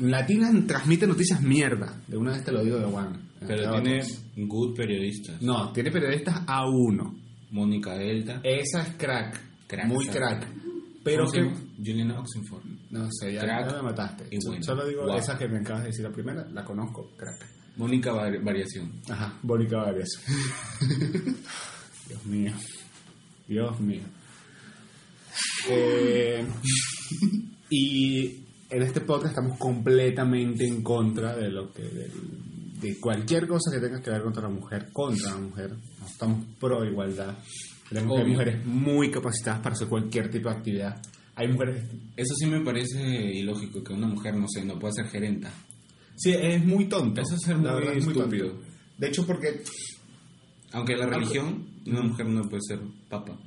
Latinas 0.00 0.52
transmite 0.66 1.06
noticias 1.06 1.40
mierda, 1.40 1.94
de 2.06 2.16
una 2.16 2.32
vez 2.32 2.44
te 2.44 2.52
lo 2.52 2.62
digo 2.62 2.78
de 2.78 2.84
Juan. 2.84 3.18
Pero 3.46 3.70
tiene 3.80 4.02
good 4.36 4.74
periodistas. 4.76 5.40
No, 5.40 5.72
tiene 5.72 5.90
periodistas 5.90 6.42
a 6.46 6.68
uno. 6.68 7.14
Mónica 7.50 7.94
Delta. 7.96 8.40
Esa 8.42 8.82
es 8.82 8.94
crack, 8.96 9.40
Crack, 9.66 9.86
muy 9.88 10.06
crack. 10.08 10.46
Pero 11.04 11.24
¿Cómo 11.26 11.30
se 11.30 11.40
que... 11.40 11.66
Juliana 11.90 12.18
Oxenford. 12.20 12.64
No 12.90 13.08
sé, 13.12 13.32
ya, 13.34 13.40
Crack 13.42 13.76
me 13.76 13.82
mataste. 13.82 14.24
y 14.30 14.44
bueno. 14.46 14.62
Solo 14.62 14.86
digo 14.86 15.04
Wow. 15.06 15.16
esa 15.16 15.38
que 15.38 15.48
me 15.48 15.58
acabas 15.60 15.82
de 15.84 15.88
decir 15.88 16.04
la 16.04 16.10
primera, 16.12 16.46
la 16.52 16.64
conozco, 16.64 17.12
crack. 17.16 17.46
Mónica 17.76 18.12
Var- 18.12 18.42
Variación. 18.42 18.90
Ajá, 19.08 19.38
Bónica 19.42 19.76
Varias. 19.78 20.08
Dios 22.08 22.24
mío. 22.26 22.52
Dios 23.48 23.80
mío. 23.80 24.02
Eh, 25.68 26.44
y 27.70 28.26
en 28.70 28.82
este 28.82 29.00
podcast 29.00 29.30
estamos 29.32 29.58
completamente 29.58 30.66
en 30.66 30.82
contra 30.82 31.36
de 31.36 31.50
lo 31.50 31.72
que 31.72 31.82
de 31.82 33.00
cualquier 33.00 33.46
cosa 33.48 33.70
que 33.72 33.80
tenga 33.80 34.00
que 34.02 34.10
ver 34.10 34.22
contra 34.22 34.42
la 34.42 34.48
mujer, 34.50 34.88
contra 34.92 35.32
la 35.32 35.38
mujer. 35.38 35.70
No 36.00 36.06
estamos 36.06 36.44
pro 36.60 36.84
igualdad. 36.84 37.36
Tenemos 37.88 38.16
que 38.16 38.22
hay 38.24 38.30
mujeres 38.30 38.66
muy 38.66 39.10
capacitadas 39.10 39.60
para 39.60 39.74
hacer 39.74 39.88
cualquier 39.88 40.30
tipo 40.30 40.48
de 40.48 40.56
actividad. 40.56 41.00
Hay 41.36 41.48
mujeres 41.48 41.84
Eso 42.16 42.34
sí 42.38 42.46
me 42.46 42.60
parece 42.64 43.00
ilógico 43.34 43.82
que 43.84 43.92
una 43.92 44.06
mujer, 44.06 44.34
no 44.36 44.46
sé, 44.48 44.64
no 44.64 44.78
pueda 44.78 44.92
ser 44.94 45.06
gerenta. 45.06 45.50
Sí, 46.16 46.32
es 46.32 46.64
muy 46.64 46.86
tonto. 46.86 47.20
Eso 47.20 47.34
es 47.36 47.46
muy 47.58 47.98
estúpido. 47.98 48.48
tonto. 48.50 48.66
De 48.98 49.08
hecho, 49.08 49.26
porque 49.26 49.62
Aunque 50.72 50.96
la 50.96 51.06
religión, 51.06 51.66
una 51.86 52.02
mujer 52.02 52.26
no 52.26 52.42
puede 52.48 52.62
ser 52.66 52.80
papa. 53.08 53.38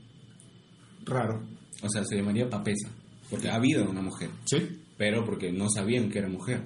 raro. 1.05 1.41
O 1.81 1.89
sea, 1.89 2.03
se 2.03 2.15
llamaría 2.17 2.49
papesa. 2.49 2.89
Porque 3.29 3.49
ha 3.49 3.55
habido 3.55 3.89
una 3.89 4.01
mujer. 4.01 4.29
¿Sí? 4.45 4.81
Pero 4.97 5.25
porque 5.25 5.51
no 5.51 5.69
sabían 5.69 6.09
que 6.09 6.19
era 6.19 6.27
mujer. 6.29 6.63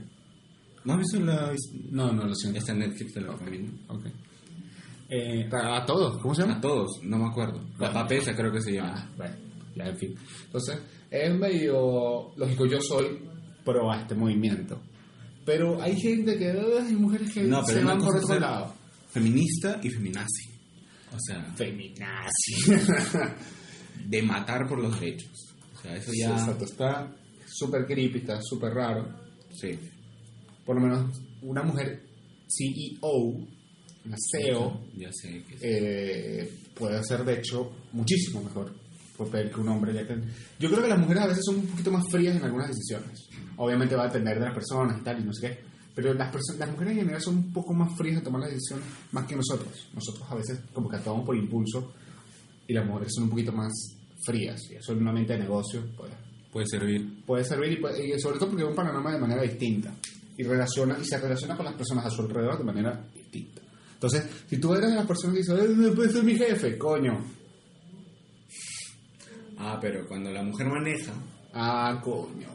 ¿No 0.85 0.93
has 0.93 0.99
visto 0.99 1.19
la, 1.19 1.53
No, 1.91 2.11
no 2.11 2.25
lo 2.25 2.35
siento. 2.35 2.59
esta 2.59 2.71
en 2.73 2.79
Netflix 2.79 3.13
te 3.13 3.21
la 3.21 3.31
recomiendo? 3.31 3.71
Ok. 3.87 4.05
Eh, 5.09 5.47
a 5.51 5.85
todos, 5.85 6.17
¿cómo 6.21 6.33
se 6.33 6.41
llama? 6.41 6.55
A 6.55 6.61
todos, 6.61 6.99
no 7.03 7.17
me 7.19 7.25
acuerdo. 7.27 7.59
La 7.77 7.93
papesa 7.93 8.35
creo 8.35 8.51
que 8.51 8.61
se 8.61 8.73
llama. 8.73 8.93
Ah, 8.97 9.09
bueno, 9.15 9.35
ya 9.75 9.85
en 9.85 9.97
fin. 9.97 10.15
Entonces, 10.45 10.79
es 11.11 11.35
medio 11.37 12.31
lógico, 12.35 12.65
yo 12.65 12.81
soy 12.81 13.19
pro 13.63 13.91
a 13.91 13.97
este 14.01 14.15
movimiento. 14.15 14.81
Pero 15.45 15.81
hay 15.81 15.99
gente 15.99 16.37
que, 16.37 16.51
hay 16.51 16.95
mujeres 16.95 17.31
que 17.33 17.43
No, 17.43 17.63
pero 17.65 17.79
se 17.79 17.85
van 17.85 17.97
por 17.99 18.15
otro 18.17 18.39
lado. 18.39 18.73
feminista 19.09 19.79
y 19.83 19.89
feminazi. 19.89 20.49
O 21.11 21.17
sea, 21.19 21.43
Feminazi. 21.55 22.53
de 24.07 24.21
matar 24.23 24.67
por 24.67 24.79
los 24.79 24.99
derechos. 24.99 25.31
O 25.77 25.81
sea, 25.81 25.95
eso 25.95 26.11
Sí, 26.11 26.19
ya... 26.19 26.31
exacto, 26.31 26.65
está 26.65 27.15
súper 27.45 27.85
creepy, 27.85 28.19
está 28.19 28.39
súper 28.41 28.73
raro. 28.73 29.07
Sí. 29.51 29.77
Por 30.65 30.75
lo 30.75 30.81
menos 30.81 31.21
una 31.41 31.61
mujer 31.63 32.01
CEO, 32.47 33.11
una 34.05 34.17
CEO, 34.31 34.81
Ya 34.95 35.09
sé 35.11 35.43
que 35.43 35.57
sí. 35.57 35.61
eh, 35.63 36.53
puede 36.73 36.97
hacer 36.97 37.23
de 37.23 37.35
hecho 37.35 37.71
muchísimo 37.91 38.41
mejor 38.43 38.73
papel 39.17 39.51
que 39.51 39.59
un 39.59 39.69
hombre. 39.69 39.93
Ya 39.93 40.01
yo 40.59 40.69
creo 40.69 40.81
que 40.81 40.89
las 40.89 40.99
mujeres 40.99 41.23
a 41.23 41.27
veces 41.27 41.43
son 41.45 41.57
un 41.57 41.67
poquito 41.67 41.91
más 41.91 42.03
frías 42.09 42.35
en 42.35 42.43
algunas 42.43 42.69
decisiones. 42.69 43.27
Obviamente 43.57 43.95
va 43.95 44.03
a 44.03 44.07
depender 44.07 44.39
de 44.39 44.45
las 44.45 44.53
personas 44.53 44.99
y 44.99 45.03
tal, 45.03 45.19
y 45.21 45.23
no 45.23 45.33
sé 45.33 45.47
qué. 45.47 45.59
Pero 45.95 46.13
las, 46.13 46.33
las 46.57 46.69
mujeres 46.71 46.93
en 46.93 46.99
general 47.01 47.21
son 47.21 47.35
un 47.37 47.53
poco 47.53 47.73
más 47.73 47.95
frías 47.95 48.17
a 48.19 48.23
tomar 48.23 48.41
las 48.41 48.49
decisiones 48.51 48.85
más 49.11 49.25
que 49.27 49.35
nosotros. 49.35 49.87
Nosotros 49.93 50.25
a 50.29 50.35
veces 50.35 50.59
como 50.73 50.89
que 50.89 50.95
actuamos 50.95 51.25
por 51.25 51.35
impulso 51.35 51.93
y 52.67 52.73
las 52.73 52.85
mujeres 52.85 53.11
son 53.13 53.25
un 53.25 53.29
poquito 53.29 53.51
más 53.51 53.71
frías. 54.25 54.59
Y 54.71 54.75
eso 54.75 54.93
en 54.93 54.99
una 54.99 55.11
mente 55.11 55.33
de 55.33 55.39
negocio 55.39 55.83
pues, 55.95 56.11
Puede 56.51 56.65
servir. 56.67 57.23
puede 57.25 57.43
servir 57.43 57.73
y, 57.73 57.75
puede- 57.77 58.07
y 58.15 58.19
sobre 58.19 58.37
todo 58.39 58.49
porque 58.49 58.63
ve 58.63 58.69
un 58.69 58.75
panorama 58.75 59.11
de 59.13 59.19
manera 59.19 59.41
distinta 59.43 59.93
y 60.37 60.43
relaciona 60.43 60.97
y 60.99 61.05
se 61.05 61.17
relaciona 61.19 61.55
con 61.55 61.65
las 61.65 61.75
personas 61.75 62.05
a 62.05 62.09
su 62.09 62.21
alrededor 62.23 62.57
de 62.57 62.63
manera 62.63 62.99
distinta. 63.13 63.61
Entonces, 63.93 64.25
si 64.49 64.57
tú 64.57 64.73
eres 64.73 64.89
de 64.89 64.95
las 64.95 65.05
personas 65.05 65.35
que 65.35 65.41
dicen, 65.41 65.57
"Eh, 65.59 65.75
no 65.89 65.93
puede 65.93 66.11
ser 66.11 66.23
mi 66.23 66.35
jefe, 66.35 66.77
coño. 66.77 67.23
Ah, 69.57 69.77
pero 69.79 70.07
cuando 70.07 70.31
la 70.31 70.43
mujer 70.43 70.67
maneja, 70.67 71.13
Ah, 71.55 72.01
coño, 72.03 72.47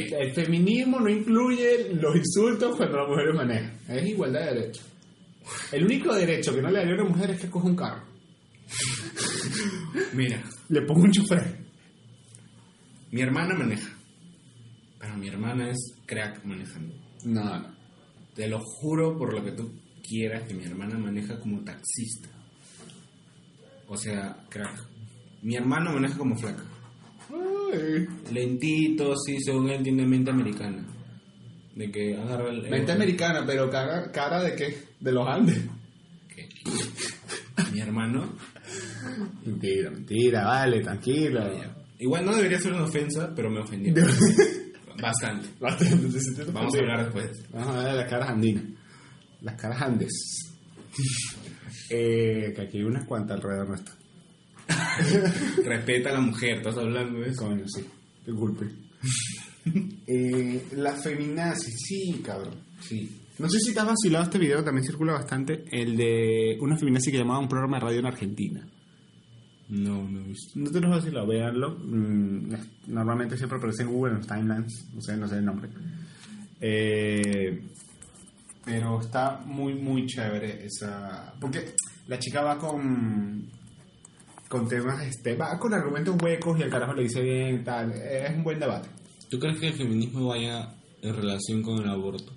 El 0.00 0.32
feminismo 0.32 1.00
no 1.00 1.08
incluye 1.08 1.92
los 1.94 2.16
insultos 2.16 2.76
cuando 2.76 2.96
las 2.98 3.08
mujeres 3.08 3.34
manejan. 3.34 3.78
Es 3.88 4.08
igualdad 4.08 4.40
de 4.40 4.54
derechos. 4.54 4.86
El 5.72 5.84
único 5.84 6.14
derecho 6.14 6.54
que 6.54 6.62
no 6.62 6.70
le 6.70 6.78
daría 6.78 6.92
a 6.92 7.00
una 7.02 7.10
mujer 7.10 7.30
es 7.30 7.40
que 7.40 7.50
coja 7.50 7.66
un 7.66 7.76
carro. 7.76 8.02
mira, 10.14 10.42
Le 10.68 10.82
pongo 10.82 11.02
un 11.02 11.12
chofer. 11.12 11.58
mi 13.10 13.20
hermana 13.20 13.54
maneja. 13.54 13.92
Pero 14.98 15.16
mi 15.16 15.28
hermana 15.28 15.70
es 15.70 15.96
crack 16.06 16.44
manejando. 16.44 16.94
No, 17.24 17.58
no. 17.58 17.74
Te 18.34 18.48
lo 18.48 18.60
juro 18.60 19.16
por 19.18 19.34
lo 19.34 19.44
que 19.44 19.52
tú 19.52 19.70
quieras 20.02 20.44
que 20.48 20.54
mi 20.54 20.64
hermana 20.64 20.96
maneja 20.98 21.38
como 21.40 21.62
taxista. 21.64 22.28
O 23.88 23.96
sea, 23.96 24.36
crack. 24.48 24.88
Mi 25.42 25.56
hermano 25.56 25.92
maneja 25.92 26.16
como 26.16 26.36
flaca. 26.36 26.62
Lentito, 28.32 29.14
sí, 29.16 29.38
según 29.40 29.70
él 29.70 29.82
tiene 29.82 30.06
mente 30.06 30.30
americana. 30.30 30.86
De 31.74 31.90
que 31.90 32.16
agarra 32.16 32.50
el... 32.50 32.68
Mente 32.68 32.92
americana, 32.92 33.44
pero 33.46 33.70
cara, 33.70 34.10
cara 34.10 34.42
de 34.42 34.54
qué? 34.54 34.78
De 35.00 35.12
los 35.12 35.26
Andes. 35.26 35.58
¿Qué? 36.34 36.48
Mi 37.72 37.80
hermano... 37.80 38.36
Mentira, 39.44 39.90
mentira, 39.90 40.44
vale, 40.44 40.80
tranquilo. 40.80 41.40
Igual 41.98 42.24
no 42.24 42.34
debería 42.34 42.58
ser 42.58 42.72
una 42.72 42.84
ofensa, 42.84 43.32
pero 43.34 43.50
me 43.50 43.60
ofendió. 43.60 43.94
Bastante. 45.00 45.48
Vamos 45.60 46.74
a 46.74 46.78
hablar 46.78 47.04
después. 47.04 47.44
Vamos 47.50 47.76
a 47.76 47.84
ver 47.84 47.94
las 47.94 48.10
caras 48.10 48.30
andinas. 48.30 48.64
Las 49.40 49.60
caras 49.60 49.82
andes. 49.82 50.10
Eh, 51.94 52.54
que 52.54 52.62
aquí 52.62 52.78
hay 52.78 52.84
unas 52.84 53.04
cuantas 53.04 53.36
alrededor 53.36 53.68
nuestro. 53.68 53.94
Respeta 55.64 56.10
a 56.10 56.14
la 56.14 56.20
mujer, 56.20 56.58
estás 56.58 56.76
hablando 56.76 57.20
de 57.20 57.30
eso. 57.30 57.46
Coño, 57.46 57.64
sí. 57.66 57.84
Disculpe. 58.26 58.66
eh, 60.06 60.66
la 60.72 60.92
feminazi, 60.94 61.72
sí, 61.72 62.22
cabrón. 62.24 62.54
Sí. 62.80 63.18
No 63.38 63.48
sé 63.48 63.58
si 63.60 63.72
te 63.72 63.80
has 63.80 63.86
vacilado 63.86 64.24
este 64.24 64.38
video, 64.38 64.62
también 64.62 64.86
circula 64.86 65.14
bastante. 65.14 65.64
El 65.70 65.96
de 65.96 66.56
una 66.60 66.76
feminazi 66.76 67.10
que 67.10 67.18
llamaba 67.18 67.40
un 67.40 67.48
programa 67.48 67.78
de 67.78 67.84
radio 67.84 67.98
en 68.00 68.06
Argentina. 68.06 68.68
No, 69.68 70.06
no 70.08 70.20
he 70.20 70.24
visto. 70.24 70.52
No 70.54 70.70
te 70.70 70.80
los 70.80 70.90
vacilado, 70.90 71.26
véanlo. 71.26 71.78
Mm, 71.78 72.54
normalmente 72.88 73.36
siempre 73.36 73.58
aparece 73.58 73.82
en 73.84 73.88
Google, 73.88 74.12
en 74.12 74.18
los 74.18 74.26
timelines. 74.26 74.86
No 74.92 75.00
sé, 75.00 75.16
no 75.16 75.26
sé 75.26 75.36
el 75.36 75.44
nombre. 75.44 75.70
Eh, 76.60 77.62
pero 78.64 79.00
está 79.00 79.40
muy, 79.46 79.74
muy 79.74 80.06
chévere 80.06 80.66
esa. 80.66 81.34
Porque 81.40 81.74
la 82.06 82.18
chica 82.18 82.42
va 82.42 82.58
con. 82.58 83.48
Con 84.52 84.68
temas, 84.68 85.02
este, 85.06 85.34
va 85.34 85.58
con 85.58 85.72
argumentos 85.72 86.14
huecos 86.22 86.58
y 86.58 86.62
el 86.62 86.68
carajo 86.68 86.92
le 86.92 87.04
dice 87.04 87.22
bien, 87.22 87.64
tal. 87.64 87.90
Es 87.90 88.36
un 88.36 88.44
buen 88.44 88.60
debate. 88.60 88.86
¿Tú 89.30 89.38
crees 89.38 89.58
que 89.58 89.68
el 89.68 89.72
feminismo 89.72 90.28
vaya 90.28 90.74
en 91.00 91.16
relación 91.16 91.62
con 91.62 91.82
el 91.82 91.88
aborto? 91.88 92.34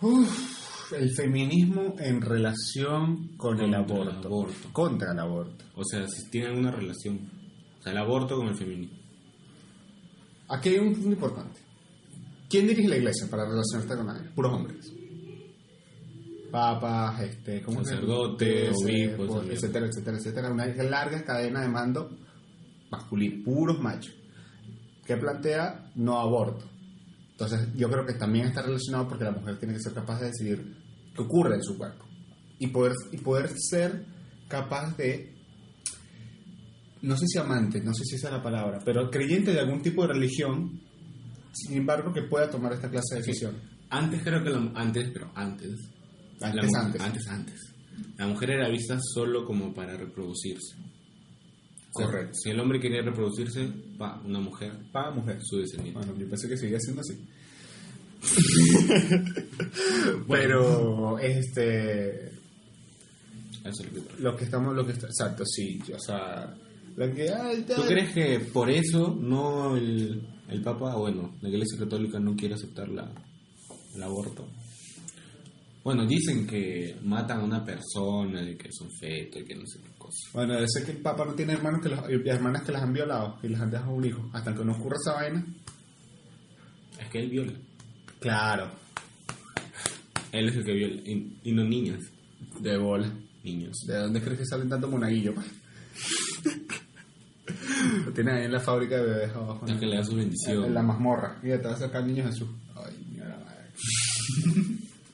Uf, 0.00 0.92
el 0.94 1.14
feminismo 1.14 1.96
en 1.98 2.22
relación 2.22 3.36
con 3.36 3.60
el 3.60 3.74
aborto. 3.74 4.30
Contra 4.72 5.12
el 5.12 5.18
aborto. 5.18 5.66
O 5.74 5.84
sea, 5.84 6.08
si 6.08 6.30
tienen 6.30 6.52
alguna 6.52 6.70
relación. 6.70 7.20
O 7.78 7.82
sea, 7.82 7.92
el 7.92 7.98
aborto 7.98 8.38
con 8.38 8.48
el 8.48 8.56
feminismo. 8.56 8.96
Aquí 10.48 10.70
hay 10.70 10.78
un 10.78 10.94
punto 10.94 11.10
importante. 11.10 11.60
¿Quién 12.48 12.66
dirige 12.66 12.88
la 12.88 12.96
iglesia 12.96 13.26
para 13.28 13.44
relacionarse 13.44 13.94
con 13.94 14.06
nadie? 14.06 14.30
Puros 14.30 14.54
hombres. 14.54 14.90
Papas, 16.50 17.20
este, 17.22 17.62
¿cómo? 17.62 17.84
Sacerdotes, 17.84 18.74
obispos, 18.82 19.44
pues, 19.44 19.50
etcétera, 19.50 19.86
etcétera, 19.86 20.16
etcétera. 20.18 20.52
Una 20.52 20.66
larga 20.66 21.24
cadena 21.24 21.62
de 21.62 21.68
mando 21.68 22.10
masculino, 22.90 23.44
puros 23.44 23.80
machos. 23.80 24.14
Que 25.04 25.16
plantea 25.16 25.92
no 25.94 26.18
aborto. 26.18 26.64
Entonces, 27.30 27.68
yo 27.76 27.88
creo 27.88 28.06
que 28.06 28.14
también 28.14 28.46
está 28.46 28.62
relacionado 28.62 29.08
porque 29.08 29.24
la 29.24 29.30
mujer 29.30 29.58
tiene 29.58 29.74
que 29.74 29.80
ser 29.80 29.92
capaz 29.92 30.20
de 30.20 30.26
decidir 30.26 30.76
qué 31.14 31.22
ocurre 31.22 31.56
en 31.56 31.62
su 31.62 31.76
cuerpo. 31.76 32.04
Y 32.58 32.68
poder, 32.68 32.94
y 33.12 33.18
poder 33.18 33.50
ser 33.56 34.06
capaz 34.48 34.96
de 34.96 35.36
no 37.02 37.16
sé 37.16 37.26
si 37.26 37.38
amante, 37.38 37.80
no 37.80 37.94
sé 37.94 38.04
si 38.04 38.16
esa 38.16 38.28
es 38.28 38.34
la 38.34 38.42
palabra, 38.42 38.80
pero 38.84 39.10
creyente 39.10 39.52
de 39.52 39.60
algún 39.60 39.80
tipo 39.80 40.02
de 40.02 40.14
religión, 40.14 40.80
sin 41.52 41.76
embargo, 41.76 42.12
que 42.12 42.22
pueda 42.22 42.50
tomar 42.50 42.72
esta 42.72 42.90
clase 42.90 43.14
de 43.14 43.20
decisión. 43.20 43.56
Antes 43.90 44.22
creo 44.22 44.42
que 44.42 44.50
la, 44.50 44.72
antes, 44.74 45.10
pero 45.12 45.30
antes. 45.34 45.70
Antes, 46.40 46.72
la 46.72 46.80
antes. 46.80 47.00
Antes, 47.00 47.28
antes. 47.28 47.60
La 48.18 48.26
mujer 48.26 48.50
era 48.50 48.68
vista 48.68 48.98
solo 49.00 49.44
como 49.44 49.72
para 49.72 49.96
reproducirse. 49.96 50.74
O 51.94 51.98
sea, 51.98 52.06
Correcto. 52.06 52.34
Si 52.34 52.50
el 52.50 52.60
hombre 52.60 52.80
quería 52.80 53.00
reproducirse, 53.02 53.70
va, 54.00 54.20
una 54.22 54.40
mujer, 54.40 54.72
Paga 54.92 55.12
mujer. 55.12 55.38
su 55.42 55.58
descendiente. 55.58 55.98
Bueno, 55.98 56.14
yo 56.18 56.28
pensé 56.28 56.48
que 56.48 56.58
seguía 56.58 56.78
siendo 56.78 57.00
así. 57.00 57.18
pero, 60.28 61.18
este, 61.18 62.26
Eso 63.64 63.82
es 63.82 63.92
lo 63.92 63.92
que 63.92 64.22
lo 64.22 64.36
que 64.36 64.44
estamos, 64.44 64.74
lo 64.74 64.86
que 64.86 64.92
está, 64.92 65.06
exacto, 65.06 65.44
sí, 65.46 65.78
o 65.94 65.98
sea, 66.00 66.54
lo 66.96 67.14
que, 67.14 67.30
ay, 67.30 67.62
¿Tú 67.64 67.82
crees 67.86 68.12
que 68.12 68.40
por 68.52 68.70
eso 68.70 69.16
no 69.20 69.76
el, 69.76 70.26
el 70.48 70.62
Papa, 70.62 70.96
bueno, 70.96 71.34
la 71.42 71.48
Iglesia 71.48 71.78
Católica 71.78 72.18
no 72.18 72.34
quiere 72.34 72.54
aceptar 72.54 72.88
la, 72.88 73.10
el 73.94 74.02
aborto? 74.02 74.46
Bueno, 75.86 76.04
dicen 76.04 76.48
que 76.48 76.96
matan 77.04 77.42
a 77.42 77.44
una 77.44 77.64
persona, 77.64 78.42
de 78.42 78.56
que 78.56 78.70
es 78.70 78.80
un 78.80 78.90
feto 78.90 79.38
y 79.38 79.44
que 79.44 79.54
no 79.54 79.64
sé 79.64 79.78
qué 79.80 79.92
cosa. 79.96 80.30
Bueno, 80.32 80.54
debe 80.54 80.66
ser 80.66 80.84
que 80.84 80.90
el 80.90 80.98
papá 80.98 81.24
no 81.24 81.32
tiene 81.34 81.52
hermanos 81.52 81.80
que 81.80 81.88
los, 81.90 82.00
y 82.10 82.28
hermanas 82.28 82.64
que 82.64 82.72
las 82.72 82.82
han 82.82 82.92
violado 82.92 83.38
y 83.40 83.46
les 83.46 83.60
han 83.60 83.70
dejado 83.70 83.92
un 83.92 84.04
hijo. 84.04 84.28
Hasta 84.32 84.52
que 84.52 84.64
no 84.64 84.72
ocurra 84.72 84.96
esa 85.00 85.12
vaina. 85.12 85.46
Es 87.00 87.08
que 87.08 87.20
él 87.20 87.30
viola. 87.30 87.52
Claro. 88.18 88.72
Él 90.32 90.48
es 90.48 90.56
el 90.56 90.64
que 90.64 90.72
viola. 90.72 91.02
Y, 91.04 91.38
y 91.44 91.52
no 91.52 91.62
niñas. 91.62 92.00
De 92.58 92.76
bola. 92.78 93.08
Niños. 93.44 93.76
¿De 93.86 93.96
dónde 93.96 94.20
crees 94.20 94.40
que 94.40 94.44
salen 94.46 94.68
tanto 94.68 94.88
monaguillo, 94.88 95.36
pa? 95.36 95.44
Lo 98.04 98.12
tienes 98.12 98.34
ahí 98.34 98.44
en 98.46 98.52
la 98.52 98.58
fábrica 98.58 98.96
de 98.96 99.04
bebés 99.04 99.30
abajo. 99.36 99.64
Que 99.64 99.86
le 99.86 99.98
da 99.98 100.02
su 100.02 100.16
bendición. 100.16 100.64
En 100.64 100.74
la 100.74 100.82
mazmorra. 100.82 101.38
Mira, 101.44 101.60
te 101.60 101.68
va 101.68 101.74
a 101.74 101.78
sacar 101.78 102.02
el 102.02 102.08
niño 102.08 102.24
Jesús. 102.24 102.48
Ay, 102.74 103.06
mira 103.08 103.28
la 103.28 103.36
madre. 103.36 103.70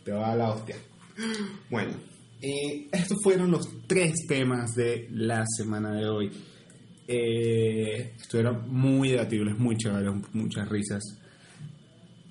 Te 0.04 0.12
va 0.12 0.32
a 0.32 0.36
la 0.36 0.50
hostia. 0.50 0.76
Bueno, 1.70 1.92
eh, 2.40 2.88
estos 2.92 3.18
fueron 3.22 3.50
los 3.50 3.68
tres 3.86 4.26
temas 4.26 4.74
de 4.74 5.08
la 5.10 5.44
semana 5.46 5.92
de 5.92 6.08
hoy. 6.08 6.30
Eh, 7.06 8.14
estuvieron 8.20 8.68
muy 8.70 9.10
debatibles, 9.10 9.58
muy 9.58 9.76
chéveres, 9.76 10.12
muchas 10.32 10.68
risas. 10.68 11.02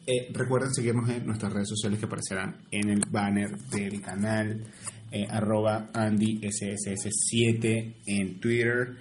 Eh, 0.07 0.29
recuerden 0.33 0.73
seguirnos 0.73 1.09
en 1.09 1.25
nuestras 1.25 1.53
redes 1.53 1.69
sociales 1.69 1.99
que 1.99 2.05
aparecerán 2.05 2.57
en 2.71 2.89
el 2.89 3.01
banner 3.09 3.57
del 3.71 4.01
canal. 4.01 4.63
Eh, 5.11 5.27
arroba 5.29 5.91
AndySSS7 5.93 7.95
en 8.05 8.39
Twitter. 8.39 8.95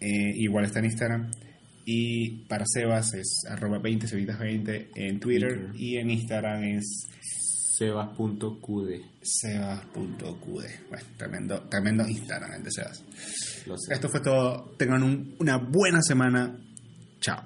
igual 0.00 0.66
está 0.66 0.80
en 0.80 0.84
Instagram. 0.86 1.30
Y 1.86 2.44
para 2.48 2.64
Sebas 2.66 3.14
es 3.14 3.44
arroba 3.48 3.78
20 3.78 4.14
20 4.14 4.90
en 4.94 5.20
Twitter. 5.20 5.20
Twitter. 5.20 5.70
Y 5.76 5.96
en 5.96 6.10
Instagram 6.10 6.64
es 6.64 7.08
Sebas.qd. 7.78 9.04
sebas.qd. 9.22 10.88
Bueno, 10.88 11.06
tremendo, 11.16 11.60
tremendo 11.68 12.06
Instagram 12.08 12.52
el 12.54 12.62
de 12.62 12.70
Sebas. 12.70 13.02
Esto 13.90 14.08
fue 14.08 14.20
todo. 14.20 14.74
Tengan 14.78 15.02
un- 15.02 15.36
una 15.40 15.58
buena 15.58 16.00
semana. 16.02 16.56
Chao. 17.20 17.42